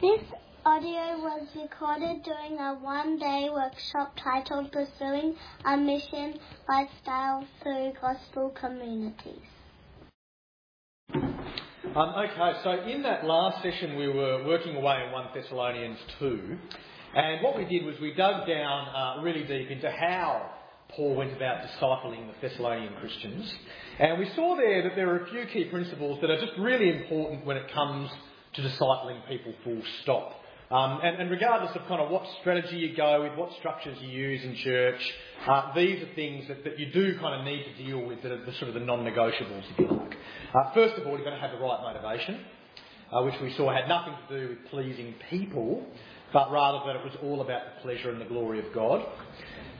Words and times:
This 0.00 0.20
audio 0.64 1.18
was 1.18 1.48
recorded 1.56 2.22
during 2.22 2.56
a 2.60 2.78
one 2.80 3.18
day 3.18 3.48
workshop 3.52 4.14
titled 4.16 4.70
Pursuing 4.70 5.34
a 5.64 5.76
Mission 5.76 6.38
Lifestyle 6.68 7.44
Through 7.60 7.94
Gospel 8.00 8.50
Communities. 8.50 9.42
Um, 11.12 12.14
okay, 12.16 12.52
so 12.62 12.80
in 12.88 13.02
that 13.02 13.24
last 13.24 13.60
session, 13.60 13.96
we 13.96 14.06
were 14.06 14.46
working 14.46 14.76
away 14.76 15.02
in 15.04 15.10
1 15.10 15.26
Thessalonians 15.34 15.98
2, 16.20 16.58
and 17.16 17.42
what 17.42 17.56
we 17.56 17.64
did 17.64 17.84
was 17.84 17.96
we 18.00 18.14
dug 18.14 18.46
down 18.46 18.88
uh, 18.94 19.20
really 19.20 19.42
deep 19.42 19.68
into 19.68 19.90
how 19.90 20.48
Paul 20.90 21.16
went 21.16 21.32
about 21.34 21.62
discipling 21.62 22.28
the 22.28 22.48
Thessalonian 22.48 22.94
Christians. 23.00 23.52
And 23.98 24.20
we 24.20 24.30
saw 24.36 24.54
there 24.54 24.84
that 24.84 24.94
there 24.94 25.10
are 25.10 25.24
a 25.24 25.30
few 25.30 25.44
key 25.52 25.64
principles 25.64 26.20
that 26.20 26.30
are 26.30 26.40
just 26.40 26.56
really 26.56 26.88
important 26.88 27.44
when 27.44 27.56
it 27.56 27.72
comes 27.74 28.08
to 28.58 28.68
discipling 28.68 29.26
people 29.28 29.52
full 29.64 29.80
stop. 30.02 30.34
Um, 30.70 31.00
and, 31.02 31.16
and, 31.16 31.30
regardless 31.30 31.74
of 31.74 31.86
kind 31.88 32.02
of 32.02 32.10
what 32.10 32.26
strategy 32.40 32.76
you 32.76 32.94
go 32.94 33.22
with, 33.22 33.38
what 33.38 33.50
structures 33.58 33.96
you 34.02 34.08
use 34.08 34.44
in 34.44 34.54
church, 34.56 35.00
uh, 35.46 35.72
these 35.74 36.02
are 36.02 36.14
things 36.14 36.46
that, 36.48 36.62
that 36.64 36.78
you 36.78 36.92
do 36.92 37.18
kind 37.18 37.40
of 37.40 37.46
need 37.46 37.64
to 37.64 37.84
deal 37.84 38.04
with 38.04 38.22
that 38.22 38.32
are 38.32 38.44
the, 38.44 38.52
sort 38.54 38.68
of 38.68 38.74
the 38.74 38.80
non-negotiables, 38.80 39.62
if 39.70 39.78
you 39.78 39.86
like. 39.86 40.14
Uh, 40.54 40.70
first 40.74 40.96
of 40.96 41.06
all, 41.06 41.14
you're 41.14 41.24
going 41.24 41.34
to 41.34 41.40
have 41.40 41.52
the 41.52 41.64
right 41.64 41.80
motivation, 41.80 42.44
uh, 43.10 43.22
which 43.22 43.40
we 43.40 43.50
saw 43.54 43.72
had 43.72 43.88
nothing 43.88 44.12
to 44.28 44.40
do 44.40 44.48
with 44.50 44.70
pleasing 44.70 45.14
people, 45.30 45.86
but 46.34 46.50
rather 46.50 46.80
that 46.84 46.96
it 46.96 47.04
was 47.04 47.16
all 47.22 47.40
about 47.40 47.62
the 47.64 47.80
pleasure 47.80 48.10
and 48.10 48.20
the 48.20 48.26
glory 48.26 48.58
of 48.58 48.70
God. 48.74 49.06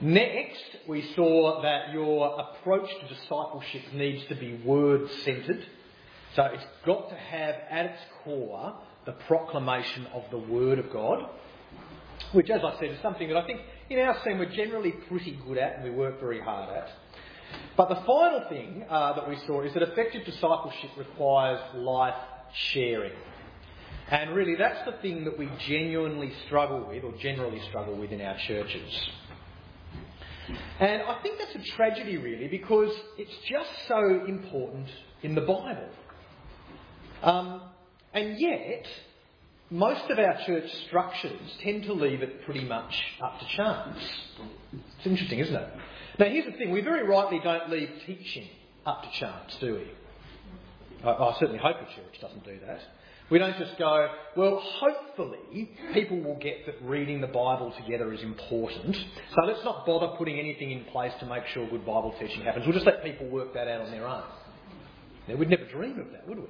Next, 0.01 0.63
we 0.87 1.07
saw 1.13 1.61
that 1.61 1.93
your 1.93 2.39
approach 2.39 2.89
to 2.89 3.13
discipleship 3.13 3.93
needs 3.93 4.25
to 4.29 4.35
be 4.35 4.59
word-centred. 4.65 5.63
So 6.35 6.43
it's 6.45 6.65
got 6.85 7.09
to 7.09 7.15
have 7.15 7.55
at 7.69 7.85
its 7.87 8.01
core 8.23 8.75
the 9.05 9.13
proclamation 9.27 10.05
of 10.13 10.23
the 10.29 10.37
Word 10.37 10.79
of 10.79 10.91
God, 10.91 11.27
which, 12.33 12.49
as 12.49 12.61
I 12.63 12.79
said, 12.79 12.91
is 12.91 13.01
something 13.01 13.27
that 13.29 13.37
I 13.37 13.45
think 13.45 13.61
in 13.89 13.99
our 13.99 14.15
scene 14.23 14.37
we're 14.37 14.53
generally 14.53 14.91
pretty 14.91 15.39
good 15.47 15.57
at 15.57 15.75
and 15.75 15.83
we 15.83 15.91
work 15.91 16.19
very 16.19 16.39
hard 16.39 16.69
at. 16.75 16.89
But 17.75 17.89
the 17.89 17.95
final 17.95 18.45
thing 18.49 18.85
uh, 18.89 19.13
that 19.13 19.27
we 19.27 19.37
saw 19.47 19.61
is 19.61 19.73
that 19.73 19.81
effective 19.81 20.25
discipleship 20.25 20.91
requires 20.97 21.59
life 21.73 22.13
sharing. 22.53 23.13
And 24.11 24.35
really, 24.35 24.55
that's 24.55 24.85
the 24.85 24.97
thing 25.01 25.23
that 25.25 25.37
we 25.37 25.49
genuinely 25.67 26.33
struggle 26.45 26.85
with, 26.87 27.03
or 27.03 27.13
generally 27.17 27.61
struggle 27.69 27.95
with 27.95 28.11
in 28.11 28.21
our 28.21 28.37
churches. 28.37 29.09
And 30.79 31.03
I 31.03 31.19
think 31.21 31.37
that's 31.37 31.55
a 31.55 31.71
tragedy, 31.75 32.17
really, 32.17 32.47
because 32.47 32.91
it's 33.17 33.35
just 33.47 33.69
so 33.87 34.25
important 34.27 34.87
in 35.21 35.35
the 35.35 35.41
Bible. 35.41 35.89
Um, 37.21 37.61
and 38.13 38.39
yet, 38.39 38.85
most 39.69 40.09
of 40.09 40.17
our 40.17 40.37
church 40.45 40.71
structures 40.87 41.57
tend 41.61 41.83
to 41.83 41.93
leave 41.93 42.21
it 42.21 42.45
pretty 42.45 42.63
much 42.63 42.95
up 43.21 43.39
to 43.39 43.45
chance. 43.55 43.97
It's 44.73 45.05
interesting, 45.05 45.39
isn't 45.39 45.55
it? 45.55 45.69
Now, 46.17 46.25
here's 46.25 46.45
the 46.45 46.57
thing 46.57 46.71
we 46.71 46.81
very 46.81 47.07
rightly 47.07 47.39
don't 47.43 47.69
leave 47.69 47.89
teaching 48.05 48.47
up 48.85 49.03
to 49.03 49.19
chance, 49.19 49.55
do 49.59 49.75
we? 49.75 49.87
I, 51.03 51.11
I 51.11 51.37
certainly 51.39 51.59
hope 51.59 51.77
the 51.79 51.93
church 51.93 52.21
doesn't 52.21 52.43
do 52.43 52.57
that. 52.65 52.79
We 53.29 53.37
don't 53.37 53.57
just 53.59 53.77
go, 53.77 54.09
well, 54.35 54.59
hopefully 54.59 55.69
people 55.93 56.19
will 56.19 56.39
get 56.39 56.65
that 56.65 56.81
reading 56.81 57.21
the 57.21 57.27
Bible 57.27 57.71
together 57.77 58.11
is 58.11 58.23
important, 58.23 58.95
so 58.95 59.45
let's 59.45 59.63
not 59.63 59.85
bother 59.85 60.15
putting 60.17 60.39
anything 60.39 60.71
in 60.71 60.83
place 60.85 61.13
to 61.19 61.27
make 61.27 61.45
sure 61.53 61.69
good 61.69 61.85
Bible 61.85 62.15
teaching 62.19 62.41
happens. 62.41 62.65
We'll 62.65 62.73
just 62.73 62.87
let 62.87 63.03
people 63.03 63.27
work 63.27 63.53
that 63.53 63.67
out 63.67 63.81
on 63.81 63.91
their 63.91 64.07
own. 64.07 64.23
Now, 65.27 65.35
we'd 65.35 65.49
never 65.49 65.65
dream 65.65 65.99
of 65.99 66.11
that, 66.11 66.27
would 66.27 66.39
we? 66.39 66.47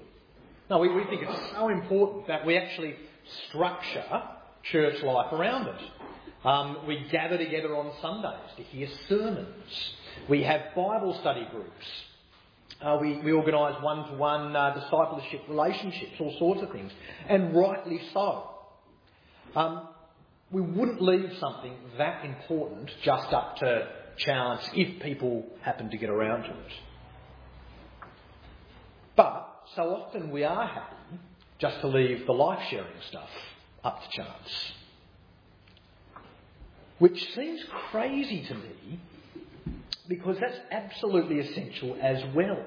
No, 0.70 0.78
we, 0.78 0.94
we 0.94 1.04
think 1.06 1.24
it's 1.24 1.52
so 1.52 1.70
important 1.70 2.28
that 2.28 2.46
we 2.46 2.58
actually 2.58 2.96
structure 3.48 4.06
church 4.64 5.02
life 5.02 5.34
around 5.34 5.68
it. 5.68 5.82
Um, 6.46 6.86
we 6.88 7.08
gather 7.12 7.38
together 7.38 7.76
on 7.76 7.92
Sundays 8.02 8.56
to 8.58 8.64
hear 8.64 8.88
sermons. 9.08 9.92
We 10.30 10.44
have 10.44 10.62
Bible 10.76 11.18
study 11.22 11.48
groups. 11.52 11.86
Uh, 12.82 12.98
we, 13.02 13.18
we 13.20 13.32
organise 13.32 13.82
one 13.82 14.08
to 14.10 14.16
one 14.16 14.54
discipleship 14.54 15.42
relationships, 15.50 16.14
all 16.20 16.36
sorts 16.38 16.62
of 16.62 16.72
things. 16.72 16.92
And 17.28 17.56
rightly 17.56 18.00
so. 18.14 18.50
Um, 19.56 19.88
we 20.52 20.62
wouldn't 20.62 21.02
leave 21.02 21.32
something 21.40 21.74
that 21.98 22.24
important 22.24 22.92
just 23.04 23.34
up 23.34 23.58
to 23.58 23.88
chance 24.18 24.62
if 24.74 25.02
people 25.02 25.46
happen 25.62 25.90
to 25.90 25.98
get 25.98 26.10
around 26.10 26.44
to 26.44 26.52
it. 26.52 26.72
So 29.76 29.84
often 29.84 30.32
we 30.32 30.44
are 30.44 30.68
happy 30.68 31.20
just 31.60 31.80
to 31.82 31.88
leave 31.88 32.26
the 32.26 32.34
life 32.34 32.66
sharing 32.70 33.02
stuff 33.10 33.30
up 33.84 34.02
to 34.04 34.10
chance. 34.10 34.74
Which 36.98 37.34
seems 37.34 37.64
crazy 37.92 38.46
to 38.46 38.56
me 38.56 39.00
because 40.08 40.38
that's 40.40 40.60
absolutely 40.72 41.40
essential 41.40 41.96
as 42.02 42.22
well. 42.36 42.66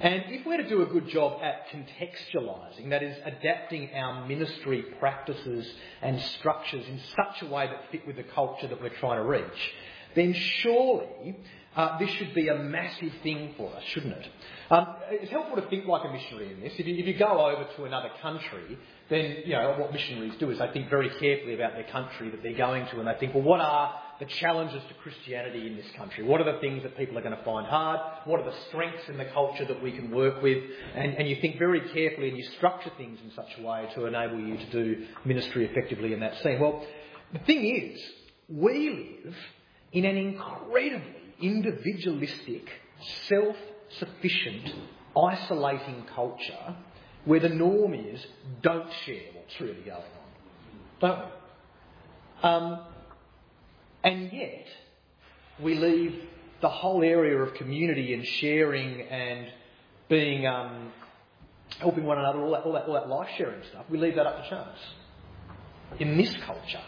And 0.00 0.24
if 0.28 0.46
we're 0.46 0.58
to 0.58 0.68
do 0.68 0.82
a 0.82 0.86
good 0.86 1.08
job 1.08 1.40
at 1.42 1.68
contextualising, 1.68 2.90
that 2.90 3.02
is, 3.02 3.16
adapting 3.24 3.90
our 3.94 4.26
ministry 4.26 4.82
practices 5.00 5.68
and 6.02 6.20
structures 6.20 6.86
in 6.86 7.00
such 7.16 7.42
a 7.42 7.46
way 7.46 7.66
that 7.66 7.90
fit 7.90 8.06
with 8.06 8.16
the 8.16 8.22
culture 8.22 8.68
that 8.68 8.80
we're 8.80 8.90
trying 8.90 9.18
to 9.18 9.28
reach, 9.28 9.72
then 10.14 10.32
surely 10.32 11.36
uh, 11.76 11.98
this 11.98 12.10
should 12.10 12.34
be 12.34 12.48
a 12.48 12.56
massive 12.56 13.12
thing 13.22 13.54
for 13.56 13.74
us, 13.74 13.82
shouldn't 13.88 14.14
it? 14.14 14.26
Um, 14.70 14.86
it's 15.10 15.30
helpful 15.30 15.60
to 15.62 15.68
think 15.68 15.86
like 15.86 16.04
a 16.04 16.12
missionary 16.12 16.52
in 16.52 16.60
this. 16.60 16.72
If 16.76 16.86
you, 16.86 16.96
if 16.96 17.06
you 17.06 17.16
go 17.16 17.46
over 17.46 17.66
to 17.76 17.84
another 17.84 18.10
country, 18.20 18.78
then 19.08 19.36
you 19.44 19.52
know 19.52 19.76
what 19.78 19.92
missionaries 19.92 20.34
do 20.38 20.50
is 20.50 20.58
they 20.58 20.70
think 20.72 20.90
very 20.90 21.08
carefully 21.08 21.54
about 21.54 21.74
their 21.74 21.84
country 21.84 22.30
that 22.30 22.42
they're 22.42 22.56
going 22.56 22.86
to, 22.86 22.98
and 22.98 23.06
they 23.08 23.14
think, 23.20 23.34
well, 23.34 23.44
what 23.44 23.60
are 23.60 23.94
the 24.18 24.26
challenges 24.26 24.82
to 24.88 24.94
Christianity 24.94 25.66
in 25.68 25.76
this 25.76 25.86
country? 25.96 26.24
What 26.24 26.40
are 26.40 26.52
the 26.52 26.58
things 26.58 26.82
that 26.82 26.96
people 26.96 27.16
are 27.16 27.22
going 27.22 27.36
to 27.36 27.44
find 27.44 27.66
hard? 27.66 28.00
What 28.24 28.40
are 28.40 28.50
the 28.50 28.56
strengths 28.68 29.08
in 29.08 29.16
the 29.16 29.26
culture 29.26 29.64
that 29.64 29.80
we 29.82 29.92
can 29.92 30.10
work 30.10 30.42
with? 30.42 30.58
And, 30.94 31.14
and 31.14 31.28
you 31.28 31.36
think 31.40 31.58
very 31.58 31.80
carefully 31.92 32.28
and 32.28 32.36
you 32.36 32.44
structure 32.56 32.90
things 32.96 33.18
in 33.24 33.30
such 33.36 33.48
a 33.58 33.62
way 33.62 33.88
to 33.94 34.06
enable 34.06 34.40
you 34.40 34.56
to 34.56 34.70
do 34.72 35.06
ministry 35.24 35.66
effectively 35.66 36.12
in 36.12 36.20
that 36.20 36.42
scene. 36.42 36.58
Well, 36.60 36.84
the 37.32 37.38
thing 37.40 37.64
is, 37.64 38.00
we 38.48 39.22
live 39.24 39.36
in 39.92 40.04
an 40.04 40.16
incredibly 40.16 41.17
individualistic, 41.40 42.68
self 43.28 43.56
sufficient, 43.98 44.74
isolating 45.16 46.04
culture 46.14 46.76
where 47.24 47.40
the 47.40 47.48
norm 47.48 47.94
is 47.94 48.24
don't 48.62 48.88
share 49.04 49.22
what's 49.34 49.60
really 49.60 49.82
going 49.82 49.96
on. 49.96 51.00
Don't 51.00 51.18
we? 51.18 52.48
Um, 52.48 52.80
and 54.04 54.32
yet, 54.32 54.66
we 55.60 55.74
leave 55.74 56.22
the 56.60 56.68
whole 56.68 57.02
area 57.02 57.36
of 57.38 57.54
community 57.54 58.14
and 58.14 58.24
sharing 58.24 59.02
and 59.02 59.48
being, 60.08 60.46
um, 60.46 60.92
helping 61.78 62.04
one 62.04 62.18
another, 62.18 62.40
all 62.40 62.52
that, 62.52 62.62
all 62.62 62.72
that, 62.72 62.84
all 62.84 62.94
that 62.94 63.08
life 63.08 63.28
sharing 63.36 63.62
stuff, 63.70 63.84
we 63.90 63.98
leave 63.98 64.14
that 64.16 64.26
up 64.26 64.42
to 64.42 64.48
chance. 64.48 64.78
In 65.98 66.16
this 66.16 66.34
culture, 66.44 66.80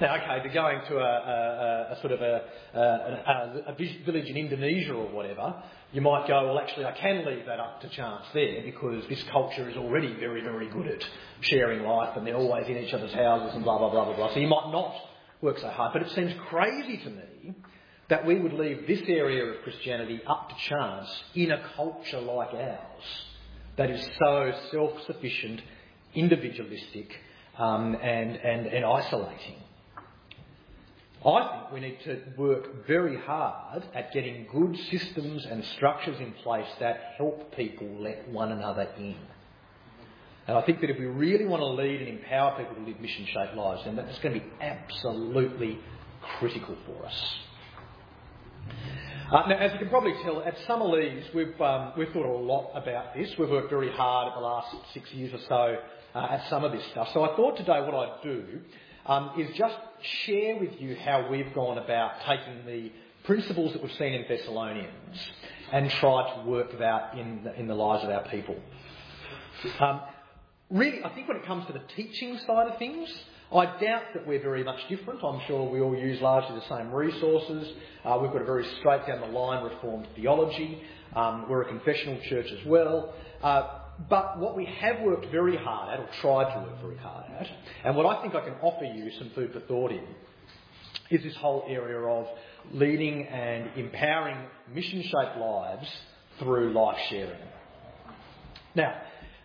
now, 0.00 0.16
okay, 0.16 0.38
they're 0.42 0.52
going 0.52 0.80
to 0.88 0.96
a, 0.96 1.00
a, 1.00 1.92
a 1.92 2.00
sort 2.00 2.12
of 2.12 2.20
a, 2.20 2.42
a, 2.74 3.74
village 4.04 4.28
in 4.28 4.36
Indonesia 4.36 4.92
or 4.92 5.08
whatever, 5.10 5.62
you 5.92 6.00
might 6.00 6.26
go, 6.28 6.46
well, 6.46 6.58
actually, 6.58 6.84
I 6.84 6.92
can 6.92 7.24
leave 7.24 7.46
that 7.46 7.60
up 7.60 7.80
to 7.80 7.88
chance 7.88 8.24
there 8.34 8.62
because 8.62 9.04
this 9.08 9.22
culture 9.30 9.68
is 9.68 9.76
already 9.76 10.14
very, 10.14 10.42
very 10.42 10.68
good 10.68 10.86
at 10.86 11.02
sharing 11.40 11.82
life 11.82 12.16
and 12.16 12.26
they're 12.26 12.36
always 12.36 12.66
in 12.68 12.76
each 12.76 12.92
other's 12.92 13.12
houses 13.12 13.54
and 13.54 13.64
blah, 13.64 13.78
blah, 13.78 13.90
blah, 13.90 14.04
blah, 14.04 14.16
blah. 14.16 14.34
So 14.34 14.40
you 14.40 14.48
might 14.48 14.70
not 14.70 14.94
work 15.40 15.58
so 15.58 15.68
hard. 15.68 15.92
But 15.92 16.02
it 16.02 16.10
seems 16.10 16.32
crazy 16.48 16.98
to 16.98 17.10
me 17.10 17.54
that 18.08 18.26
we 18.26 18.38
would 18.38 18.52
leave 18.52 18.86
this 18.86 19.02
area 19.08 19.44
of 19.44 19.62
Christianity 19.62 20.20
up 20.26 20.48
to 20.48 20.54
chance 20.68 21.08
in 21.34 21.50
a 21.50 21.62
culture 21.74 22.20
like 22.20 22.54
ours 22.54 23.24
that 23.76 23.90
is 23.90 24.08
so 24.18 24.52
self 24.70 24.92
sufficient, 25.06 25.60
individualistic, 26.14 27.12
um, 27.58 27.94
and, 27.94 28.36
and, 28.36 28.66
and 28.66 28.84
isolating. 28.84 29.56
I 31.24 31.58
think 31.58 31.72
we 31.72 31.80
need 31.80 31.98
to 32.04 32.22
work 32.36 32.86
very 32.86 33.16
hard 33.16 33.82
at 33.94 34.12
getting 34.12 34.46
good 34.52 34.78
systems 34.90 35.44
and 35.44 35.64
structures 35.64 36.20
in 36.20 36.32
place 36.44 36.68
that 36.78 37.14
help 37.16 37.56
people 37.56 37.88
let 38.00 38.28
one 38.28 38.52
another 38.52 38.88
in. 38.96 39.16
And 40.46 40.56
I 40.56 40.62
think 40.62 40.80
that 40.82 40.90
if 40.90 40.98
we 40.98 41.06
really 41.06 41.44
want 41.44 41.60
to 41.60 41.66
lead 41.66 42.00
and 42.00 42.08
empower 42.20 42.56
people 42.56 42.76
to 42.76 42.88
live 42.88 43.00
mission 43.00 43.26
shaped 43.26 43.56
lives, 43.56 43.82
then 43.84 43.96
that's 43.96 44.18
going 44.20 44.34
to 44.34 44.40
be 44.40 44.46
absolutely 44.60 45.80
critical 46.38 46.76
for 46.86 47.04
us. 47.04 47.34
Uh, 49.32 49.48
now, 49.48 49.56
as 49.56 49.72
you 49.72 49.80
can 49.80 49.88
probably 49.88 50.14
tell, 50.22 50.40
at 50.42 50.56
Summerleas, 50.68 51.34
we've, 51.34 51.60
um, 51.60 51.92
we've 51.98 52.12
thought 52.12 52.26
a 52.26 52.38
lot 52.38 52.70
about 52.74 53.12
this. 53.16 53.28
We've 53.36 53.50
worked 53.50 53.70
very 53.70 53.90
hard 53.90 54.28
at 54.28 54.34
the 54.36 54.40
last 54.40 54.76
six 54.94 55.12
years 55.12 55.34
or 55.34 55.40
so 55.48 55.78
uh, 56.16 56.28
at 56.30 56.48
some 56.48 56.64
of 56.64 56.72
this 56.72 56.84
stuff. 56.92 57.08
So 57.12 57.22
I 57.22 57.36
thought 57.36 57.58
today 57.58 57.80
what 57.82 57.94
I'd 57.94 58.22
do 58.22 58.60
um, 59.04 59.32
is 59.38 59.54
just 59.54 59.76
share 60.24 60.56
with 60.58 60.80
you 60.80 60.96
how 60.96 61.28
we've 61.30 61.52
gone 61.54 61.76
about 61.76 62.12
taking 62.26 62.64
the 62.64 62.90
principles 63.24 63.74
that 63.74 63.82
we've 63.82 63.92
seen 63.92 64.14
in 64.14 64.24
Thessalonians 64.26 65.18
and 65.72 65.90
try 65.90 66.34
to 66.34 66.48
work 66.48 66.78
that 66.78 67.18
in 67.18 67.44
the, 67.44 67.60
in 67.60 67.66
the 67.66 67.74
lives 67.74 68.02
of 68.02 68.10
our 68.10 68.26
people. 68.28 68.56
Um, 69.78 70.00
really, 70.70 71.04
I 71.04 71.10
think 71.10 71.28
when 71.28 71.36
it 71.36 71.44
comes 71.44 71.66
to 71.66 71.74
the 71.74 71.82
teaching 71.94 72.38
side 72.46 72.68
of 72.68 72.78
things, 72.78 73.12
I 73.54 73.66
doubt 73.78 74.04
that 74.14 74.26
we're 74.26 74.42
very 74.42 74.64
much 74.64 74.80
different. 74.88 75.22
I'm 75.22 75.40
sure 75.46 75.68
we 75.68 75.80
all 75.80 75.94
use 75.94 76.20
largely 76.22 76.58
the 76.58 76.76
same 76.76 76.90
resources. 76.92 77.72
Uh, 78.04 78.18
we've 78.22 78.32
got 78.32 78.40
a 78.40 78.46
very 78.46 78.66
straight 78.78 79.06
down 79.06 79.20
the 79.20 79.26
line 79.26 79.62
reformed 79.64 80.08
theology. 80.16 80.82
Um, 81.14 81.46
we're 81.48 81.62
a 81.62 81.68
confessional 81.68 82.18
church 82.22 82.50
as 82.50 82.64
well. 82.66 83.12
Uh, 83.42 83.80
but 84.08 84.38
what 84.38 84.56
we 84.56 84.66
have 84.66 85.00
worked 85.00 85.26
very 85.30 85.56
hard 85.56 85.94
at, 85.94 86.00
or 86.00 86.08
tried 86.20 86.54
to 86.54 86.60
work 86.60 86.80
very 86.82 86.98
hard 86.98 87.24
at, 87.38 87.48
and 87.84 87.96
what 87.96 88.06
I 88.06 88.22
think 88.22 88.34
I 88.34 88.44
can 88.44 88.54
offer 88.60 88.84
you 88.84 89.10
some 89.18 89.30
food 89.34 89.52
for 89.52 89.60
thought 89.60 89.90
in, 89.90 90.04
is 91.10 91.22
this 91.22 91.36
whole 91.36 91.64
area 91.68 91.98
of 91.98 92.26
leading 92.72 93.26
and 93.26 93.70
empowering 93.76 94.38
mission 94.74 95.02
shaped 95.02 95.38
lives 95.38 95.88
through 96.38 96.72
life 96.72 96.98
sharing. 97.08 97.38
Now, 98.74 99.00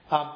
um, 0.09 0.33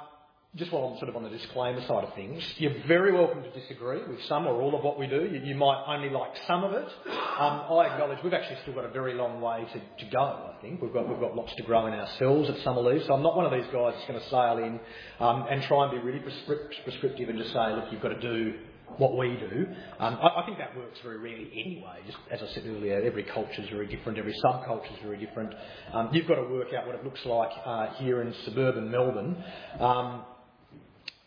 just 0.55 0.71
while 0.71 0.85
I'm 0.85 0.97
sort 0.99 1.09
of 1.09 1.17
on 1.17 1.23
the 1.23 1.29
disclaimer 1.29 1.81
side 1.81 2.05
of 2.05 2.13
things, 2.15 2.41
you're 2.57 2.75
very 2.87 3.11
welcome 3.11 3.43
to 3.43 3.51
disagree 3.51 4.01
with 4.07 4.23
some 4.23 4.47
or 4.47 4.61
all 4.61 4.73
of 4.73 4.85
what 4.85 4.97
we 4.97 5.05
do. 5.05 5.29
You, 5.29 5.41
you 5.43 5.55
might 5.55 5.83
only 5.85 6.09
like 6.09 6.31
some 6.47 6.63
of 6.63 6.71
it. 6.71 6.87
Um, 7.05 7.65
I 7.77 7.89
acknowledge 7.91 8.19
we've 8.23 8.33
actually 8.33 8.59
still 8.61 8.73
got 8.73 8.85
a 8.85 8.89
very 8.89 9.15
long 9.15 9.41
way 9.41 9.65
to, 9.73 10.05
to 10.05 10.11
go, 10.11 10.19
I 10.19 10.61
think. 10.61 10.81
We've 10.81 10.93
got, 10.93 11.09
we've 11.09 11.19
got 11.19 11.35
lots 11.35 11.53
to 11.55 11.63
grow 11.63 11.87
in 11.87 11.93
ourselves 11.93 12.49
at 12.49 12.55
Summerleas, 12.57 13.05
so 13.05 13.13
I'm 13.13 13.23
not 13.23 13.35
one 13.35 13.45
of 13.45 13.51
these 13.51 13.69
guys 13.73 13.95
that's 13.95 14.07
going 14.07 14.19
to 14.19 14.29
sail 14.29 14.57
in 14.59 14.79
um, 15.19 15.45
and 15.49 15.61
try 15.63 15.89
and 15.89 15.91
be 15.91 15.97
really 15.97 16.19
prescriptive 16.19 17.27
and 17.27 17.37
just 17.37 17.51
say, 17.51 17.73
look, 17.73 17.91
you've 17.91 18.01
got 18.01 18.09
to 18.09 18.21
do 18.21 18.53
what 18.97 19.17
we 19.17 19.35
do. 19.35 19.67
Um, 19.99 20.17
I, 20.21 20.41
I, 20.41 20.45
think 20.45 20.57
that 20.59 20.77
works 20.77 20.99
very 21.03 21.17
rarely 21.17 21.51
anyway. 21.53 21.99
Just 22.05 22.17
as 22.31 22.41
I 22.41 22.53
said 22.53 22.63
earlier, 22.65 23.01
every 23.01 23.23
culture 23.23 23.61
is 23.61 23.69
very 23.69 23.87
different, 23.87 24.17
every 24.17 24.35
subculture 24.41 24.93
is 24.93 24.99
very 25.03 25.17
different. 25.17 25.53
Um, 25.91 26.09
you've 26.13 26.27
got 26.27 26.35
to 26.35 26.43
work 26.43 26.73
out 26.73 26.85
what 26.85 26.95
it 26.95 27.03
looks 27.03 27.25
like 27.25 27.49
uh, 27.65 27.87
here 27.95 28.21
in 28.21 28.33
suburban 28.45 28.89
Melbourne. 28.89 29.43
Um, 29.79 30.23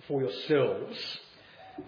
for 0.09 0.23
yourselves. 0.23 0.97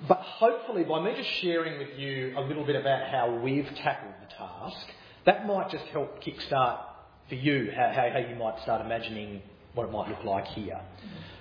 But 0.06 0.18
hopefully, 0.18 0.84
by 0.84 1.02
me 1.02 1.14
just 1.16 1.30
sharing 1.40 1.78
with 1.78 1.98
you 1.98 2.34
a 2.36 2.42
little 2.42 2.64
bit 2.64 2.76
about 2.76 3.08
how 3.08 3.40
we've 3.42 3.68
tackled 3.76 4.14
the 4.20 4.34
task, 4.34 4.86
that 5.26 5.46
might 5.46 5.70
just 5.70 5.84
help 5.86 6.22
kickstart 6.22 6.78
for 7.28 7.34
you 7.34 7.70
how, 7.74 8.10
how, 8.12 8.18
you 8.18 8.36
might 8.36 8.60
start 8.62 8.84
imagining 8.84 9.42
what 9.74 9.88
it 9.88 9.92
might 9.92 10.08
look 10.08 10.24
like 10.24 10.46
here. 10.48 10.80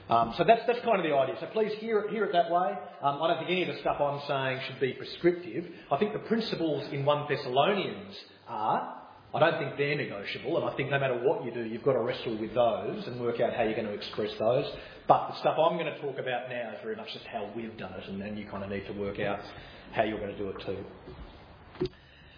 Um, 0.10 0.34
so 0.38 0.44
that's, 0.44 0.62
that's 0.66 0.80
kind 0.80 0.98
of 0.98 1.04
the 1.04 1.16
idea. 1.16 1.36
So 1.40 1.48
please 1.48 1.72
hear 1.80 2.00
it, 2.00 2.12
hear 2.12 2.26
it 2.26 2.32
that 2.34 2.50
way. 2.50 2.74
Um, 3.02 3.22
I 3.22 3.28
don't 3.28 3.38
think 3.38 3.50
any 3.50 3.64
of 3.64 3.76
the 3.76 3.82
stuff 3.82 3.98
I'm 4.00 4.22
saying 4.28 4.62
should 4.68 4.80
be 4.80 4.94
prescriptive. 4.94 5.66
I 5.92 5.98
think 5.98 6.14
the 6.14 6.20
principles 6.20 6.92
in 6.92 7.06
1 7.06 7.26
Thessalonians 7.30 8.16
are. 8.48 8.99
I 9.34 9.40
don't 9.40 9.60
think 9.60 9.78
they're 9.78 9.96
negotiable, 9.96 10.58
and 10.58 10.68
I 10.68 10.76
think 10.76 10.90
no 10.90 11.00
matter 11.00 11.20
what 11.20 11.46
you 11.46 11.52
do, 11.52 11.64
you've 11.64 11.84
got 11.84 11.94
to 11.94 12.00
wrestle 12.00 12.36
with 12.38 12.56
those 12.56 13.06
and 13.06 13.22
work 13.22 13.40
out 13.40 13.54
how 13.54 13.62
you're 13.62 13.76
going 13.76 13.86
to 13.86 13.94
express 13.94 14.32
those. 14.40 14.66
But 15.08 15.30
the 15.30 15.36
stuff 15.38 15.56
I'm 15.60 15.78
going 15.78 15.94
to 15.94 16.00
talk 16.02 16.18
about 16.18 16.50
now 16.50 16.72
is 16.74 16.80
very 16.82 16.96
much 16.96 17.14
just 17.14 17.26
how 17.26 17.48
we've 17.56 17.78
done 17.78 17.94
it, 17.94 18.08
and 18.08 18.20
then 18.20 18.38
you 18.38 18.46
kind 18.46 18.64
of 18.64 18.72
need 18.72 18.88
to 18.88 18.94
work 18.94 19.20
out 19.20 19.40
how 19.92 20.04
you're 20.04 20.20
going 20.20 20.36
to 20.36 20.38
do 20.38 20.50
it 20.50 20.60
too. 20.66 21.90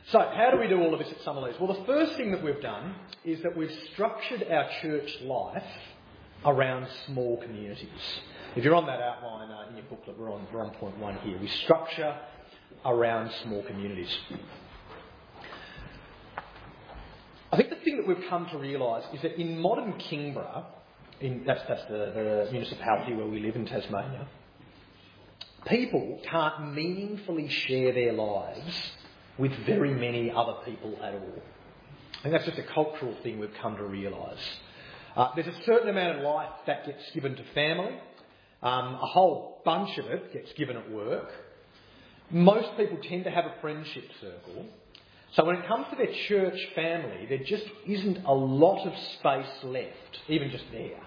So, 0.07 0.19
how 0.19 0.51
do 0.51 0.57
we 0.57 0.67
do 0.67 0.81
all 0.81 0.93
of 0.93 0.99
this 0.99 1.09
at 1.09 1.19
Summerleas? 1.21 1.57
Well, 1.61 1.73
the 1.73 1.85
first 1.85 2.17
thing 2.17 2.31
that 2.31 2.43
we've 2.43 2.61
done 2.61 2.95
is 3.23 3.41
that 3.43 3.55
we've 3.55 3.71
structured 3.93 4.43
our 4.51 4.67
church 4.81 5.15
life 5.21 5.63
around 6.43 6.88
small 7.05 7.38
communities. 7.38 7.88
If 8.57 8.65
you're 8.65 8.75
on 8.75 8.88
that 8.88 8.99
outline 8.99 9.49
uh, 9.49 9.69
in 9.69 9.77
your 9.77 9.85
booklet, 9.85 10.19
we're 10.19 10.33
on, 10.33 10.45
we're 10.51 10.65
on 10.65 10.71
point 10.71 10.97
one 10.97 11.17
here. 11.19 11.38
We 11.39 11.47
structure 11.47 12.17
around 12.83 13.31
small 13.43 13.63
communities. 13.63 14.09
I 17.51 17.57
think 17.57 17.69
the 17.69 17.70
thing 17.83 17.97
that 17.97 18.07
we've 18.07 18.25
come 18.29 18.47
to 18.51 18.57
realise 18.57 19.03
is 19.13 19.21
that 19.21 19.39
in 19.39 19.59
modern 19.59 19.93
Kingborough, 19.93 20.65
in, 21.19 21.43
that's, 21.45 21.61
that's 21.67 21.83
the, 21.85 22.47
the 22.47 22.49
municipality 22.51 23.13
where 23.13 23.27
we 23.27 23.39
live 23.39 23.55
in 23.55 23.65
Tasmania, 23.65 24.27
people 25.67 26.19
can't 26.29 26.73
meaningfully 26.73 27.47
share 27.47 27.93
their 27.93 28.13
lives 28.13 28.91
with 29.37 29.51
very 29.65 29.93
many 29.93 30.31
other 30.31 30.55
people 30.65 30.97
at 31.01 31.13
all. 31.13 31.41
Think 32.23 32.33
that's 32.33 32.45
just 32.45 32.59
a 32.59 32.73
cultural 32.73 33.15
thing 33.23 33.39
we've 33.39 33.53
come 33.61 33.77
to 33.77 33.83
realise. 33.83 34.39
Uh, 35.15 35.29
there's 35.35 35.47
a 35.47 35.63
certain 35.65 35.89
amount 35.89 36.19
of 36.19 36.23
life 36.23 36.51
that 36.67 36.85
gets 36.85 37.03
given 37.13 37.35
to 37.35 37.43
family. 37.53 37.99
Um, 38.61 38.93
a 38.93 39.07
whole 39.07 39.61
bunch 39.65 39.97
of 39.97 40.05
it 40.05 40.31
gets 40.31 40.53
given 40.53 40.77
at 40.77 40.91
work. 40.91 41.29
Most 42.29 42.77
people 42.77 42.97
tend 43.01 43.23
to 43.23 43.31
have 43.31 43.45
a 43.45 43.55
friendship 43.59 44.05
circle. 44.21 44.67
So 45.33 45.45
when 45.45 45.55
it 45.55 45.67
comes 45.67 45.85
to 45.89 45.95
their 45.95 46.13
church 46.27 46.59
family, 46.75 47.25
there 47.29 47.39
just 47.39 47.63
isn't 47.87 48.25
a 48.25 48.33
lot 48.33 48.85
of 48.85 48.93
space 49.19 49.63
left, 49.63 50.19
even 50.27 50.51
just 50.51 50.65
there. 50.73 50.99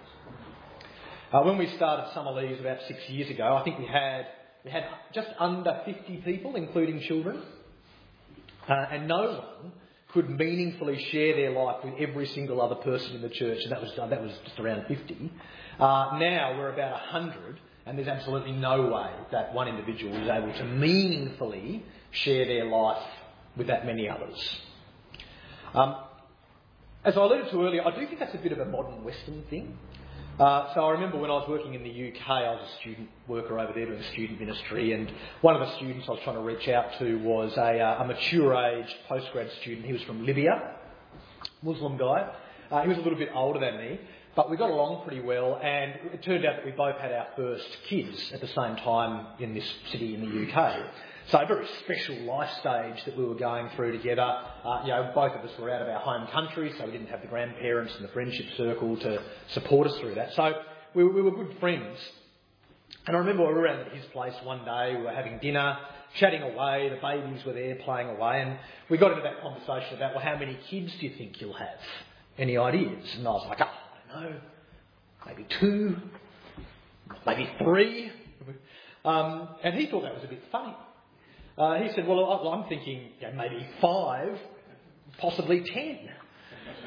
Uh, 1.31 1.43
when 1.43 1.59
we 1.59 1.67
started 1.77 2.07
Summerleas 2.15 2.59
about 2.59 2.79
six 2.89 3.07
years 3.11 3.29
ago, 3.29 3.57
I 3.57 3.63
think 3.65 3.79
we 3.79 3.87
had 3.87 4.27
we 4.65 4.71
had 4.71 4.85
just 5.13 5.29
under 5.39 5.83
50 5.85 6.23
people, 6.25 6.57
including 6.57 7.01
children, 7.01 7.43
uh, 8.67 8.87
and 8.91 9.09
no 9.09 9.45
one 9.61 9.73
could 10.13 10.31
meaningfully 10.31 11.05
share 11.11 11.37
their 11.37 11.51
life 11.51 11.85
with 11.85 11.95
every 11.99 12.27
single 12.29 12.63
other 12.63 12.77
person 12.77 13.17
in 13.17 13.21
the 13.21 13.29
church, 13.29 13.59
and 13.63 13.73
that 13.73 13.83
was 13.83 13.93
that 13.97 14.23
was 14.23 14.33
just 14.45 14.59
around 14.59 14.87
50. 14.87 15.33
Uh, 15.79 16.17
now 16.19 16.55
we're 16.57 16.73
about 16.73 16.93
100, 16.93 17.61
and 17.85 17.99
there's 17.99 18.09
absolutely 18.09 18.53
no 18.53 18.87
way 18.87 19.11
that 19.33 19.53
one 19.53 19.69
individual 19.69 20.17
is 20.17 20.31
able 20.31 20.53
to 20.55 20.65
meaningfully 20.65 21.85
share 22.13 22.47
their 22.47 22.65
life 22.65 23.03
with 23.57 23.67
that 23.69 23.87
many 23.87 24.09
others. 24.09 24.61
Um, 25.75 25.97
as 27.05 27.17
I 27.17 27.21
alluded 27.21 27.51
to 27.51 27.63
earlier, 27.63 27.87
I 27.87 27.95
do 27.95 28.07
think 28.07 28.19
that's 28.19 28.35
a 28.35 28.39
bit 28.39 28.53
of 28.53 28.59
a 28.59 28.65
modern 28.65 29.05
Western 29.05 29.43
thing. 29.51 29.77
Uh, 30.39 30.75
so 30.75 30.81
I 30.81 30.91
remember 30.91 31.19
when 31.19 31.31
I 31.31 31.35
was 31.35 31.49
working 31.49 31.75
in 31.75 31.85
the 31.85 31.91
UK, 31.91 32.29
I 32.29 32.55
was 32.55 32.69
a 32.69 32.81
student 32.81 33.09
worker 33.29 33.57
over 33.57 33.73
there 33.73 33.87
doing 33.87 34.03
student 34.13 34.41
ministry, 34.41 34.93
and 34.93 35.13
one 35.43 35.55
of 35.55 35.61
the 35.61 35.77
students 35.77 36.09
I 36.09 36.13
was 36.13 36.21
trying 36.25 36.37
to 36.37 36.43
reach 36.43 36.67
out 36.67 36.99
to 36.99 37.19
was 37.19 37.57
a, 37.57 37.79
uh, 37.79 38.03
a 38.03 38.07
mature-aged 38.07 38.95
postgrad 39.09 39.49
student. 39.61 39.87
He 39.87 39.93
was 39.93 40.03
from 40.03 40.27
Libya, 40.27 40.75
Muslim 41.63 41.97
guy. 41.97 42.33
Uh, 42.69 42.83
he 42.83 42.89
was 42.89 42.99
a 42.99 43.01
little 43.03 43.19
bit 43.19 43.29
older 43.33 43.61
than 43.61 43.77
me, 43.77 44.01
but 44.35 44.51
we 44.51 44.57
got 44.57 44.71
along 44.71 45.05
pretty 45.07 45.23
well, 45.23 45.61
and 45.63 45.93
it 46.13 46.25
turned 46.25 46.45
out 46.45 46.57
that 46.57 46.65
we 46.65 46.73
both 46.73 46.97
had 46.97 47.13
our 47.13 47.29
first 47.37 47.69
kids 47.89 48.33
at 48.33 48.41
the 48.41 48.49
same 48.49 48.75
time 48.77 49.27
in 49.39 49.55
this 49.55 49.73
city 49.93 50.15
in 50.15 50.21
the 50.21 50.53
UK. 50.53 50.85
So 51.29 51.39
a 51.39 51.47
very 51.47 51.67
special 51.81 52.17
life 52.25 52.51
stage 52.61 53.03
that 53.07 53.17
we 53.17 53.25
were 53.25 53.35
going 53.35 53.71
through 53.77 53.93
together. 53.93 54.23
Uh, 54.23 54.83
you 54.85 54.91
know, 54.91 55.11
both 55.15 55.33
of 55.33 55.41
us 55.41 55.59
were 55.59 55.71
out 55.71 55.81
of 55.81 55.89
our 55.89 56.01
home 56.01 56.27
country, 56.27 56.71
so 56.77 56.85
we 56.85 56.93
didn't 56.93 57.07
have 57.07 57.23
the 57.23 57.29
grandparents 57.29 57.95
and 57.95 58.05
the 58.05 58.13
friendship 58.13 58.45
circle 58.59 58.95
to 58.99 59.23
support 59.49 59.89
us 59.89 59.99
through 60.01 60.17
that. 60.17 60.35
So 60.35 60.53
we, 60.93 61.03
we 61.05 61.23
were 61.23 61.31
good 61.31 61.57
friends. 61.61 61.97
And 63.07 63.17
I 63.17 63.21
remember 63.21 63.47
we 63.47 63.55
were 63.55 63.61
around 63.61 63.81
at 63.87 63.93
his 63.93 64.05
place 64.07 64.35
one 64.43 64.67
day, 64.67 64.97
we 64.97 65.03
were 65.03 65.15
having 65.15 65.39
dinner, 65.39 65.79
chatting 66.19 66.43
away, 66.43 66.91
the 66.91 67.01
babies 67.01 67.43
were 67.47 67.55
there 67.55 67.77
playing 67.77 68.11
away, 68.11 68.43
and 68.43 68.59
we 68.91 68.99
got 68.99 69.13
into 69.13 69.23
that 69.23 69.41
conversation 69.41 69.97
about, 69.97 70.15
well, 70.15 70.23
how 70.23 70.39
many 70.39 70.59
kids 70.69 70.93
do 71.01 71.07
you 71.07 71.15
think 71.17 71.41
you'll 71.41 71.55
have? 71.55 71.81
Any 72.37 72.59
ideas? 72.59 73.15
And 73.17 73.27
I 73.27 73.31
was 73.31 73.47
like, 73.49 73.61
oh, 73.63 74.15
I 74.15 74.23
don't 74.23 74.31
know, 74.31 74.41
maybe 75.27 75.47
two, 75.59 75.97
maybe 77.27 77.49
three. 77.59 78.13
Um, 79.05 79.49
and 79.63 79.75
he 79.75 79.87
thought 79.87 80.03
that 80.03 80.15
was 80.15 80.25
a 80.25 80.29
bit 80.29 80.43
funny. 80.53 80.75
Uh, 81.57 81.77
he 81.77 81.93
said, 81.95 82.07
Well, 82.07 82.25
I'm 82.53 82.69
thinking 82.69 83.11
know, 83.23 83.33
maybe 83.37 83.67
five, 83.81 84.39
possibly 85.19 85.61
ten. 85.61 86.11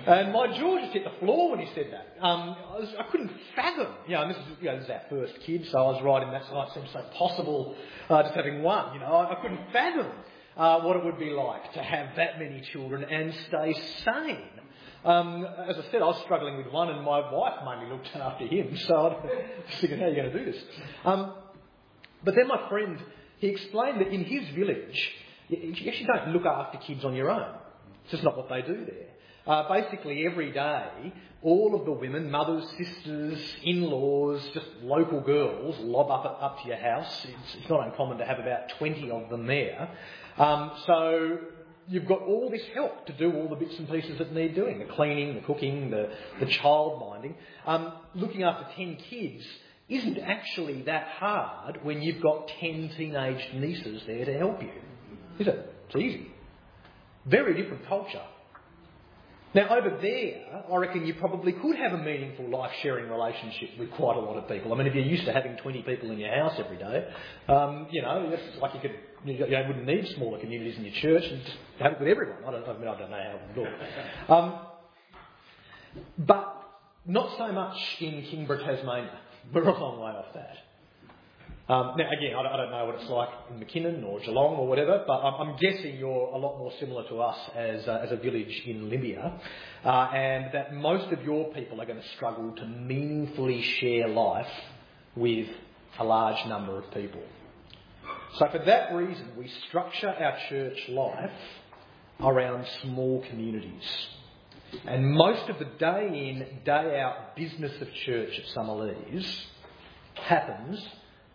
And 0.05 0.31
my 0.31 0.47
jaw 0.57 0.79
just 0.79 0.93
hit 0.93 1.03
the 1.03 1.19
floor 1.19 1.51
when 1.51 1.59
he 1.59 1.73
said 1.73 1.87
that. 1.91 2.25
Um, 2.25 2.55
I, 2.71 2.79
was, 2.79 2.93
I, 2.97 3.03
couldn't 3.03 3.31
fathom, 3.55 3.87
you 4.07 4.15
know, 4.15 4.27
this 4.27 4.37
is, 4.37 4.43
you 4.61 4.67
know, 4.67 4.77
this 4.77 4.85
is 4.85 4.89
our 4.89 5.01
first 5.09 5.33
kid, 5.41 5.67
so 5.69 5.77
I 5.77 5.91
was 5.91 6.01
right 6.01 6.23
in 6.23 6.31
that, 6.31 6.45
so 6.45 6.61
it 6.61 6.69
seemed 6.73 6.89
so 6.93 7.03
possible 7.17 7.75
uh, 8.09 8.23
just 8.23 8.35
having 8.35 8.63
one, 8.63 8.93
you 8.93 8.99
know. 8.99 9.07
I, 9.07 9.37
I 9.37 9.41
couldn't 9.41 9.59
fathom 9.71 10.07
uh, 10.55 10.79
what 10.81 10.95
it 10.95 11.03
would 11.03 11.19
be 11.19 11.31
like 11.31 11.73
to 11.73 11.83
have 11.83 12.15
that 12.15 12.39
many 12.39 12.61
children 12.61 13.03
and 13.03 13.33
stay 13.47 13.73
sane. 14.05 14.49
Um, 15.03 15.45
as 15.67 15.77
I 15.77 15.91
said, 15.91 16.01
I 16.01 16.05
was 16.05 16.21
struggling 16.23 16.57
with 16.57 16.67
one, 16.67 16.89
and 16.89 17.03
my 17.03 17.31
wife 17.31 17.59
mainly 17.65 17.91
looked 17.93 18.15
after 18.15 18.45
him, 18.45 18.77
so 18.87 18.95
I 18.95 19.09
was 19.09 19.79
thinking, 19.79 19.99
how 19.99 20.05
are 20.05 20.09
you 20.09 20.15
going 20.15 20.31
to 20.31 20.39
do 20.39 20.51
this? 20.51 20.63
Um, 21.05 21.33
but 22.23 22.35
then 22.35 22.47
my 22.47 22.67
friend 22.69 22.99
he 23.39 23.47
explained 23.47 24.01
that 24.01 24.07
in 24.07 24.23
his 24.23 24.47
village, 24.49 25.11
you 25.49 25.89
actually 25.89 26.07
don't 26.07 26.29
look 26.29 26.45
after 26.45 26.77
kids 26.79 27.05
on 27.05 27.15
your 27.15 27.29
own. 27.29 27.55
It's 28.03 28.11
just 28.11 28.23
not 28.23 28.37
what 28.37 28.49
they 28.49 28.61
do 28.61 28.85
there. 28.85 29.07
Uh, 29.45 29.67
basically, 29.69 30.25
every 30.25 30.51
day, 30.51 31.13
all 31.41 31.79
of 31.79 31.85
the 31.85 31.91
women, 31.91 32.29
mothers, 32.29 32.69
sisters, 32.77 33.39
in-laws, 33.63 34.41
just 34.53 34.67
local 34.81 35.21
girls, 35.21 35.77
lob 35.79 36.11
up, 36.11 36.37
up 36.41 36.61
to 36.61 36.67
your 36.67 36.77
house. 36.77 37.25
It's, 37.25 37.55
it's 37.55 37.69
not 37.69 37.85
uncommon 37.85 38.17
to 38.17 38.25
have 38.25 38.39
about 38.39 38.69
20 38.77 39.09
of 39.11 39.29
them 39.29 39.47
there. 39.47 39.89
Um, 40.37 40.71
so 40.85 41.37
you've 41.87 42.07
got 42.07 42.21
all 42.21 42.49
this 42.49 42.63
help 42.73 43.05
to 43.05 43.13
do 43.13 43.31
all 43.31 43.47
the 43.47 43.55
bits 43.55 43.77
and 43.77 43.89
pieces 43.89 44.17
that 44.17 44.33
need 44.33 44.55
doing 44.55 44.79
the 44.79 44.85
cleaning, 44.85 45.35
the 45.35 45.41
cooking, 45.41 45.91
the, 45.91 46.11
the 46.39 46.47
child 46.47 46.99
minding. 46.99 47.35
Um, 47.65 47.93
looking 48.15 48.43
after 48.43 48.65
10 48.75 48.97
kids 49.09 49.45
isn't 49.89 50.19
actually 50.19 50.81
that 50.83 51.07
hard 51.19 51.79
when 51.83 52.01
you've 52.01 52.21
got 52.21 52.49
10 52.59 52.91
teenage 52.97 53.53
nieces 53.53 54.03
there 54.05 54.25
to 54.25 54.37
help 54.37 54.61
you. 54.61 54.71
Is 55.39 55.47
it? 55.47 55.73
It's 55.87 55.95
easy. 55.95 56.31
Very 57.25 57.61
different 57.61 57.87
culture. 57.87 58.23
Now, 59.55 59.69
over 59.75 59.97
there, 60.01 60.61
I 60.71 60.75
reckon 60.75 61.05
you 61.07 61.13
probably 61.15 61.53
could 61.53 61.77
have 61.77 61.93
a 61.93 61.97
meaningful 61.97 62.49
life 62.49 62.71
sharing 62.83 63.09
relationship 63.09 63.69
with 63.79 63.89
quite 63.91 64.17
a 64.17 64.19
lot 64.19 64.35
of 64.37 64.47
people. 64.49 64.73
I 64.73 64.77
mean, 64.77 64.87
if 64.87 64.93
you're 64.93 65.05
used 65.05 65.25
to 65.25 65.33
having 65.33 65.55
20 65.55 65.83
people 65.83 66.11
in 66.11 66.19
your 66.19 66.35
house 66.35 66.53
every 66.59 66.77
day, 66.77 67.07
um, 67.47 67.87
you 67.89 68.01
know, 68.01 68.29
it's 68.29 68.61
like 68.61 68.73
you 68.75 68.81
could, 68.81 68.95
you, 69.25 69.39
know, 69.39 69.63
wouldn't 69.67 69.85
need 69.85 70.07
smaller 70.15 70.39
communities 70.39 70.77
in 70.77 70.83
your 70.83 70.93
church 70.95 71.23
and 71.31 71.43
just 71.43 71.57
have 71.79 71.93
it 71.93 71.99
with 71.99 72.09
everyone. 72.09 72.43
I 72.45 72.51
don't, 72.51 72.67
I, 72.67 72.73
mean, 72.77 72.87
I 72.87 72.99
don't 72.99 73.09
know 73.09 73.17
how 73.17 73.35
it 73.35 73.41
would 73.47 73.63
look. 73.63 74.29
Um, 74.29 74.59
but 76.19 76.63
not 77.05 77.37
so 77.37 77.51
much 77.51 77.77
in 78.01 78.23
Kingborough, 78.23 78.65
Tasmania. 78.65 79.17
We're 79.53 79.63
a 79.63 79.79
long 79.79 79.99
way 79.99 80.11
off 80.11 80.33
that. 80.33 80.57
Um, 81.69 81.95
now, 81.97 82.09
again, 82.09 82.33
I 82.33 82.43
don't, 82.43 82.53
I 82.53 82.57
don't, 82.57 82.71
know 82.71 82.85
what 82.85 82.95
it's 82.95 83.09
like 83.09 83.29
in 83.51 83.59
Mackinnon 83.59 84.03
or 84.05 84.21
Geelong 84.21 84.55
or 84.55 84.67
whatever, 84.67 85.03
but 85.05 85.19
I'm, 85.19 85.49
I'm 85.49 85.57
guessing 85.57 85.97
you're 85.97 86.29
a 86.33 86.37
lot 86.37 86.57
more 86.57 86.71
similar 86.79 87.05
to 87.09 87.21
us 87.21 87.37
as, 87.55 87.85
uh, 87.87 87.99
as 88.03 88.11
a 88.11 88.15
village 88.15 88.63
in 88.65 88.89
Libya, 88.89 89.33
uh, 89.83 89.89
and 90.13 90.53
that 90.53 90.73
most 90.73 91.11
of 91.11 91.23
your 91.23 91.51
people 91.53 91.81
are 91.81 91.85
going 91.85 92.01
to 92.01 92.07
struggle 92.15 92.53
to 92.55 92.65
meaningfully 92.65 93.61
share 93.61 94.07
life 94.07 94.47
with 95.17 95.47
a 95.99 96.05
large 96.05 96.45
number 96.47 96.77
of 96.77 96.89
people. 96.91 97.23
So, 98.37 98.47
for 98.49 98.59
that 98.59 98.93
reason, 98.93 99.31
we 99.37 99.51
structure 99.67 100.09
our 100.09 100.37
church 100.47 100.77
life 100.87 101.31
around 102.21 102.65
small 102.81 103.25
communities. 103.29 103.83
And 104.85 105.13
most 105.13 105.49
of 105.49 105.59
the 105.59 105.65
day 105.65 106.07
in, 106.07 106.63
day 106.65 106.99
out 106.99 107.35
business 107.35 107.71
of 107.81 107.93
church 108.05 108.37
at 108.37 108.45
Summerleas 108.55 109.45
happens 110.15 110.85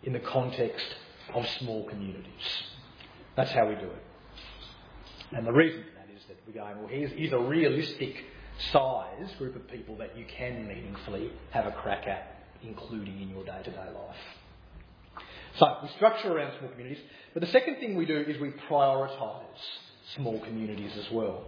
in 0.03 0.13
the 0.13 0.19
context 0.19 0.85
of 1.33 1.47
small 1.59 1.87
communities. 1.89 2.63
That's 3.35 3.51
how 3.51 3.67
we 3.67 3.75
do 3.75 3.85
it. 3.85 4.03
And 5.31 5.47
the 5.47 5.51
reason 5.51 5.83
for 5.83 5.95
that 5.95 6.15
is 6.15 6.21
that 6.27 6.37
we're 6.45 6.53
going, 6.53 6.77
well, 6.77 6.87
here's, 6.87 7.11
here's 7.13 7.33
a 7.33 7.39
realistic 7.39 8.23
size 8.71 9.31
group 9.39 9.55
of 9.55 9.67
people 9.67 9.97
that 9.97 10.15
you 10.15 10.25
can 10.25 10.67
meaningfully 10.67 11.31
have 11.49 11.65
a 11.65 11.71
crack 11.71 12.05
at, 12.07 12.45
including 12.61 13.21
in 13.21 13.29
your 13.29 13.43
day 13.43 13.61
to 13.63 13.71
day 13.71 13.77
life. 13.77 15.23
So 15.57 15.77
we 15.81 15.89
structure 15.95 16.35
around 16.35 16.53
small 16.59 16.69
communities. 16.69 17.03
But 17.33 17.41
the 17.41 17.51
second 17.51 17.77
thing 17.77 17.95
we 17.95 18.05
do 18.05 18.17
is 18.17 18.39
we 18.39 18.51
prioritise 18.69 19.43
small 20.15 20.39
communities 20.41 20.91
as 20.97 21.11
well. 21.11 21.45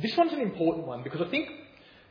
This 0.00 0.16
one's 0.16 0.32
an 0.32 0.40
important 0.40 0.86
one 0.86 1.02
because 1.02 1.20
I 1.20 1.28
think 1.28 1.48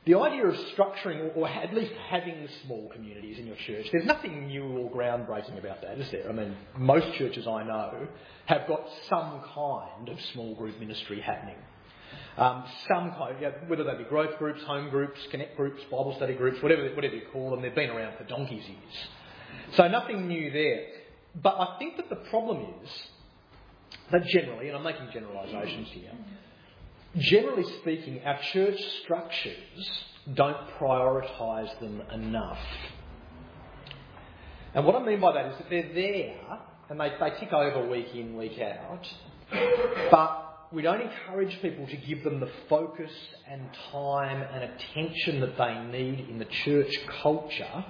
the 0.06 0.16
idea 0.16 0.48
of 0.48 0.56
structuring 0.78 1.36
or 1.36 1.48
at 1.48 1.74
least 1.74 1.92
having 2.10 2.48
small 2.66 2.90
communities 2.94 3.40
in 3.40 3.48
your 3.48 3.58
church, 3.58 3.88
there's 3.92 4.06
nothing 4.06 4.48
new 4.48 4.64
or 4.64 4.92
groundbreaking 4.92 5.58
about 5.58 5.82
that, 5.82 6.00
is 6.00 6.10
there? 6.12 6.30
I 6.30 6.32
mean, 6.32 6.56
most 6.78 7.14
churches 7.18 7.46
I 7.46 7.64
know 7.64 8.08
have 8.46 8.68
got 8.68 8.88
some 9.10 9.42
kind 9.54 10.10
of 10.10 10.18
small 10.34 10.56
group 10.56 10.80
ministry 10.80 11.20
happening. 11.20 11.58
Um, 12.38 12.64
some 12.88 13.12
kind, 13.12 13.36
you 13.42 13.48
know, 13.48 13.54
whether 13.68 13.84
they 13.84 13.96
be 13.96 14.04
growth 14.06 14.38
groups, 14.38 14.62
home 14.64 14.90
groups, 14.90 15.20
connect 15.32 15.58
groups, 15.58 15.82
Bible 15.86 16.14
study 16.16 16.36
groups, 16.36 16.62
whatever, 16.62 16.88
whatever 16.96 17.16
you 17.16 17.24
call 17.34 17.52
them, 17.52 17.62
they've 17.62 17.76
been 17.76 17.90
around 17.90 18.18
for 18.18 18.24
donkey's 18.26 18.66
years. 18.66 19.76
So 19.76 19.88
nothing 19.88 20.28
new 20.28 20.52
there. 20.52 20.86
But 21.36 21.56
I 21.60 21.76
think 21.80 21.98
that 21.98 22.10
the 22.10 22.16
problem 22.30 22.66
is 22.84 22.90
that 24.12 24.26
generally, 24.28 24.70
and 24.70 24.78
I'm 24.78 24.84
making 24.84 25.10
generalisations 25.12 25.90
here, 25.90 26.12
generally 27.18 27.66
speaking, 27.82 28.22
our 28.26 28.40
church 28.54 28.80
structures 29.04 29.92
don't 30.34 30.58
prioritise 30.80 31.80
them 31.80 32.02
enough. 32.14 32.60
And 34.74 34.86
what 34.86 34.96
I 34.96 35.04
mean 35.04 35.20
by 35.20 35.34
that 35.34 35.54
is 35.54 35.58
that 35.58 35.70
they're 35.70 35.94
there 35.94 36.60
and 36.90 37.00
they, 37.00 37.12
they 37.20 37.40
tick 37.40 37.54
over 37.54 37.88
week 37.88 38.14
in, 38.14 38.38
week 38.38 38.60
out, 38.60 39.08
but 40.12 40.48
we 40.72 40.82
don't 40.82 41.02
encourage 41.02 41.62
people 41.62 41.88
to 41.88 41.98
give 41.98 42.24
them 42.24 42.40
the 42.40 42.50
focus 42.70 43.12
and 43.50 43.62
time 43.92 44.42
and 44.42 44.64
attention 44.64 45.40
that 45.40 45.58
they 45.58 45.98
need 45.98 46.30
in 46.30 46.40
the 46.40 46.46
church 46.46 46.94
culture 47.22 47.86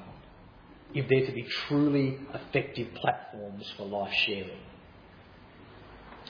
if 0.93 1.07
they're 1.09 1.25
to 1.25 1.31
be 1.31 1.43
truly 1.67 2.19
effective 2.33 2.93
platforms 2.95 3.65
for 3.75 3.85
life 3.85 4.13
sharing. 4.13 4.59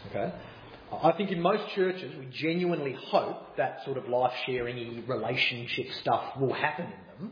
Okay? 0.10 0.34
I 0.92 1.12
think 1.12 1.32
in 1.32 1.42
most 1.42 1.64
churches 1.76 2.14
we 2.18 2.28
genuinely 2.32 2.96
hope 3.08 3.58
that 3.58 3.84
sort 3.84 3.98
of 3.98 4.08
life 4.08 4.32
sharing 4.46 5.06
relationship 5.06 5.88
stuff 6.02 6.38
will 6.40 6.54
happen 6.54 6.86
in 6.86 6.92
them. 7.20 7.32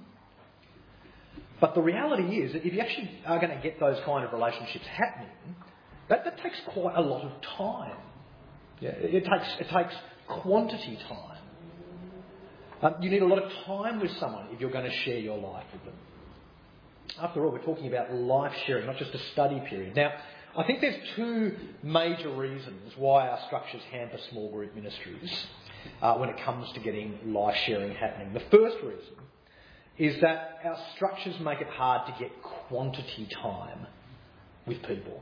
But 1.61 1.73
the 1.73 1.81
reality 1.81 2.37
is 2.37 2.51
that 2.53 2.65
if 2.65 2.73
you 2.73 2.81
actually 2.81 3.09
are 3.25 3.39
going 3.39 3.55
to 3.55 3.63
get 3.63 3.79
those 3.79 3.97
kind 4.05 4.25
of 4.25 4.33
relationships 4.33 4.85
happening, 4.87 5.55
that, 6.09 6.25
that 6.25 6.37
takes 6.41 6.59
quite 6.67 6.97
a 6.97 7.01
lot 7.01 7.23
of 7.23 7.31
time. 7.57 7.97
Yeah, 8.81 8.89
it, 8.89 9.23
takes, 9.23 9.55
it 9.59 9.69
takes 9.69 9.95
quantity 10.27 10.99
time. 11.07 11.37
Um, 12.81 12.95
you 13.01 13.09
need 13.09 13.21
a 13.21 13.25
lot 13.25 13.41
of 13.41 13.49
time 13.65 14.01
with 14.01 14.11
someone 14.19 14.49
if 14.51 14.59
you're 14.59 14.69
going 14.69 14.89
to 14.89 14.95
share 14.97 15.17
your 15.17 15.37
life 15.37 15.65
with 15.71 15.85
them. 15.85 15.93
After 17.21 17.45
all, 17.45 17.51
we're 17.51 17.63
talking 17.63 17.87
about 17.87 18.13
life 18.13 18.51
sharing, 18.67 18.85
not 18.85 18.97
just 18.97 19.13
a 19.13 19.19
study 19.31 19.61
period. 19.69 19.95
Now, 19.95 20.11
I 20.57 20.63
think 20.63 20.79
there's 20.79 20.95
two 21.15 21.55
major 21.83 22.29
reasons 22.29 22.93
why 22.95 23.27
our 23.27 23.39
structures 23.47 23.81
hamper 23.91 24.19
small 24.29 24.49
group 24.51 24.73
ministries 24.73 25.45
uh, 26.01 26.15
when 26.15 26.29
it 26.29 26.37
comes 26.43 26.71
to 26.73 26.79
getting 26.79 27.33
life 27.33 27.57
sharing 27.65 27.93
happening. 27.93 28.33
The 28.33 28.39
first 28.39 28.77
reason 28.77 29.15
is 29.97 30.21
that 30.21 30.59
our 30.63 30.77
structures 30.95 31.35
make 31.41 31.59
it 31.59 31.67
hard 31.67 32.07
to 32.07 32.19
get 32.19 32.41
quantity 32.41 33.27
time 33.41 33.87
with 34.65 34.81
people. 34.83 35.21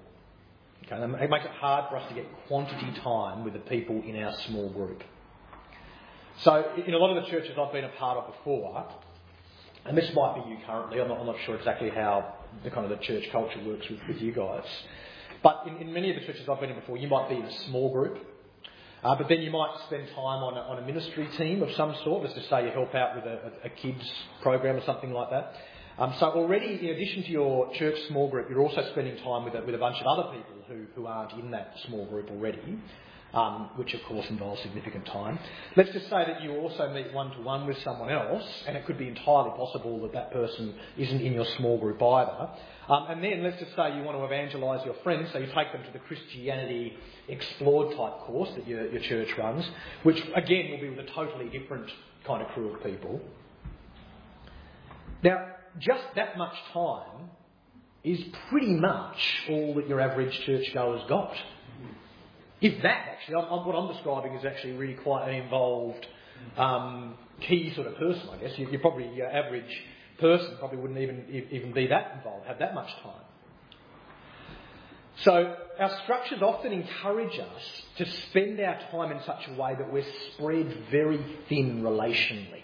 Okay? 0.86 1.02
It 1.02 1.30
makes 1.30 1.46
it 1.46 1.52
hard 1.52 1.90
for 1.90 1.98
us 1.98 2.08
to 2.10 2.16
get 2.16 2.26
quantity 2.48 2.92
time 3.02 3.44
with 3.44 3.54
the 3.54 3.60
people 3.60 4.04
in 4.06 4.16
our 4.24 4.34
small 4.48 4.70
group. 4.70 5.04
So, 6.42 6.64
in 6.86 6.94
a 6.94 6.98
lot 6.98 7.16
of 7.16 7.24
the 7.24 7.30
churches 7.30 7.58
I've 7.60 7.72
been 7.72 7.86
a 7.86 7.90
part 7.90 8.18
of 8.18 8.34
before, 8.34 8.88
and 9.86 9.98
this 9.98 10.12
might 10.14 10.44
be 10.44 10.50
you 10.50 10.58
currently, 10.66 11.00
I'm 11.00 11.08
not, 11.08 11.20
I'm 11.20 11.26
not 11.26 11.36
sure 11.46 11.56
exactly 11.56 11.90
how 11.90 12.36
the 12.64 12.72
kind 12.72 12.92
of 12.92 12.98
the 12.98 13.04
church 13.04 13.30
culture 13.32 13.60
works 13.66 13.88
with, 13.90 14.00
with 14.08 14.18
you 14.22 14.32
guys. 14.32 14.66
But 15.44 15.66
in, 15.68 15.76
in 15.78 15.94
many 15.94 16.10
of 16.10 16.16
the 16.16 16.26
churches 16.26 16.48
I've 16.50 16.60
been 16.60 16.72
in 16.72 16.80
before, 16.80 16.98
you 16.98 17.08
might 17.08 17.30
be 17.30 17.36
in 17.36 17.44
a 17.44 17.60
small 17.66 17.92
group. 17.92 18.18
Uh, 19.04 19.16
but 19.16 19.28
then 19.28 19.42
you 19.42 19.52
might 19.52 19.76
spend 19.88 20.08
time 20.08 20.18
on 20.18 20.58
a, 20.58 20.62
on 20.62 20.82
a 20.82 20.86
ministry 20.86 21.28
team 21.38 21.62
of 21.62 21.70
some 21.76 21.94
sort. 22.06 22.24
Let's 22.24 22.36
just 22.36 22.50
say 22.50 22.66
you 22.66 22.72
help 22.72 22.96
out 22.96 23.18
with 23.18 23.26
a, 23.26 23.52
a, 23.66 23.68
a 23.68 23.70
kids 23.70 24.10
program 24.42 24.78
or 24.78 24.86
something 24.86 25.12
like 25.12 25.30
that. 25.30 25.54
Um, 26.00 26.16
so 26.20 26.28
already, 26.28 26.80
in 26.82 26.96
addition 26.96 27.24
to 27.24 27.30
your 27.30 27.74
church 27.76 27.96
small 28.08 28.30
group, 28.30 28.50
you're 28.50 28.62
also 28.62 28.82
spending 28.92 29.18
time 29.18 29.44
with 29.44 29.54
a, 29.56 29.62
with 29.64 29.76
a 29.76 29.78
bunch 29.78 29.98
of 30.00 30.08
other 30.08 30.36
people 30.36 30.56
who, 30.68 30.86
who 30.96 31.06
aren't 31.06 31.34
in 31.34 31.52
that 31.52 31.74
small 31.86 32.06
group 32.08 32.32
already 32.32 32.80
um, 33.34 33.70
which 33.76 33.94
of 33.94 34.04
course 34.04 34.30
involves 34.30 34.62
significant 34.62 35.06
time. 35.08 35.40
Let's 35.76 35.92
just 35.92 36.06
say 36.06 36.24
that 36.28 36.42
you 36.42 36.56
also 36.58 36.90
meet 36.94 37.14
one 37.14 37.32
to 37.32 37.42
one 37.42 37.66
with 37.66 37.78
someone 37.84 38.10
else, 38.10 38.46
and 38.68 38.78
it 38.78 38.86
could 38.86 38.98
be 38.98 39.08
entirely 39.08 39.52
possible 39.52 40.02
that 40.02 40.14
that 40.14 40.32
person 40.32 40.76
isn't 40.98 41.22
in 41.22 41.34
your 41.34 41.46
small 41.58 41.80
group 41.80 42.02
either. 42.02 42.50
Um, 42.90 43.06
and 43.10 43.24
then 43.24 43.44
let's 43.44 43.60
just 43.60 43.76
say 43.76 43.96
you 43.96 44.04
want 44.04 44.18
to 44.18 44.26
evangelise 44.26 44.86
your 44.86 44.96
friends, 45.04 45.30
so 45.32 45.40
you 45.40 45.48
take 45.48 45.72
them 45.72 45.84
to 45.84 45.92
the 45.92 46.00
Christianity 46.00 46.98
Explored 47.30 47.96
type 47.96 48.28
course 48.28 48.50
that 48.56 48.68
your, 48.68 48.92
your 48.92 49.02
church 49.02 49.38
runs, 49.38 49.66
which 50.04 50.22
again 50.36 50.72
will 50.72 50.82
be 50.82 50.90
with 50.90 51.00
a 51.00 51.10
totally 51.12 51.48
different 51.48 51.90
kind 52.26 52.42
of 52.42 52.50
crew 52.50 52.74
of 52.74 52.84
people. 52.84 53.22
Now, 55.24 55.54
just 55.80 56.04
that 56.16 56.38
much 56.38 56.54
time 56.74 57.30
is 58.04 58.20
pretty 58.50 58.74
much 58.74 59.18
all 59.50 59.76
that 59.76 59.88
your 59.88 60.02
average 60.02 60.38
churchgoer's 60.46 61.02
got. 61.08 61.34
If 62.64 62.82
that, 62.82 63.10
actually, 63.12 63.36
I'm, 63.36 63.44
I'm, 63.52 63.66
what 63.68 63.76
I'm 63.76 63.92
describing 63.92 64.34
is 64.36 64.46
actually 64.46 64.74
really 64.74 64.94
quite 64.94 65.28
an 65.28 65.36
involved, 65.36 66.08
um, 66.58 67.16
key 67.42 67.74
sort 67.76 67.88
of 67.88 67.98
person, 67.98 68.30
I 68.32 68.38
guess. 68.38 68.58
You, 68.58 68.70
you're 68.72 68.80
probably 68.80 69.10
your 69.10 69.30
average 69.30 69.84
person 70.18 70.56
probably 70.60 70.78
wouldn't 70.78 71.00
even 71.00 71.48
even 71.52 71.74
be 71.74 71.88
that 71.88 72.14
involved, 72.18 72.48
have 72.48 72.60
that 72.60 72.74
much 72.74 72.90
time. 73.04 73.22
So 75.18 75.56
our 75.78 76.00
structures 76.04 76.42
often 76.42 76.72
encourage 76.72 77.38
us 77.38 77.82
to 77.98 78.06
spend 78.30 78.60
our 78.62 78.80
time 78.92 79.12
in 79.12 79.22
such 79.24 79.48
a 79.50 79.62
way 79.62 79.76
that 79.76 79.92
we're 79.92 80.06
spread 80.32 80.86
very 80.90 81.24
thin 81.50 81.82
relationally. 81.84 82.62